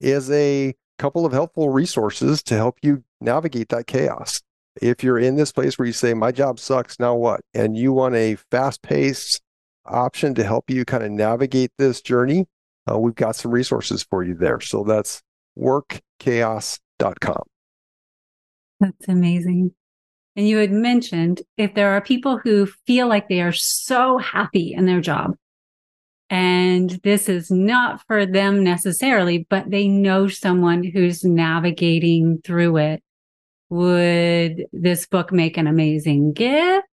is 0.00 0.30
a 0.30 0.74
couple 0.98 1.26
of 1.26 1.32
helpful 1.32 1.70
resources 1.70 2.42
to 2.44 2.54
help 2.54 2.78
you 2.82 3.04
navigate 3.20 3.68
that 3.70 3.86
chaos. 3.86 4.40
If 4.80 5.04
you're 5.04 5.18
in 5.18 5.36
this 5.36 5.52
place 5.52 5.78
where 5.78 5.86
you 5.86 5.92
say, 5.92 6.14
My 6.14 6.32
job 6.32 6.58
sucks, 6.58 6.98
now 6.98 7.14
what? 7.14 7.42
And 7.52 7.76
you 7.76 7.92
want 7.92 8.14
a 8.14 8.36
fast 8.50 8.82
paced 8.82 9.42
option 9.86 10.34
to 10.34 10.44
help 10.44 10.70
you 10.70 10.84
kind 10.84 11.02
of 11.02 11.10
navigate 11.10 11.70
this 11.78 12.00
journey, 12.00 12.46
uh, 12.90 12.98
we've 12.98 13.14
got 13.14 13.36
some 13.36 13.50
resources 13.50 14.02
for 14.02 14.22
you 14.22 14.34
there. 14.34 14.60
So 14.60 14.84
that's 14.84 15.22
workchaos.com. 15.58 17.42
That's 18.80 19.08
amazing. 19.08 19.72
And 20.36 20.48
you 20.48 20.58
had 20.58 20.72
mentioned 20.72 21.42
if 21.56 21.74
there 21.74 21.92
are 21.92 22.00
people 22.00 22.38
who 22.38 22.66
feel 22.86 23.06
like 23.06 23.28
they 23.28 23.40
are 23.40 23.52
so 23.52 24.18
happy 24.18 24.74
in 24.74 24.84
their 24.86 25.00
job, 25.00 25.36
and 26.28 26.90
this 27.04 27.28
is 27.28 27.50
not 27.50 28.02
for 28.06 28.26
them 28.26 28.64
necessarily, 28.64 29.46
but 29.48 29.70
they 29.70 29.86
know 29.86 30.26
someone 30.26 30.82
who's 30.82 31.24
navigating 31.24 32.40
through 32.44 32.78
it. 32.78 33.02
Would 33.70 34.66
this 34.72 35.06
book 35.06 35.32
make 35.32 35.56
an 35.56 35.66
amazing 35.66 36.32
gift? 36.32 36.86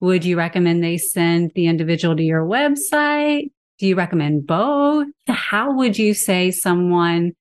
Would 0.00 0.24
you 0.24 0.36
recommend 0.36 0.82
they 0.82 0.98
send 0.98 1.52
the 1.54 1.66
individual 1.66 2.16
to 2.16 2.22
your 2.22 2.44
website? 2.44 3.50
Do 3.78 3.86
you 3.86 3.94
recommend 3.94 4.46
both? 4.46 5.06
How 5.26 5.74
would 5.74 5.98
you 5.98 6.14
say 6.14 6.50
someone 6.50 7.32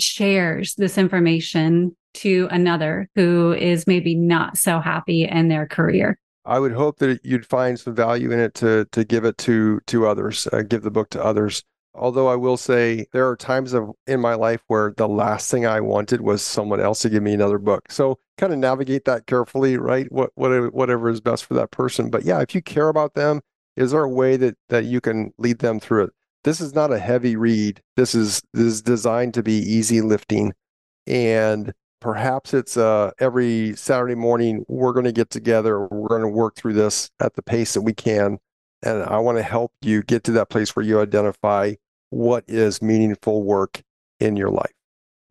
shares 0.00 0.74
this 0.74 0.98
information 0.98 1.96
to 2.14 2.48
another 2.50 3.08
who 3.14 3.52
is 3.52 3.86
maybe 3.86 4.14
not 4.14 4.56
so 4.56 4.80
happy 4.80 5.24
in 5.24 5.48
their 5.48 5.66
career? 5.66 6.18
I 6.44 6.58
would 6.58 6.72
hope 6.72 6.98
that 6.98 7.20
you'd 7.24 7.46
find 7.46 7.78
some 7.78 7.94
value 7.94 8.30
in 8.30 8.40
it 8.40 8.54
to 8.54 8.86
to 8.92 9.04
give 9.04 9.24
it 9.24 9.36
to 9.38 9.80
to 9.86 10.06
others, 10.06 10.48
uh, 10.52 10.62
give 10.62 10.82
the 10.82 10.90
book 10.90 11.10
to 11.10 11.22
others. 11.22 11.62
Although 11.94 12.28
I 12.28 12.36
will 12.36 12.56
say 12.56 13.06
there 13.12 13.28
are 13.28 13.36
times 13.36 13.72
of 13.72 13.90
in 14.06 14.20
my 14.20 14.34
life 14.34 14.62
where 14.68 14.92
the 14.96 15.08
last 15.08 15.50
thing 15.50 15.66
I 15.66 15.80
wanted 15.80 16.20
was 16.20 16.42
someone 16.42 16.80
else 16.80 17.00
to 17.00 17.10
give 17.10 17.22
me 17.22 17.34
another 17.34 17.58
book. 17.58 17.90
So 17.90 18.18
kind 18.36 18.52
of 18.52 18.58
navigate 18.58 19.04
that 19.06 19.26
carefully, 19.26 19.76
right? 19.76 20.10
What 20.12 20.30
what 20.34 20.72
whatever 20.72 21.10
is 21.10 21.20
best 21.20 21.44
for 21.44 21.54
that 21.54 21.70
person. 21.70 22.10
But 22.10 22.24
yeah, 22.24 22.40
if 22.40 22.54
you 22.54 22.62
care 22.62 22.88
about 22.88 23.14
them, 23.14 23.40
is 23.76 23.90
there 23.92 24.04
a 24.04 24.08
way 24.08 24.36
that 24.36 24.56
that 24.68 24.84
you 24.84 25.00
can 25.00 25.32
lead 25.38 25.58
them 25.58 25.80
through 25.80 26.04
it? 26.04 26.10
This 26.44 26.60
is 26.60 26.74
not 26.74 26.92
a 26.92 26.98
heavy 26.98 27.36
read. 27.36 27.82
This 27.96 28.14
is 28.14 28.42
this 28.52 28.64
is 28.66 28.82
designed 28.82 29.34
to 29.34 29.42
be 29.42 29.54
easy 29.54 30.00
lifting, 30.00 30.52
and 31.06 31.72
perhaps 32.00 32.54
it's 32.54 32.76
uh 32.76 33.10
every 33.18 33.74
Saturday 33.76 34.14
morning 34.14 34.64
we're 34.68 34.92
going 34.92 35.04
to 35.04 35.12
get 35.12 35.30
together. 35.30 35.86
We're 35.88 36.08
going 36.08 36.22
to 36.22 36.28
work 36.28 36.54
through 36.56 36.74
this 36.74 37.10
at 37.20 37.34
the 37.34 37.42
pace 37.42 37.74
that 37.74 37.82
we 37.82 37.92
can, 37.92 38.38
and 38.82 39.02
I 39.02 39.18
want 39.18 39.38
to 39.38 39.42
help 39.42 39.72
you 39.82 40.02
get 40.02 40.24
to 40.24 40.32
that 40.32 40.50
place 40.50 40.74
where 40.74 40.84
you 40.84 41.00
identify 41.00 41.74
what 42.10 42.44
is 42.48 42.80
meaningful 42.80 43.42
work 43.42 43.82
in 44.20 44.36
your 44.36 44.50
life, 44.50 44.72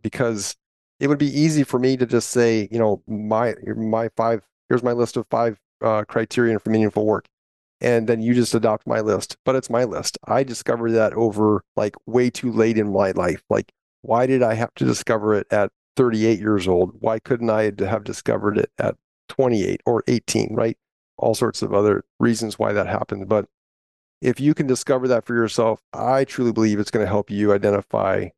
because 0.02 0.56
it 1.00 1.08
would 1.08 1.18
be 1.20 1.28
easy 1.28 1.64
for 1.64 1.80
me 1.80 1.98
to 1.98 2.06
just 2.06 2.30
say, 2.30 2.68
you 2.72 2.80
know, 2.80 3.02
my 3.08 3.56
my 3.76 4.10
five 4.16 4.44
here's 4.70 4.84
my 4.84 4.94
list 4.94 5.18
of 5.18 5.26
five 5.30 5.60
uh, 5.82 6.04
criterion 6.08 6.60
for 6.60 6.70
meaningful 6.70 7.06
work, 7.06 7.26
and 7.82 8.08
then 8.08 8.22
you 8.22 8.34
just 8.34 8.56
adopt 8.56 8.88
my 8.88 9.00
list. 9.00 9.38
But 9.46 9.56
it's 9.56 9.70
my 9.70 9.84
list. 9.84 10.18
I 10.26 10.44
discovered 10.44 10.92
that 10.92 11.14
over 11.14 11.64
like 11.76 11.96
way 12.06 12.30
too 12.30 12.52
late 12.52 12.78
in 12.78 12.92
my 12.92 13.12
life. 13.12 13.44
Like, 13.50 13.72
why 14.02 14.26
did 14.26 14.44
I 14.44 14.56
have 14.56 14.74
to 14.76 14.86
discover 14.86 15.36
it 15.36 15.48
at 15.52 15.72
38 15.96 16.40
years 16.40 16.68
old? 16.68 16.96
Why 17.00 17.20
couldn't 17.20 17.50
I 17.50 17.72
have 17.80 18.04
discovered 18.04 18.58
it 18.58 18.72
at 18.78 18.96
28 19.30 19.82
or 19.86 20.04
18? 20.08 20.54
Right? 20.54 20.78
All 21.18 21.36
sorts 21.36 21.62
of 21.62 21.74
other 21.74 22.04
reasons 22.20 22.60
why 22.60 22.74
that 22.74 22.88
happened, 22.88 23.28
but 23.28 23.46
if 24.22 24.40
you 24.40 24.54
can 24.54 24.68
discover 24.68 25.08
that 25.08 25.26
for 25.26 25.36
yourself, 25.36 25.82
I 25.94 26.24
truly 26.24 26.52
believe 26.52 26.80
it's 26.80 26.92
going 26.92 27.06
to 27.06 27.10
help 27.10 27.30
you 27.30 27.54
identify 27.54 28.30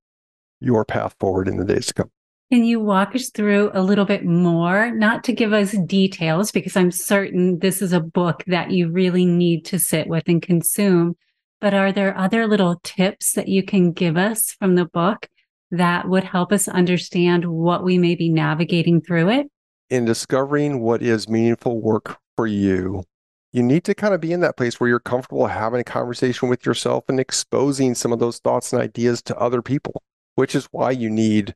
your 0.60 0.84
path 0.84 1.16
forward 1.20 1.48
in 1.48 1.58
the 1.58 1.66
days 1.66 1.88
to 1.88 1.94
come. 1.94 2.12
Can 2.52 2.64
you 2.64 2.80
walk 2.80 3.16
us 3.16 3.30
through 3.30 3.70
a 3.74 3.84
little 3.84 4.06
bit 4.06 4.26
more? 4.26 4.92
Not 4.92 5.24
to 5.26 5.34
give 5.34 5.54
us 5.54 5.72
details, 5.86 6.52
because 6.52 6.76
I'm 6.76 6.92
certain 6.92 7.60
this 7.60 7.82
is 7.82 7.94
a 7.94 8.00
book 8.00 8.44
that 8.48 8.72
you 8.72 8.90
really 8.90 9.26
need 9.26 9.66
to 9.66 9.78
sit 9.78 10.08
with 10.08 10.24
and 10.28 10.42
consume. 10.42 11.16
But 11.62 11.74
are 11.74 11.92
there 11.92 12.18
other 12.18 12.48
little 12.48 12.80
tips 12.84 13.34
that 13.34 13.48
you 13.48 13.64
can 13.64 13.92
give 13.92 14.18
us 14.18 14.56
from 14.58 14.76
the 14.76 14.86
book 14.86 15.28
that 15.72 16.10
would 16.10 16.24
help 16.24 16.52
us 16.52 16.68
understand 16.68 17.46
what 17.46 17.84
we 17.84 18.00
may 18.00 18.16
be 18.16 18.30
navigating 18.30 19.02
through 19.02 19.30
it? 19.30 19.48
In 19.90 20.06
discovering 20.06 20.82
what 20.82 21.04
is 21.04 21.30
meaningful 21.30 21.80
work 21.80 22.18
for 22.40 22.48
you, 22.48 23.04
you 23.52 23.62
need 23.62 23.84
to 23.84 23.94
kind 23.94 24.14
of 24.14 24.22
be 24.22 24.32
in 24.32 24.40
that 24.40 24.56
place 24.56 24.80
where 24.80 24.88
you're 24.88 24.98
comfortable 24.98 25.48
having 25.48 25.82
a 25.82 25.84
conversation 25.84 26.48
with 26.48 26.66
yourself 26.66 27.04
and 27.10 27.20
exposing 27.20 27.94
some 27.94 28.14
of 28.14 28.20
those 28.20 28.40
thoughts 28.40 28.72
and 28.72 28.82
ideas 28.82 29.22
to 29.24 29.38
other 29.38 29.62
people, 29.62 30.02
which 30.36 30.56
is 30.56 30.70
why 30.72 30.90
you 30.90 31.10
need 31.10 31.54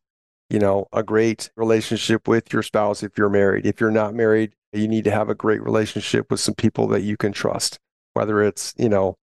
you 0.49 0.59
know, 0.59 0.87
a 0.91 1.01
great 1.01 1.49
relationship 1.55 2.27
with 2.27 2.51
your 2.51 2.61
spouse 2.61 3.01
if 3.01 3.17
you're 3.17 3.29
married. 3.29 3.65
If 3.65 3.79
you're 3.79 3.91
not 3.91 4.13
married, 4.13 4.53
you 4.73 4.89
need 4.89 5.05
to 5.05 5.11
have 5.11 5.29
a 5.29 5.33
great 5.35 5.63
relationship 5.63 6.29
with 6.29 6.41
some 6.41 6.53
people 6.53 6.85
that 6.89 7.01
you 7.01 7.15
can 7.15 7.31
trust, 7.31 7.79
whether 8.13 8.43
it's, 8.43 8.73
you 8.77 8.89
know, 8.89 9.15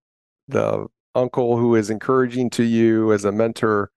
the 0.48 0.88
uncle 1.14 1.58
who 1.58 1.76
is 1.76 1.90
encouraging 1.90 2.48
to 2.50 2.64
you 2.64 3.12
as 3.12 3.26
a 3.26 3.32
mentor 3.32 3.90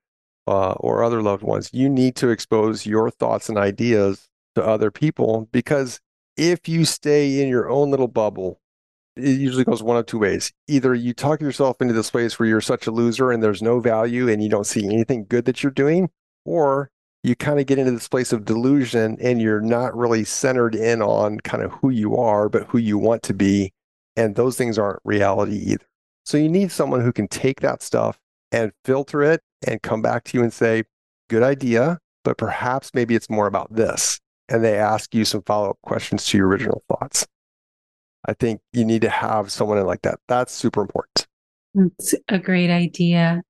uh, 0.48 0.74
or 0.74 1.02
other 1.02 1.22
loved 1.22 1.44
ones. 1.44 1.70
You 1.72 1.90
need 1.90 2.16
to 2.18 2.30
expose 2.30 2.86
your 2.86 3.10
thoughts 3.10 3.48
and 3.48 3.58
ideas 3.58 4.28
to 4.56 4.64
other 4.64 4.92
people 4.92 5.48
because 5.52 6.02
if 6.38 6.68
you 6.68 6.86
stay 6.86 7.42
in 7.42 7.48
your 7.48 7.70
own 7.70 7.92
little 7.92 8.08
bubble, 8.08 8.60
it 9.16 9.40
usually 9.40 9.64
goes 9.64 9.84
one 9.84 9.98
of 9.98 10.06
two 10.06 10.18
ways. 10.20 10.52
Either 10.68 10.96
you 10.96 11.14
talk 11.14 11.42
yourself 11.42 11.82
into 11.82 11.94
this 11.94 12.10
place 12.10 12.40
where 12.40 12.50
you're 12.50 12.62
such 12.62 12.88
a 12.88 12.92
loser 12.92 13.32
and 13.32 13.44
there's 13.44 13.62
no 13.62 13.80
value 13.80 14.28
and 14.28 14.42
you 14.42 14.50
don't 14.50 14.66
see 14.66 14.86
anything 14.86 15.26
good 15.30 15.46
that 15.46 15.62
you're 15.62 15.72
doing, 15.72 16.10
or 16.46 16.90
you 17.24 17.36
kind 17.36 17.60
of 17.60 17.68
get 17.68 17.78
into 17.78 17.92
this 17.92 18.08
place 18.08 18.34
of 18.34 18.44
delusion 18.44 19.18
and 19.22 19.42
you're 19.42 19.62
not 19.62 19.96
really 19.96 20.24
centered 20.24 20.76
in 20.76 21.02
on 21.02 21.40
kind 21.40 21.64
of 21.64 21.72
who 21.74 21.90
you 21.90 22.18
are, 22.18 22.50
but 22.50 22.68
who 22.68 22.78
you 22.78 22.98
want 22.98 23.24
to 23.24 23.34
be. 23.34 23.72
And 24.16 24.36
those 24.36 24.58
things 24.58 24.78
aren't 24.78 25.00
reality 25.04 25.58
either. 25.58 25.86
So 26.26 26.38
you 26.38 26.50
need 26.50 26.72
someone 26.72 27.02
who 27.02 27.14
can 27.14 27.28
take 27.28 27.62
that 27.62 27.82
stuff 27.82 28.18
and 28.52 28.72
filter 28.84 29.22
it 29.22 29.42
and 29.68 29.82
come 29.82 30.02
back 30.02 30.24
to 30.26 30.38
you 30.38 30.44
and 30.44 30.54
say, 30.54 30.84
good 31.30 31.44
idea, 31.44 32.00
but 32.24 32.38
perhaps 32.38 32.92
maybe 32.94 33.16
it's 33.16 33.30
more 33.30 33.48
about 33.48 33.74
this. 33.74 34.20
And 34.50 34.64
they 34.64 34.78
ask 34.78 35.16
you 35.16 35.26
some 35.26 35.42
follow 35.44 35.72
up 35.72 35.78
questions 35.82 36.26
to 36.28 36.38
your 36.38 36.48
original 36.48 36.84
thoughts. 36.88 37.26
I 38.26 38.34
think 38.34 38.62
you 38.72 38.86
need 38.86 39.02
to 39.02 39.10
have 39.10 39.52
someone 39.52 39.78
in 39.78 39.86
like 39.86 40.02
that. 40.04 40.20
That's 40.28 40.54
super 40.54 40.82
important. 40.82 41.28
That's 41.74 42.14
a 42.30 42.40
great 42.40 42.70
idea. 42.70 43.42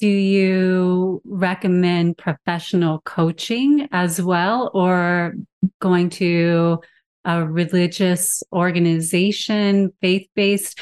Do 0.00 0.08
you 0.08 1.22
recommend 1.24 2.18
professional 2.18 3.00
coaching 3.00 3.88
as 3.92 4.20
well, 4.20 4.70
or 4.74 5.34
going 5.80 6.10
to 6.10 6.80
a 7.24 7.44
religious 7.44 8.42
organization, 8.52 9.92
faith 10.00 10.28
based, 10.34 10.80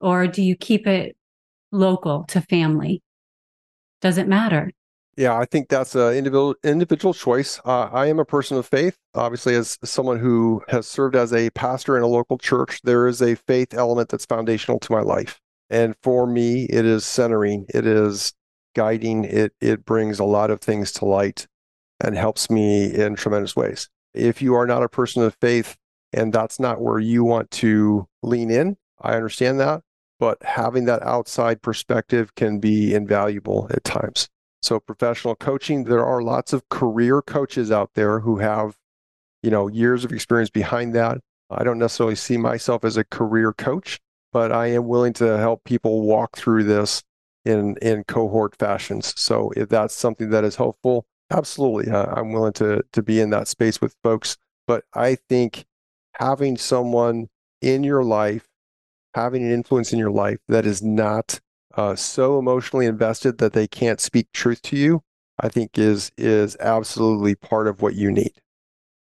or 0.00 0.26
do 0.26 0.42
you 0.42 0.56
keep 0.56 0.86
it 0.86 1.16
local 1.70 2.24
to 2.24 2.40
family? 2.40 3.02
Does 4.00 4.18
it 4.18 4.26
matter? 4.26 4.72
Yeah, 5.16 5.38
I 5.38 5.44
think 5.44 5.68
that's 5.68 5.94
an 5.94 6.14
individual 6.14 6.56
individual 6.64 7.14
choice. 7.14 7.60
Uh, 7.64 7.88
I 7.92 8.06
am 8.06 8.18
a 8.18 8.24
person 8.24 8.56
of 8.56 8.66
faith. 8.66 8.98
Obviously, 9.14 9.54
as 9.54 9.78
someone 9.84 10.18
who 10.18 10.62
has 10.68 10.86
served 10.88 11.14
as 11.14 11.32
a 11.32 11.50
pastor 11.50 11.96
in 11.96 12.02
a 12.02 12.08
local 12.08 12.36
church, 12.36 12.80
there 12.82 13.06
is 13.06 13.22
a 13.22 13.36
faith 13.36 13.74
element 13.74 14.08
that's 14.08 14.26
foundational 14.26 14.80
to 14.80 14.92
my 14.92 15.00
life. 15.00 15.40
And 15.70 15.94
for 16.02 16.26
me, 16.26 16.64
it 16.64 16.84
is 16.84 17.04
centering. 17.04 17.66
It 17.72 17.86
is 17.86 18.32
guiding. 18.74 19.24
It 19.24 19.52
it 19.60 19.84
brings 19.84 20.18
a 20.18 20.24
lot 20.24 20.50
of 20.50 20.60
things 20.60 20.90
to 20.92 21.04
light, 21.04 21.46
and 22.00 22.16
helps 22.16 22.50
me 22.50 22.92
in 22.92 23.14
tremendous 23.14 23.54
ways. 23.54 23.88
If 24.14 24.42
you 24.42 24.54
are 24.54 24.66
not 24.66 24.82
a 24.82 24.88
person 24.88 25.22
of 25.22 25.36
faith, 25.40 25.76
and 26.12 26.32
that's 26.32 26.58
not 26.58 26.80
where 26.80 26.98
you 26.98 27.22
want 27.24 27.50
to 27.52 28.08
lean 28.22 28.50
in, 28.50 28.76
I 29.00 29.14
understand 29.14 29.60
that. 29.60 29.82
But 30.18 30.42
having 30.42 30.86
that 30.86 31.02
outside 31.02 31.62
perspective 31.62 32.34
can 32.34 32.58
be 32.58 32.94
invaluable 32.94 33.68
at 33.70 33.84
times. 33.84 34.28
So 34.64 34.80
professional 34.80 35.34
coaching, 35.34 35.84
there 35.84 36.06
are 36.06 36.22
lots 36.22 36.54
of 36.54 36.66
career 36.70 37.20
coaches 37.20 37.70
out 37.70 37.90
there 37.92 38.20
who 38.20 38.38
have, 38.38 38.78
you 39.42 39.50
know, 39.50 39.68
years 39.68 40.06
of 40.06 40.12
experience 40.12 40.48
behind 40.48 40.94
that. 40.94 41.18
I 41.50 41.64
don't 41.64 41.78
necessarily 41.78 42.16
see 42.16 42.38
myself 42.38 42.82
as 42.82 42.96
a 42.96 43.04
career 43.04 43.52
coach, 43.52 44.00
but 44.32 44.52
I 44.52 44.68
am 44.68 44.88
willing 44.88 45.12
to 45.14 45.36
help 45.36 45.64
people 45.64 46.00
walk 46.00 46.38
through 46.38 46.64
this 46.64 47.02
in 47.44 47.76
in 47.82 48.04
cohort 48.04 48.56
fashions. 48.56 49.12
So 49.20 49.52
if 49.54 49.68
that's 49.68 49.94
something 49.94 50.30
that 50.30 50.44
is 50.44 50.56
helpful, 50.56 51.04
absolutely, 51.30 51.92
uh, 51.92 52.06
I'm 52.06 52.32
willing 52.32 52.54
to 52.54 52.82
to 52.90 53.02
be 53.02 53.20
in 53.20 53.28
that 53.30 53.48
space 53.48 53.82
with 53.82 53.94
folks. 54.02 54.38
But 54.66 54.84
I 54.94 55.18
think 55.28 55.66
having 56.14 56.56
someone 56.56 57.28
in 57.60 57.84
your 57.84 58.02
life, 58.02 58.48
having 59.12 59.44
an 59.44 59.52
influence 59.52 59.92
in 59.92 59.98
your 59.98 60.10
life 60.10 60.38
that 60.48 60.64
is 60.64 60.82
not 60.82 61.40
uh, 61.76 61.96
so 61.96 62.38
emotionally 62.38 62.86
invested 62.86 63.38
that 63.38 63.52
they 63.52 63.66
can't 63.66 64.00
speak 64.00 64.30
truth 64.32 64.62
to 64.62 64.76
you, 64.76 65.02
I 65.40 65.48
think 65.48 65.78
is 65.78 66.12
is 66.16 66.56
absolutely 66.60 67.34
part 67.34 67.66
of 67.66 67.82
what 67.82 67.94
you 67.94 68.10
need. 68.10 68.32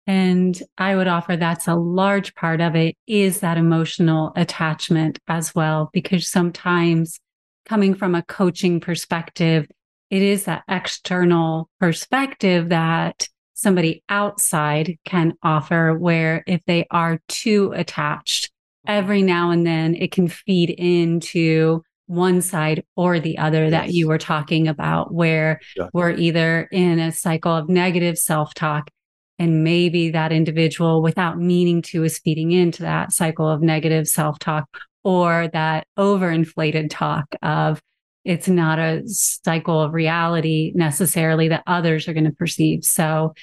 And 0.06 0.60
I 0.78 0.96
would 0.96 1.06
offer 1.06 1.36
that's 1.36 1.68
a 1.68 1.76
large 1.76 2.34
part 2.34 2.60
of 2.60 2.74
it 2.74 2.96
is 3.06 3.40
that 3.40 3.56
emotional 3.56 4.32
attachment 4.34 5.20
as 5.28 5.54
well, 5.54 5.90
because 5.92 6.26
sometimes 6.26 7.20
coming 7.66 7.94
from 7.94 8.14
a 8.14 8.22
coaching 8.22 8.80
perspective, 8.80 9.68
it 10.10 10.22
is 10.22 10.44
that 10.44 10.64
external 10.68 11.70
perspective 11.78 12.70
that 12.70 13.28
somebody 13.54 14.02
outside 14.08 14.98
can 15.04 15.34
offer, 15.42 15.96
where 15.96 16.42
if 16.48 16.60
they 16.66 16.86
are 16.90 17.20
too 17.28 17.72
attached, 17.76 18.50
every 18.86 19.22
now 19.22 19.50
and 19.50 19.64
then 19.64 19.94
it 19.94 20.10
can 20.10 20.26
feed 20.26 20.70
into 20.70 21.82
one 22.12 22.42
side 22.42 22.84
or 22.96 23.18
the 23.18 23.38
other 23.38 23.64
yes. 23.64 23.70
that 23.70 23.92
you 23.92 24.08
were 24.08 24.18
talking 24.18 24.68
about, 24.68 25.12
where 25.12 25.60
yeah. 25.76 25.88
we're 25.92 26.12
either 26.12 26.68
in 26.70 26.98
a 26.98 27.12
cycle 27.12 27.52
of 27.52 27.68
negative 27.68 28.18
self 28.18 28.54
talk, 28.54 28.90
and 29.38 29.64
maybe 29.64 30.10
that 30.10 30.32
individual, 30.32 31.02
without 31.02 31.38
meaning 31.38 31.82
to, 31.82 32.04
is 32.04 32.18
feeding 32.18 32.52
into 32.52 32.82
that 32.82 33.12
cycle 33.12 33.48
of 33.48 33.62
negative 33.62 34.06
self 34.06 34.38
talk 34.38 34.68
or 35.04 35.48
that 35.52 35.86
overinflated 35.98 36.88
talk 36.90 37.34
of 37.42 37.80
it's 38.24 38.48
not 38.48 38.78
a 38.78 39.02
cycle 39.06 39.80
of 39.80 39.94
reality 39.94 40.70
necessarily 40.76 41.48
that 41.48 41.64
others 41.66 42.06
are 42.06 42.12
going 42.12 42.24
to 42.24 42.30
perceive. 42.30 42.84
So 42.84 43.34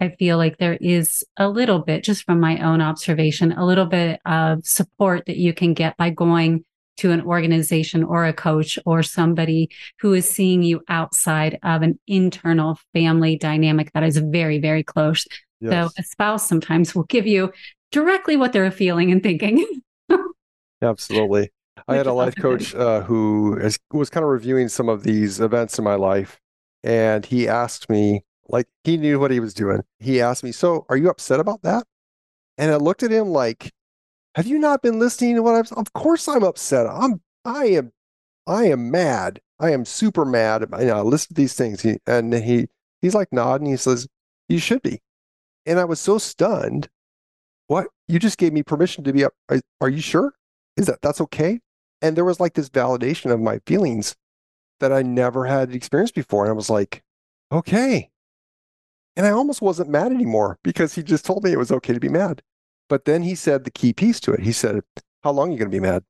I 0.00 0.08
feel 0.18 0.38
like 0.38 0.58
there 0.58 0.76
is 0.80 1.22
a 1.36 1.48
little 1.48 1.78
bit, 1.78 2.02
just 2.02 2.24
from 2.24 2.40
my 2.40 2.58
own 2.58 2.80
observation, 2.80 3.52
a 3.52 3.64
little 3.64 3.86
bit 3.86 4.20
of 4.26 4.66
support 4.66 5.26
that 5.26 5.36
you 5.36 5.54
can 5.54 5.72
get 5.72 5.96
by 5.96 6.10
going 6.10 6.64
to 6.98 7.10
an 7.10 7.22
organization 7.22 8.04
or 8.04 8.24
a 8.24 8.32
coach 8.32 8.78
or 8.86 9.02
somebody 9.02 9.68
who 10.00 10.14
is 10.14 10.28
seeing 10.28 10.62
you 10.62 10.82
outside 10.88 11.58
of 11.62 11.82
an 11.82 11.98
internal 12.06 12.78
family 12.92 13.36
dynamic 13.36 13.92
that 13.92 14.02
is 14.02 14.16
very, 14.18 14.58
very 14.58 14.82
close. 14.82 15.26
Yes. 15.60 15.72
So 15.72 16.00
a 16.00 16.04
spouse 16.04 16.48
sometimes 16.48 16.94
will 16.94 17.04
give 17.04 17.26
you 17.26 17.52
directly 17.92 18.36
what 18.36 18.52
they're 18.52 18.70
feeling 18.70 19.10
and 19.10 19.22
thinking. 19.22 19.66
Absolutely. 20.82 21.50
I 21.88 21.96
had 21.96 22.06
a 22.06 22.12
life 22.12 22.36
coach 22.36 22.74
uh, 22.74 23.02
who 23.02 23.56
is, 23.58 23.78
was 23.92 24.10
kind 24.10 24.24
of 24.24 24.30
reviewing 24.30 24.68
some 24.68 24.88
of 24.88 25.02
these 25.02 25.40
events 25.40 25.78
in 25.78 25.84
my 25.84 25.94
life. 25.94 26.40
And 26.82 27.24
he 27.24 27.48
asked 27.48 27.90
me, 27.90 28.22
like, 28.48 28.66
he 28.84 28.96
knew 28.96 29.18
what 29.18 29.30
he 29.30 29.40
was 29.40 29.54
doing. 29.54 29.82
He 29.98 30.20
asked 30.20 30.44
me, 30.44 30.52
So 30.52 30.84
are 30.88 30.96
you 30.96 31.08
upset 31.08 31.40
about 31.40 31.62
that? 31.62 31.84
And 32.58 32.70
I 32.70 32.76
looked 32.76 33.02
at 33.02 33.10
him 33.10 33.28
like, 33.28 33.72
have 34.34 34.46
you 34.46 34.58
not 34.58 34.82
been 34.82 34.98
listening 34.98 35.36
to 35.36 35.42
what 35.42 35.54
I'm? 35.54 35.78
Of 35.78 35.92
course, 35.92 36.28
I'm 36.28 36.42
upset. 36.42 36.86
I'm. 36.86 37.20
I 37.44 37.66
am. 37.66 37.92
I 38.46 38.64
am 38.64 38.90
mad. 38.90 39.40
I 39.60 39.70
am 39.70 39.84
super 39.84 40.24
mad. 40.24 40.66
You 40.78 40.86
know, 40.86 40.98
I 40.98 41.00
listen 41.02 41.28
to 41.28 41.34
these 41.34 41.54
things. 41.54 41.82
He, 41.82 41.98
and 42.06 42.34
he 42.34 42.66
he's 43.00 43.14
like 43.14 43.32
nodding. 43.32 43.68
He 43.68 43.76
says, 43.76 44.08
"You 44.48 44.58
should 44.58 44.82
be." 44.82 45.00
And 45.66 45.78
I 45.78 45.84
was 45.84 46.00
so 46.00 46.18
stunned. 46.18 46.88
What? 47.68 47.86
You 48.08 48.18
just 48.18 48.38
gave 48.38 48.52
me 48.52 48.62
permission 48.62 49.04
to 49.04 49.12
be 49.12 49.24
up. 49.24 49.32
Are, 49.48 49.60
are 49.80 49.88
you 49.88 50.00
sure? 50.00 50.34
Is 50.76 50.86
that 50.86 51.00
that's 51.02 51.20
okay? 51.20 51.60
And 52.02 52.16
there 52.16 52.24
was 52.24 52.40
like 52.40 52.54
this 52.54 52.68
validation 52.68 53.30
of 53.32 53.40
my 53.40 53.60
feelings 53.66 54.14
that 54.80 54.92
I 54.92 55.02
never 55.02 55.46
had 55.46 55.74
experienced 55.74 56.14
before. 56.14 56.44
And 56.44 56.50
I 56.50 56.54
was 56.54 56.68
like, 56.68 57.02
okay. 57.50 58.10
And 59.16 59.24
I 59.26 59.30
almost 59.30 59.62
wasn't 59.62 59.90
mad 59.90 60.12
anymore 60.12 60.58
because 60.64 60.94
he 60.94 61.02
just 61.02 61.24
told 61.24 61.44
me 61.44 61.52
it 61.52 61.58
was 61.58 61.72
okay 61.72 61.94
to 61.94 62.00
be 62.00 62.08
mad. 62.08 62.42
But 62.88 63.04
then 63.04 63.22
he 63.22 63.34
said 63.34 63.64
the 63.64 63.70
key 63.70 63.92
piece 63.92 64.20
to 64.20 64.32
it. 64.32 64.40
He 64.40 64.52
said, 64.52 64.80
How 65.22 65.32
long 65.32 65.48
are 65.48 65.52
you 65.52 65.58
going 65.58 65.70
to 65.70 65.74
be 65.76 65.80
mad? 65.80 66.04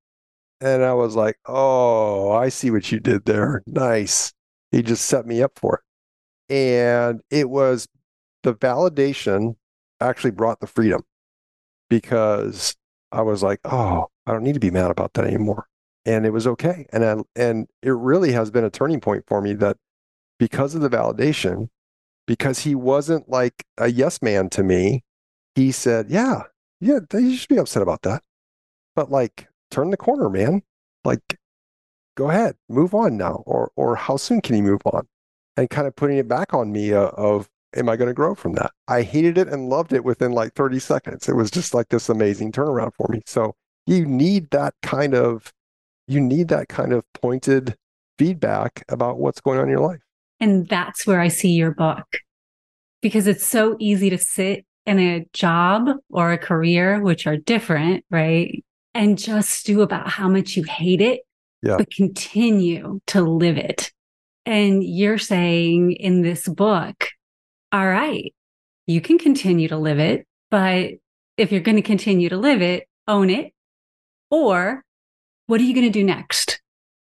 And 0.61 0.85
I 0.85 0.95
was 0.95 1.15
like, 1.17 1.37
Oh, 1.47 2.33
I 2.33 2.49
see 2.49 2.71
what 2.71 2.91
you 2.91 3.01
did 3.01 3.25
there. 3.25 3.63
Nice. 3.67 4.33
He 4.71 4.83
just 4.83 5.07
set 5.07 5.27
me 5.27 5.43
up 5.43 5.53
for 5.59 5.83
it. 6.49 6.55
And 6.55 7.21
it 7.31 7.49
was 7.49 7.87
the 8.43 8.55
validation 8.55 9.57
actually 10.01 10.33
brought 10.33 10.61
the 10.61 10.67
freedom 10.67 11.03
because 11.89 12.75
I 13.13 13.23
was 13.23 13.43
like, 13.43 13.61
Oh, 13.65 14.07
I 14.27 14.33
don't 14.33 14.43
need 14.43 14.55
to 14.55 14.61
be 14.61 14.71
mad 14.71 14.91
about 14.91 15.15
that 15.15 15.27
anymore. 15.27 15.67
And 16.07 16.27
it 16.27 16.31
was 16.31 16.47
okay. 16.47 16.87
And 16.93 17.05
I, 17.05 17.17
and 17.37 17.69
it 17.83 17.91
really 17.91 18.33
has 18.33 18.51
been 18.51 18.65
a 18.65 18.71
turning 18.71 19.01
point 19.01 19.25
for 19.27 19.41
me 19.41 19.55
that 19.55 19.77
because 20.39 20.75
of 20.75 20.83
the 20.83 20.91
validation, 20.91 21.69
because 22.27 22.61
he 22.61 22.75
wasn't 22.75 23.29
like 23.29 23.65
a 23.79 23.89
yes 23.89 24.21
man 24.21 24.51
to 24.51 24.63
me, 24.63 25.05
he 25.55 25.73
said, 25.73 26.11
Yeah, 26.11 26.43
yeah, 26.85 26.99
you 27.15 27.37
should 27.37 27.49
be 27.49 27.57
upset 27.57 27.83
about 27.83 28.03
that. 28.03 28.23
But 28.95 29.11
like, 29.11 29.49
turn 29.71 29.91
the 29.91 29.97
corner, 29.97 30.29
man. 30.29 30.63
Like, 31.05 31.39
go 32.15 32.31
ahead, 32.31 32.57
move 32.69 32.95
on 32.95 33.17
now. 33.17 33.43
Or, 33.47 33.73
or 33.75 33.97
how 33.97 34.17
soon 34.17 34.41
can 34.41 34.57
you 34.57 34.63
move 34.63 34.83
on? 34.85 35.07
And 35.57 35.71
kind 35.71 35.87
of 35.87 35.97
putting 35.97 36.19
it 36.19 36.29
back 36.29 36.53
on 36.53 36.73
me 36.73 36.93
uh, 36.93 37.09
of, 37.09 37.49
am 37.75 37.89
I 37.89 37.97
going 37.97 38.09
to 38.09 38.15
grow 38.15 38.35
from 38.35 38.53
that? 38.55 38.73
I 38.87 39.03
hated 39.03 39.39
it 39.39 39.49
and 39.49 39.69
loved 39.69 39.93
it 39.93 40.05
within 40.05 40.33
like 40.33 40.53
30 40.55 40.79
seconds. 40.79 41.29
It 41.29 41.35
was 41.35 41.51
just 41.51 41.73
like 41.73 41.89
this 41.89 42.09
amazing 42.09 42.53
turnaround 42.53 42.93
for 42.95 43.09
me. 43.09 43.23
So 43.25 43.55
you 43.87 44.05
need 44.05 44.51
that 44.51 44.75
kind 44.83 45.15
of, 45.15 45.53
you 46.07 46.21
need 46.21 46.49
that 46.49 46.69
kind 46.69 46.93
of 46.93 47.05
pointed 47.15 47.77
feedback 48.19 48.85
about 48.89 49.19
what's 49.19 49.41
going 49.41 49.59
on 49.59 49.65
in 49.65 49.71
your 49.71 49.81
life. 49.81 50.01
And 50.39 50.69
that's 50.69 51.07
where 51.07 51.21
I 51.21 51.29
see 51.29 51.53
your 51.53 51.71
book 51.71 52.05
because 53.01 53.27
it's 53.27 53.47
so 53.47 53.77
easy 53.79 54.11
to 54.11 54.19
sit 54.19 54.67
in 54.87 54.99
a 54.99 55.27
job 55.33 55.89
or 56.11 56.33
a 56.33 56.39
career, 56.39 57.01
which 57.01 57.27
are 57.27 57.37
different, 57.37 58.05
right? 58.11 58.65
And 58.95 59.19
just 59.19 59.51
stew 59.51 59.83
about 59.83 60.09
how 60.09 60.29
much 60.29 60.57
you 60.57 60.63
hate 60.65 61.01
it, 61.01 61.23
yeah. 61.63 61.77
but 61.77 61.91
continue 61.91 63.01
to 63.09 63.23
live 63.23 63.57
it. 63.57 63.93
And 64.47 64.85
you're 64.85 65.19
saying 65.19 65.93
in 65.93 66.23
this 66.23 66.47
book, 66.49 67.09
all 67.73 67.87
right, 67.87 68.35
you 68.87 69.01
can 69.01 69.19
continue 69.19 69.69
to 69.69 69.79
live 69.79 69.99
it, 69.99 70.27
but 70.51 70.93
if 71.37 71.51
you're 71.51 71.61
going 71.61 71.77
to 71.77 71.83
continue 71.83 72.29
to 72.29 72.37
live 72.37 72.63
it, 72.63 72.87
own 73.09 73.31
it. 73.31 73.53
Or 74.31 74.85
what 75.47 75.61
are 75.61 75.65
you 75.65 75.75
going 75.75 75.87
to 75.87 75.91
do 75.91 76.05
next? 76.05 76.61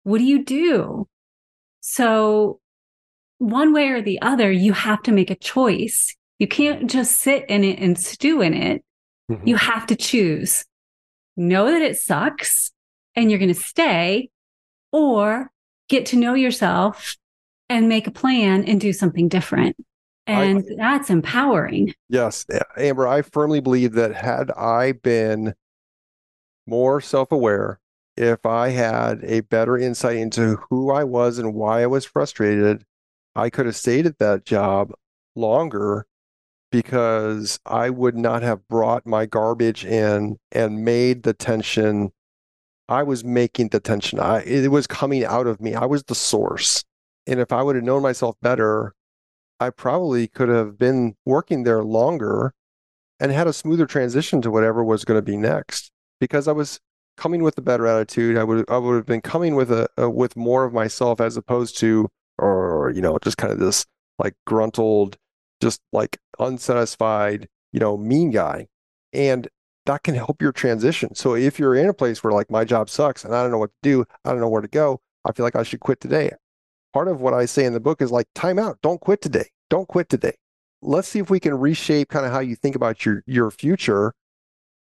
What 0.04 0.18
do 0.18 0.24
you 0.24 0.44
do? 0.44 1.08
So 1.80 2.60
one 3.38 3.72
way 3.72 3.88
or 3.88 4.00
the 4.00 4.20
other, 4.22 4.50
you 4.50 4.72
have 4.72 5.02
to 5.04 5.12
make 5.12 5.30
a 5.30 5.36
choice. 5.36 6.16
You 6.38 6.48
can't 6.48 6.90
just 6.90 7.20
sit 7.20 7.48
in 7.48 7.64
it 7.64 7.78
and 7.78 7.98
stew 7.98 8.42
in 8.42 8.54
it. 8.54 8.84
Mm-hmm. 9.30 9.48
You 9.48 9.56
have 9.56 9.86
to 9.86 9.96
choose. 9.96 10.64
Know 11.36 11.70
that 11.70 11.82
it 11.82 11.98
sucks 11.98 12.72
and 13.14 13.30
you're 13.30 13.38
going 13.38 13.52
to 13.52 13.60
stay, 13.60 14.28
or 14.92 15.50
get 15.88 16.06
to 16.06 16.16
know 16.16 16.34
yourself 16.34 17.16
and 17.68 17.88
make 17.88 18.06
a 18.06 18.10
plan 18.10 18.64
and 18.64 18.80
do 18.80 18.92
something 18.92 19.28
different. 19.28 19.76
And 20.26 20.58
I, 20.58 20.74
that's 20.76 21.10
empowering. 21.10 21.94
Yes. 22.08 22.44
Amber, 22.76 23.06
I 23.06 23.22
firmly 23.22 23.60
believe 23.60 23.92
that 23.92 24.14
had 24.14 24.50
I 24.50 24.92
been 24.92 25.54
more 26.66 27.00
self 27.00 27.32
aware, 27.32 27.80
if 28.16 28.44
I 28.44 28.70
had 28.70 29.22
a 29.24 29.40
better 29.40 29.78
insight 29.78 30.16
into 30.16 30.56
who 30.68 30.90
I 30.90 31.04
was 31.04 31.38
and 31.38 31.54
why 31.54 31.82
I 31.82 31.86
was 31.86 32.04
frustrated, 32.04 32.84
I 33.34 33.50
could 33.50 33.66
have 33.66 33.76
stayed 33.76 34.06
at 34.06 34.18
that 34.18 34.44
job 34.44 34.92
longer 35.34 36.06
because 36.76 37.58
I 37.64 37.88
would 37.88 38.18
not 38.18 38.42
have 38.42 38.68
brought 38.68 39.06
my 39.06 39.24
garbage 39.24 39.82
in 39.82 40.36
and 40.52 40.84
made 40.84 41.22
the 41.22 41.32
tension. 41.32 42.12
I 42.86 43.02
was 43.02 43.24
making 43.24 43.68
the 43.68 43.80
tension. 43.80 44.20
I, 44.20 44.42
it 44.42 44.70
was 44.70 44.86
coming 44.86 45.24
out 45.24 45.46
of 45.46 45.58
me. 45.58 45.74
I 45.74 45.86
was 45.86 46.02
the 46.02 46.14
source. 46.14 46.84
And 47.26 47.40
if 47.40 47.50
I 47.50 47.62
would 47.62 47.76
have 47.76 47.84
known 47.84 48.02
myself 48.02 48.36
better, 48.42 48.92
I 49.58 49.70
probably 49.70 50.28
could 50.28 50.50
have 50.50 50.78
been 50.78 51.14
working 51.24 51.62
there 51.62 51.82
longer 51.82 52.52
and 53.18 53.32
had 53.32 53.46
a 53.46 53.54
smoother 53.54 53.86
transition 53.86 54.42
to 54.42 54.50
whatever 54.50 54.84
was 54.84 55.06
going 55.06 55.16
to 55.16 55.22
be 55.22 55.38
next 55.38 55.90
because 56.20 56.46
I 56.46 56.52
was 56.52 56.78
coming 57.16 57.42
with 57.42 57.56
a 57.56 57.62
better 57.62 57.86
attitude. 57.86 58.36
I 58.36 58.44
would 58.44 58.70
I 58.70 58.76
would 58.76 58.96
have 58.96 59.06
been 59.06 59.22
coming 59.22 59.54
with 59.54 59.72
a, 59.72 59.88
a 59.96 60.10
with 60.10 60.36
more 60.36 60.64
of 60.66 60.74
myself 60.74 61.22
as 61.22 61.38
opposed 61.38 61.78
to 61.78 62.06
or 62.38 62.92
you 62.94 63.00
know 63.00 63.16
just 63.22 63.38
kind 63.38 63.50
of 63.50 63.58
this 63.58 63.86
like 64.18 64.34
gruntled, 64.46 65.16
just 65.60 65.80
like 65.92 66.18
unsatisfied, 66.38 67.48
you 67.72 67.80
know, 67.80 67.96
mean 67.96 68.30
guy. 68.30 68.66
And 69.12 69.48
that 69.86 70.02
can 70.02 70.14
help 70.14 70.42
your 70.42 70.52
transition. 70.52 71.14
So 71.14 71.34
if 71.34 71.58
you're 71.58 71.74
in 71.74 71.88
a 71.88 71.94
place 71.94 72.22
where 72.22 72.32
like 72.32 72.50
my 72.50 72.64
job 72.64 72.90
sucks 72.90 73.24
and 73.24 73.34
I 73.34 73.42
don't 73.42 73.52
know 73.52 73.58
what 73.58 73.70
to 73.70 73.76
do, 73.82 74.04
I 74.24 74.30
don't 74.30 74.40
know 74.40 74.48
where 74.48 74.62
to 74.62 74.68
go, 74.68 75.00
I 75.24 75.32
feel 75.32 75.44
like 75.44 75.56
I 75.56 75.62
should 75.62 75.80
quit 75.80 76.00
today. 76.00 76.30
Part 76.92 77.08
of 77.08 77.20
what 77.20 77.34
I 77.34 77.44
say 77.46 77.64
in 77.64 77.72
the 77.72 77.80
book 77.80 78.02
is 78.02 78.10
like 78.10 78.26
time 78.34 78.58
out, 78.58 78.78
don't 78.82 79.00
quit 79.00 79.20
today. 79.20 79.50
Don't 79.70 79.88
quit 79.88 80.08
today. 80.08 80.34
Let's 80.82 81.08
see 81.08 81.18
if 81.18 81.30
we 81.30 81.40
can 81.40 81.54
reshape 81.54 82.08
kind 82.08 82.26
of 82.26 82.32
how 82.32 82.40
you 82.40 82.54
think 82.54 82.76
about 82.76 83.04
your 83.04 83.22
your 83.26 83.50
future 83.50 84.12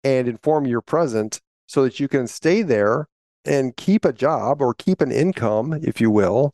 and 0.03 0.29
inform 0.29 0.67
your 0.67 0.81
present 0.81 1.41
so 1.67 1.85
that 1.85 1.99
you 1.99 2.09
can 2.09 2.27
stay 2.27 2.63
there 2.63 3.07
and 3.45 3.77
keep 3.77 4.05
a 4.05 4.13
job 4.13 4.61
or 4.61 4.75
keep 4.75 5.01
an 5.01 5.13
income, 5.13 5.73
if 5.83 6.01
you 6.01 6.11
will, 6.11 6.53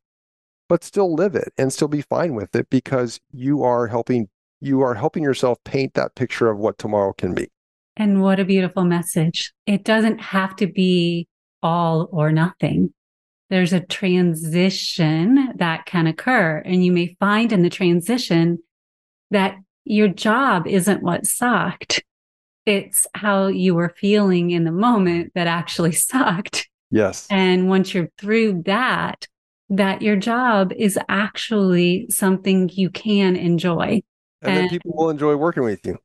but 0.70 0.82
still 0.82 1.14
live 1.14 1.34
it 1.34 1.52
and 1.58 1.72
still 1.72 1.88
be 1.88 2.00
fine 2.00 2.34
with 2.34 2.54
it 2.54 2.70
because 2.70 3.20
you 3.32 3.62
are 3.62 3.88
helping 3.88 4.28
you 4.60 4.80
are 4.80 4.94
helping 4.94 5.22
yourself 5.22 5.58
paint 5.64 5.94
that 5.94 6.14
picture 6.14 6.48
of 6.48 6.58
what 6.58 6.78
tomorrow 6.78 7.12
can 7.12 7.34
be. 7.34 7.50
And 7.96 8.22
what 8.22 8.38
a 8.38 8.44
beautiful 8.44 8.84
message. 8.84 9.52
It 9.66 9.84
doesn't 9.84 10.18
have 10.20 10.54
to 10.56 10.66
be 10.66 11.28
all 11.62 12.08
or 12.12 12.30
nothing. 12.30 12.92
There's 13.48 13.72
a 13.72 13.80
transition 13.80 15.54
that 15.56 15.86
can 15.86 16.06
occur. 16.06 16.58
And 16.58 16.84
you 16.84 16.92
may 16.92 17.16
find 17.18 17.52
in 17.52 17.62
the 17.62 17.70
transition 17.70 18.58
that 19.30 19.56
your 19.84 20.08
job 20.08 20.66
isn't 20.66 21.02
what 21.02 21.26
sucked 21.26 22.02
it's 22.66 23.06
how 23.14 23.48
you 23.48 23.74
were 23.74 23.94
feeling 23.96 24.50
in 24.50 24.64
the 24.64 24.72
moment 24.72 25.32
that 25.34 25.46
actually 25.46 25.92
sucked. 26.08 26.68
Yes. 26.90 27.26
And 27.30 27.68
once 27.68 27.94
you're 27.94 28.10
through 28.18 28.62
that, 28.66 29.26
that 29.70 30.02
your 30.02 30.16
job 30.16 30.72
is 30.72 30.98
actually 31.08 32.06
something 32.10 32.68
you 32.72 32.90
can 32.90 33.36
enjoy. 33.36 34.02
And, 34.42 34.50
and 34.50 34.56
then 34.56 34.68
people 34.68 34.92
will 34.94 35.10
enjoy 35.10 35.36
working 35.36 35.62
with 35.62 35.86
you. 35.86 35.96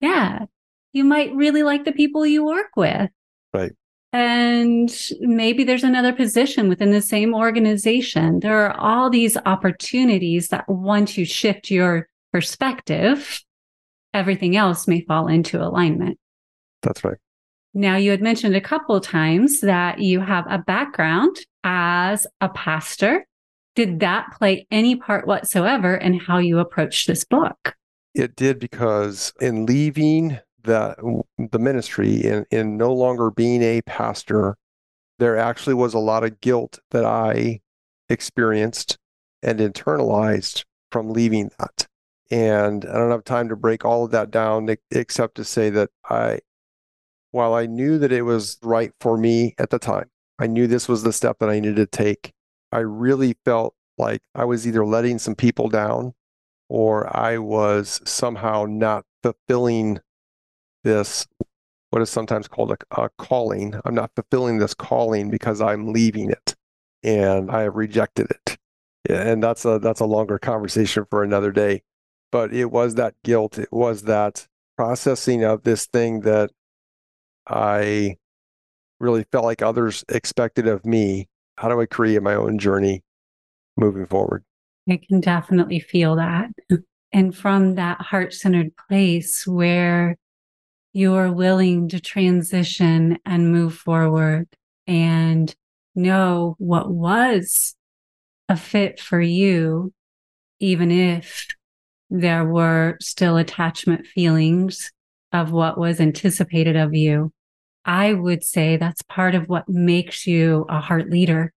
Yeah. 0.00 0.44
You 0.92 1.04
might 1.04 1.34
really 1.34 1.62
like 1.62 1.84
the 1.84 1.92
people 1.92 2.26
you 2.26 2.44
work 2.44 2.76
with. 2.76 3.10
Right. 3.54 3.72
And 4.12 4.94
maybe 5.20 5.64
there's 5.64 5.84
another 5.84 6.12
position 6.12 6.68
within 6.68 6.90
the 6.90 7.00
same 7.00 7.34
organization. 7.34 8.40
There 8.40 8.66
are 8.66 8.76
all 8.78 9.08
these 9.08 9.38
opportunities 9.46 10.48
that 10.48 10.68
once 10.68 11.16
you 11.16 11.24
shift 11.24 11.70
your 11.70 12.08
perspective, 12.30 13.42
everything 14.12 14.54
else 14.54 14.86
may 14.86 15.00
fall 15.00 15.28
into 15.28 15.62
alignment. 15.62 16.18
That's 16.82 17.02
right. 17.04 17.16
Now, 17.72 17.96
you 17.96 18.10
had 18.10 18.20
mentioned 18.20 18.54
a 18.54 18.60
couple 18.60 19.00
times 19.00 19.60
that 19.60 19.98
you 19.98 20.20
have 20.20 20.44
a 20.50 20.58
background 20.58 21.38
as 21.64 22.26
a 22.40 22.48
pastor. 22.48 23.26
Did 23.74 24.00
that 24.00 24.32
play 24.38 24.66
any 24.70 24.96
part 24.96 25.26
whatsoever 25.26 25.94
in 25.94 26.18
how 26.18 26.38
you 26.38 26.58
approached 26.58 27.06
this 27.06 27.24
book? 27.24 27.74
It 28.14 28.36
did 28.36 28.58
because 28.58 29.32
in 29.40 29.64
leaving 29.64 30.38
the 30.62 31.22
the 31.50 31.58
ministry 31.58 32.16
in 32.22 32.44
in 32.50 32.76
no 32.76 32.92
longer 32.92 33.30
being 33.30 33.62
a 33.62 33.80
pastor, 33.82 34.56
there 35.18 35.38
actually 35.38 35.74
was 35.74 35.94
a 35.94 35.98
lot 35.98 36.24
of 36.24 36.40
guilt 36.40 36.78
that 36.90 37.04
I 37.04 37.60
experienced 38.08 38.98
and 39.42 39.58
internalized 39.58 40.64
from 40.90 41.10
leaving 41.10 41.50
that. 41.58 41.86
And 42.30 42.84
I 42.84 42.94
don't 42.94 43.10
have 43.10 43.24
time 43.24 43.48
to 43.48 43.56
break 43.56 43.84
all 43.84 44.04
of 44.04 44.10
that 44.12 44.30
down 44.30 44.74
except 44.90 45.34
to 45.36 45.44
say 45.44 45.70
that 45.70 45.90
I, 46.08 46.40
while 47.30 47.54
I 47.54 47.66
knew 47.66 47.98
that 47.98 48.12
it 48.12 48.22
was 48.22 48.58
right 48.62 48.92
for 49.00 49.18
me 49.18 49.54
at 49.58 49.70
the 49.70 49.78
time, 49.78 50.10
I 50.38 50.46
knew 50.46 50.66
this 50.66 50.88
was 50.88 51.02
the 51.02 51.12
step 51.12 51.38
that 51.38 51.48
I 51.48 51.60
needed 51.60 51.76
to 51.76 51.86
take. 51.86 52.32
I 52.70 52.78
really 52.78 53.36
felt 53.44 53.74
like 53.98 54.22
I 54.34 54.44
was 54.44 54.66
either 54.66 54.84
letting 54.84 55.18
some 55.18 55.34
people 55.34 55.68
down 55.68 56.14
or 56.68 57.14
I 57.14 57.38
was 57.38 58.00
somehow 58.04 58.66
not 58.68 59.04
fulfilling 59.22 60.00
this, 60.84 61.26
what 61.90 62.02
is 62.02 62.10
sometimes 62.10 62.48
called 62.48 62.72
a, 62.72 63.02
a 63.02 63.10
calling. 63.18 63.74
I'm 63.84 63.94
not 63.94 64.12
fulfilling 64.16 64.58
this 64.58 64.74
calling 64.74 65.30
because 65.30 65.60
I'm 65.60 65.92
leaving 65.92 66.30
it 66.30 66.54
and 67.02 67.50
I 67.50 67.62
have 67.62 67.76
rejected 67.76 68.28
it. 68.30 68.58
And 69.08 69.42
that's 69.42 69.64
a 69.64 69.78
that's 69.80 70.00
a 70.00 70.06
longer 70.06 70.38
conversation 70.38 71.04
for 71.10 71.22
another 71.22 71.50
day 71.50 71.82
but 72.32 72.52
it 72.52 72.72
was 72.72 72.96
that 72.96 73.14
guilt. 73.22 73.58
It 73.58 73.70
was 73.70 74.02
that 74.02 74.48
processing 74.76 75.44
of 75.44 75.62
this 75.62 75.86
thing 75.86 76.20
that 76.22 76.50
I 77.46 78.16
really 79.02 79.24
felt 79.32 79.44
like 79.44 79.60
others 79.60 80.04
expected 80.08 80.66
of 80.66 80.86
me. 80.86 81.28
How 81.58 81.68
do 81.68 81.80
I 81.80 81.86
create 81.86 82.22
my 82.22 82.34
own 82.34 82.58
journey 82.58 83.02
moving 83.76 84.06
forward? 84.06 84.44
I 84.88 85.00
can 85.06 85.20
definitely 85.20 85.80
feel 85.80 86.16
that. 86.16 86.50
And 87.12 87.36
from 87.36 87.74
that 87.74 88.00
heart 88.00 88.32
centered 88.32 88.72
place 88.88 89.46
where 89.46 90.16
you're 90.92 91.32
willing 91.32 91.88
to 91.90 92.00
transition 92.00 93.18
and 93.26 93.52
move 93.52 93.74
forward 93.74 94.48
and 94.86 95.54
know 95.94 96.54
what 96.58 96.90
was 96.90 97.74
a 98.48 98.56
fit 98.56 98.98
for 98.98 99.20
you, 99.20 99.92
even 100.60 100.90
if 100.90 101.48
there 102.08 102.44
were 102.44 102.96
still 103.00 103.36
attachment 103.36 104.06
feelings 104.06 104.90
of 105.32 105.50
what 105.50 105.78
was 105.78 106.00
anticipated 106.00 106.76
of 106.76 106.94
you. 106.94 107.32
I 107.84 108.12
would 108.12 108.44
say 108.44 108.76
that's 108.76 109.02
part 109.02 109.34
of 109.34 109.48
what 109.48 109.68
makes 109.68 110.26
you 110.26 110.66
a 110.68 110.80
heart 110.80 111.10
leader, 111.10 111.52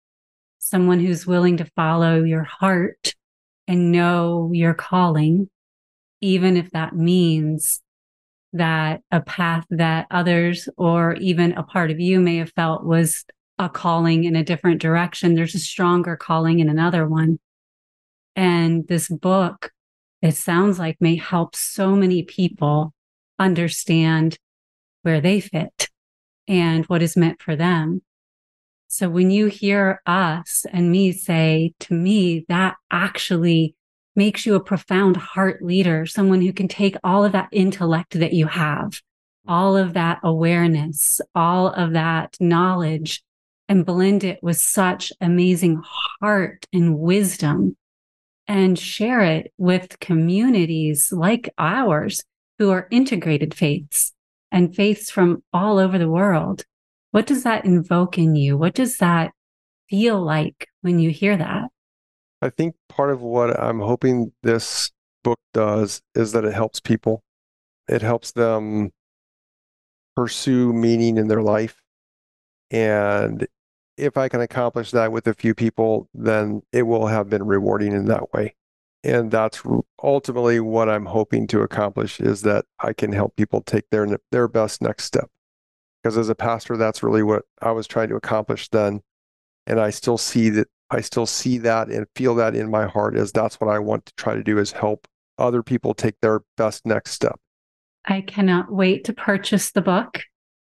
someone 0.59 1.01
who's 1.01 1.27
willing 1.27 1.59
to 1.59 1.71
follow 1.77 2.23
your 2.23 2.45
heart 2.45 3.15
and 3.67 3.93
know 3.93 4.51
your 4.53 4.75
calling, 4.75 5.49
even 6.21 6.57
if 6.57 6.71
that 6.71 6.95
means 6.95 7.81
that 8.53 9.03
a 9.11 9.21
path 9.21 9.67
that 9.71 10.07
others 10.11 10.69
or 10.77 11.15
even 11.15 11.53
a 11.53 11.63
part 11.63 11.91
of 11.91 12.01
you 12.01 12.21
may 12.21 12.37
have 12.37 12.53
felt 12.53 12.85
was 12.85 13.25
a 13.59 13.69
calling 13.69 14.25
in 14.25 14.37
a 14.37 14.45
different 14.45 14.81
direction. 14.81 15.35
There's 15.35 15.55
a 15.55 15.61
stronger 15.61 16.17
calling 16.17 16.61
in 16.61 16.69
another 16.69 17.07
one. 17.07 17.39
And 18.37 18.87
this 18.89 19.09
book 19.09 19.73
it 20.25 20.37
sounds 20.37 20.79
like 20.79 20.97
may 21.01 21.17
help 21.17 21.55
so 21.55 21.95
many 21.95 22.23
people 22.23 22.95
understand 23.39 24.39
where 25.03 25.21
they 25.21 25.39
fit 25.39 25.91
and 26.49 26.85
what 26.87 27.03
is 27.03 27.17
meant 27.17 27.41
for 27.43 27.57
them. 27.57 28.03
So 28.89 29.09
when 29.09 29.31
you 29.31 29.47
hear 29.47 30.01
us 30.07 30.65
and 30.73 30.91
me 30.91 31.13
say 31.13 31.75
to 31.81 31.95
me, 31.95 32.45
that 32.49 32.77
actually 32.91 33.75
makes 34.15 34.47
you 34.47 34.55
a 34.55 34.63
profound 34.63 35.17
heart 35.17 35.63
leader, 35.63 36.07
someone 36.07 36.41
who 36.41 36.53
can 36.53 36.69
take 36.69 36.97
all 37.03 37.25
of 37.25 37.33
that 37.33 37.49
intellect 37.51 38.19
that 38.19 38.33
you 38.33 38.47
have, 38.47 39.01
all 39.49 39.77
of 39.77 39.95
that 39.95 40.21
awareness, 40.23 41.21
all 41.35 41.69
of 41.69 41.93
that 41.93 42.37
knowledge 42.41 43.23
and 43.69 43.87
blend 43.87 44.25
it 44.25 44.39
with 44.43 44.59
such 44.59 45.13
amazing 45.21 45.83
heart 46.21 46.67
and 46.73 46.99
wisdom 46.99 47.77
and 48.47 48.79
share 48.79 49.23
it 49.23 49.53
with 49.57 49.99
communities 50.01 51.13
like 51.13 51.53
ours 51.59 52.23
who 52.59 52.71
are 52.71 52.89
integrated 52.91 53.55
faiths 53.55 54.14
and 54.55 54.75
faiths 54.75 55.11
from 55.11 55.43
all 55.53 55.79
over 55.79 55.99
the 55.99 56.09
world. 56.09 56.65
What 57.11 57.27
does 57.27 57.43
that 57.43 57.65
invoke 57.65 58.17
in 58.17 58.37
you? 58.37 58.57
What 58.57 58.73
does 58.73 58.99
that 58.99 59.33
feel 59.91 60.23
like 60.23 60.69
when 60.81 61.01
you 61.01 61.11
hear 61.11 61.37
that? 61.37 61.71
I 62.41 62.51
think 62.51 62.77
part 62.89 63.11
of 63.11 63.21
what 63.21 63.59
I'm 63.61 63.81
hoping 63.81 64.31
this 64.45 64.93
book 65.25 65.41
does 65.53 66.03
is 66.15 66.31
that 66.33 66.45
it 66.45 66.55
helps 66.55 66.79
people. 66.79 67.25
It 67.89 68.01
helps 68.01 68.31
them 68.31 68.93
pursue 70.15 70.73
meaning 70.73 71.19
in 71.19 71.27
their 71.27 71.43
life. 71.43 71.83
And 72.71 73.49
if 73.97 74.17
I 74.17 74.29
can 74.29 74.41
accomplish 74.41 74.93
that 74.93 75.11
with 75.11 75.27
a 75.27 75.35
few 75.35 75.55
people, 75.55 76.09
then 76.15 76.63
it 76.71 76.83
will 76.83 77.09
have 77.09 77.29
been 77.29 77.45
rewarding 77.45 77.93
in 77.93 78.05
that 78.05 78.33
way. 78.33 78.55
And 79.05 79.31
that's 79.31 79.63
ultimately 80.03 80.61
what 80.61 80.89
I'm 80.89 81.05
hoping 81.05 81.47
to 81.49 81.61
accomplish 81.61 82.21
is 82.21 82.41
that 82.43 82.65
I 82.81 82.95
can 82.95 83.13
help 83.13 83.37
people 83.37 83.61
take 83.61 83.91
their 83.91 84.19
their 84.33 84.49
best 84.49 84.81
next 84.81 85.05
step. 85.05 85.31
Because 86.03 86.17
as 86.17 86.31
a 86.31 86.35
pastor, 86.35 86.77
that's 86.77 87.03
really 87.03 87.23
what 87.23 87.45
I 87.61 87.71
was 87.73 87.87
trying 87.87 88.09
to 88.09 88.17
accomplish 88.17 88.69
then. 88.71 89.03
And 89.67 89.79
I 89.79 89.91
still 89.91 90.19
see 90.19 90.49
that 90.51 90.69
I 90.91 91.03
still 91.03 91.27
see 91.27 91.59
that 91.59 91.89
and 91.89 92.07
feel 92.17 92.35
that 92.37 92.55
in 92.55 92.71
my 92.71 92.87
heart 92.87 93.15
as 93.17 93.31
that's 93.31 93.61
what 93.61 93.69
I 93.69 93.79
want 93.79 94.07
to 94.07 94.15
try 94.15 94.35
to 94.35 94.43
do 94.43 94.59
is 94.59 94.73
help 94.73 95.07
other 95.39 95.63
people 95.63 95.93
take 95.93 96.21
their 96.21 96.41
best 96.57 96.87
next 96.87 97.13
step. 97.13 97.39
I 98.07 98.23
cannot 98.23 98.73
wait 98.73 99.05
to 99.05 99.13
purchase 99.13 99.73
the 99.73 99.81
book 99.81 100.21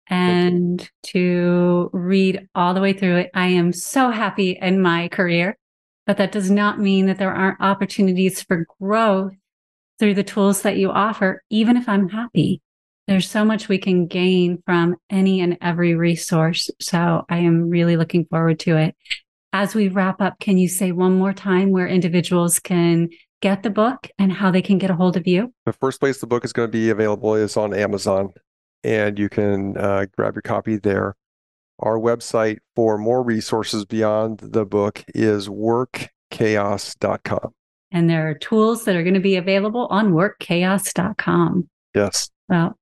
and 0.08 0.88
to 1.04 1.90
read 1.92 2.48
all 2.54 2.74
the 2.74 2.80
way 2.80 2.92
through 2.92 3.16
it. 3.16 3.30
I 3.34 3.48
am 3.48 3.72
so 3.72 4.10
happy 4.10 4.58
in 4.60 4.80
my 4.80 5.08
career, 5.08 5.56
but 6.08 6.16
that 6.16 6.32
does 6.32 6.50
not 6.50 6.80
mean 6.80 7.04
that 7.04 7.18
there 7.18 7.34
aren't 7.34 7.60
opportunities 7.60 8.42
for 8.42 8.64
growth 8.80 9.34
through 9.98 10.14
the 10.14 10.24
tools 10.24 10.62
that 10.62 10.78
you 10.78 10.90
offer, 10.90 11.42
even 11.50 11.76
if 11.76 11.86
I'm 11.86 12.08
happy. 12.08 12.62
There's 13.06 13.28
so 13.28 13.44
much 13.44 13.68
we 13.68 13.76
can 13.76 14.06
gain 14.06 14.62
from 14.64 14.96
any 15.10 15.42
and 15.42 15.58
every 15.60 15.94
resource. 15.94 16.70
So 16.80 17.26
I 17.28 17.38
am 17.38 17.68
really 17.68 17.98
looking 17.98 18.24
forward 18.24 18.58
to 18.60 18.78
it. 18.78 18.96
As 19.52 19.74
we 19.74 19.88
wrap 19.88 20.22
up, 20.22 20.38
can 20.40 20.56
you 20.56 20.66
say 20.66 20.92
one 20.92 21.18
more 21.18 21.34
time 21.34 21.72
where 21.72 21.86
individuals 21.86 22.58
can 22.58 23.10
get 23.42 23.62
the 23.62 23.70
book 23.70 24.08
and 24.18 24.32
how 24.32 24.50
they 24.50 24.62
can 24.62 24.78
get 24.78 24.90
a 24.90 24.94
hold 24.94 25.18
of 25.18 25.26
you? 25.26 25.52
The 25.66 25.74
first 25.74 26.00
place 26.00 26.20
the 26.20 26.26
book 26.26 26.42
is 26.42 26.54
going 26.54 26.68
to 26.68 26.72
be 26.72 26.88
available 26.88 27.34
is 27.34 27.54
on 27.58 27.74
Amazon, 27.74 28.30
and 28.82 29.18
you 29.18 29.28
can 29.28 29.76
uh, 29.76 30.06
grab 30.16 30.34
your 30.34 30.42
copy 30.42 30.76
there. 30.78 31.16
Our 31.80 31.98
website 31.98 32.58
for 32.74 32.98
more 32.98 33.22
resources 33.22 33.84
beyond 33.84 34.38
the 34.38 34.64
book 34.64 35.04
is 35.14 35.48
workchaos.com. 35.48 37.52
And 37.90 38.10
there 38.10 38.28
are 38.28 38.34
tools 38.34 38.84
that 38.84 38.96
are 38.96 39.02
going 39.02 39.14
to 39.14 39.20
be 39.20 39.36
available 39.36 39.86
on 39.90 40.12
workchaos.com. 40.12 41.68
Yes. 41.94 42.28
Well, 42.48 42.76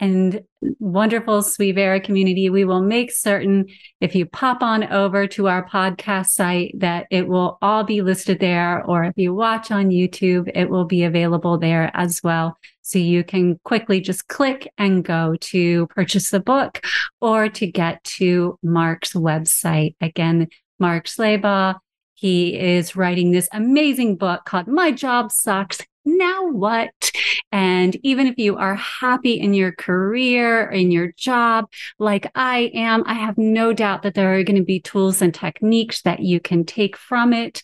and 0.00 0.42
wonderful 0.78 1.42
Suivera 1.42 2.02
community, 2.02 2.50
we 2.50 2.64
will 2.64 2.82
make 2.82 3.10
certain 3.10 3.66
if 4.00 4.14
you 4.14 4.26
pop 4.26 4.62
on 4.62 4.84
over 4.92 5.26
to 5.28 5.48
our 5.48 5.66
podcast 5.66 6.28
site 6.28 6.74
that 6.78 7.06
it 7.10 7.26
will 7.26 7.58
all 7.62 7.84
be 7.84 8.02
listed 8.02 8.40
there. 8.40 8.84
Or 8.84 9.04
if 9.04 9.14
you 9.16 9.34
watch 9.34 9.70
on 9.70 9.90
YouTube, 9.90 10.50
it 10.54 10.70
will 10.70 10.84
be 10.84 11.04
available 11.04 11.58
there 11.58 11.90
as 11.94 12.22
well. 12.22 12.56
So 12.82 12.98
you 12.98 13.24
can 13.24 13.58
quickly 13.64 14.00
just 14.00 14.28
click 14.28 14.72
and 14.78 15.04
go 15.04 15.36
to 15.40 15.86
purchase 15.88 16.30
the 16.30 16.40
book 16.40 16.84
or 17.20 17.48
to 17.50 17.66
get 17.66 18.02
to 18.04 18.58
Mark's 18.62 19.12
website. 19.12 19.94
Again, 20.00 20.48
Mark 20.78 21.06
Slabaugh. 21.06 21.76
He 22.14 22.58
is 22.58 22.96
writing 22.96 23.30
this 23.30 23.48
amazing 23.52 24.16
book 24.16 24.44
called 24.44 24.66
My 24.66 24.90
Job 24.90 25.30
Sucks 25.30 25.80
now 26.08 26.48
what? 26.48 27.12
And 27.50 27.96
even 28.02 28.26
if 28.26 28.36
you 28.36 28.56
are 28.56 28.74
happy 28.74 29.40
in 29.40 29.54
your 29.54 29.72
career, 29.72 30.68
in 30.68 30.90
your 30.90 31.12
job, 31.12 31.70
like 31.98 32.30
I 32.34 32.70
am, 32.74 33.04
I 33.06 33.14
have 33.14 33.38
no 33.38 33.72
doubt 33.72 34.02
that 34.02 34.14
there 34.14 34.34
are 34.34 34.44
going 34.44 34.56
to 34.56 34.64
be 34.64 34.80
tools 34.80 35.22
and 35.22 35.32
techniques 35.32 36.02
that 36.02 36.20
you 36.20 36.40
can 36.40 36.64
take 36.64 36.96
from 36.96 37.32
it. 37.32 37.62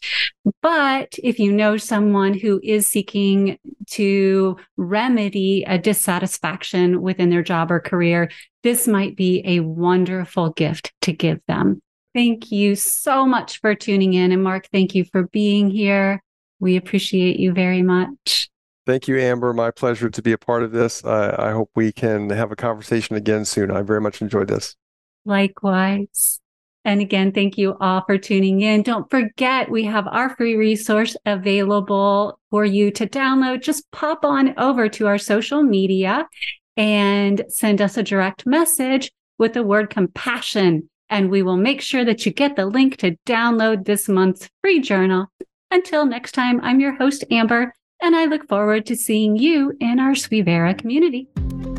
But 0.63 1.15
if 1.23 1.39
you 1.39 1.53
know 1.53 1.77
someone 1.77 2.33
who 2.33 2.61
is 2.63 2.87
seeking 2.87 3.59
to 3.91 4.57
remedy 4.79 5.65
a 5.67 5.79
dissatisfaction 5.79 7.03
within 7.03 7.29
their 7.29 7.43
job 7.43 7.71
or 7.71 7.81
career, 7.81 8.31
this 8.63 8.89
might 8.89 9.17
be 9.17 9.43
a 9.45 9.61
wonderful 9.61 10.51
gift 10.51 10.95
to 11.03 11.13
give 11.13 11.41
them. 11.47 11.83
Thank 12.15 12.51
you 12.51 12.75
so 12.75 13.27
much 13.27 13.61
for 13.61 13.75
tuning 13.75 14.15
in. 14.15 14.33
And 14.33 14.43
Mark, 14.43 14.69
thank 14.73 14.95
you 14.95 15.05
for 15.05 15.25
being 15.25 15.69
here. 15.69 16.23
We 16.61 16.77
appreciate 16.77 17.39
you 17.39 17.53
very 17.53 17.83
much. 17.83 18.49
Thank 18.87 19.09
you, 19.09 19.19
Amber. 19.19 19.53
My 19.53 19.71
pleasure 19.71 20.11
to 20.11 20.23
be 20.23 20.33
a 20.33 20.39
part 20.39 20.63
of 20.63 20.73
this. 20.73 21.05
I 21.05 21.53
hope 21.53 21.71
we 21.75 21.91
can 21.93 22.31
have 22.31 22.53
a 22.53 22.57
conversation 22.57 23.17
again 23.17 23.45
soon. 23.45 23.71
I 23.71 23.83
very 23.83 24.01
much 24.01 24.21
enjoyed 24.21 24.49
this. 24.49 24.77
Likewise. 25.25 26.41
And 26.85 27.01
again, 27.01 27.33
thank 27.33 27.57
you 27.57 27.79
all 27.81 28.03
for 28.05 28.19
tuning 28.19 28.61
in. 28.61 28.83
Don't 28.83 29.09
forget, 29.11 29.71
we 29.71 29.85
have 29.85 30.07
our 30.07 30.37
free 30.37 30.55
resource 30.55 31.17
available 31.25 32.39
for 32.51 32.67
you 32.67 32.91
to 32.91 33.07
download. 33.07 33.63
Just 33.63 33.91
pop 33.91 34.23
on 34.23 34.53
over 34.59 34.91
to 34.91 35.07
our 35.07 35.17
social 35.17 35.63
media 35.63 36.29
and 36.77 37.43
send 37.49 37.81
us 37.81 37.97
a 37.97 38.03
direct 38.03 38.45
message 38.45 39.11
with 39.39 39.55
the 39.55 39.63
word 39.63 39.89
compassion. 39.89 40.91
And 41.09 41.31
we 41.31 41.43
will 41.43 41.57
make 41.57 41.81
sure 41.81 42.05
that 42.05 42.27
you 42.27 42.33
get 42.33 42.55
the 42.55 42.67
link 42.67 42.99
to 42.99 43.17
download 43.25 43.87
this 43.87 44.07
month's 44.07 44.51
free 44.61 44.81
journal 44.81 45.29
until 45.71 46.05
next 46.05 46.33
time, 46.33 46.61
I'm 46.63 46.81
your 46.81 46.97
host, 46.97 47.25
Amber, 47.31 47.73
and 48.05 48.15
I 48.15 48.27
look 48.27 48.47
forward 48.49 48.87
to 48.87 48.95
seeing 48.97 49.37
you 49.37 49.77
in 49.81 49.99
our 49.99 50.13
Suivera 50.13 50.77
community. 50.77 51.27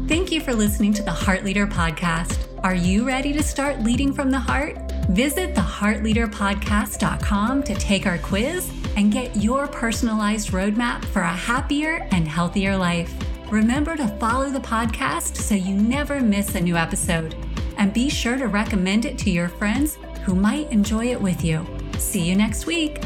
Thank 0.07 0.31
you 0.31 0.41
for 0.41 0.53
listening 0.53 0.91
to 0.93 1.03
the 1.03 1.11
Heart 1.11 1.43
Leader 1.43 1.67
Podcast. 1.67 2.39
Are 2.63 2.73
you 2.73 3.05
ready 3.05 3.31
to 3.31 3.43
start 3.43 3.81
leading 3.81 4.11
from 4.11 4.31
the 4.31 4.39
heart? 4.39 4.75
Visit 5.09 5.53
theheartleaderpodcast.com 5.53 7.61
to 7.61 7.75
take 7.75 8.07
our 8.07 8.17
quiz 8.17 8.71
and 8.97 9.11
get 9.11 9.35
your 9.35 9.67
personalized 9.67 10.49
roadmap 10.49 11.05
for 11.05 11.21
a 11.21 11.31
happier 11.31 12.07
and 12.11 12.27
healthier 12.27 12.75
life. 12.75 13.13
Remember 13.51 13.95
to 13.95 14.07
follow 14.17 14.49
the 14.49 14.59
podcast 14.59 15.37
so 15.37 15.53
you 15.53 15.75
never 15.75 16.21
miss 16.21 16.55
a 16.55 16.61
new 16.61 16.75
episode. 16.75 17.35
And 17.77 17.93
be 17.93 18.09
sure 18.09 18.37
to 18.37 18.47
recommend 18.47 19.05
it 19.05 19.19
to 19.19 19.29
your 19.29 19.49
friends 19.49 19.99
who 20.23 20.33
might 20.33 20.71
enjoy 20.71 21.11
it 21.11 21.21
with 21.21 21.43
you. 21.43 21.63
See 21.99 22.21
you 22.21 22.35
next 22.35 22.65
week. 22.65 22.99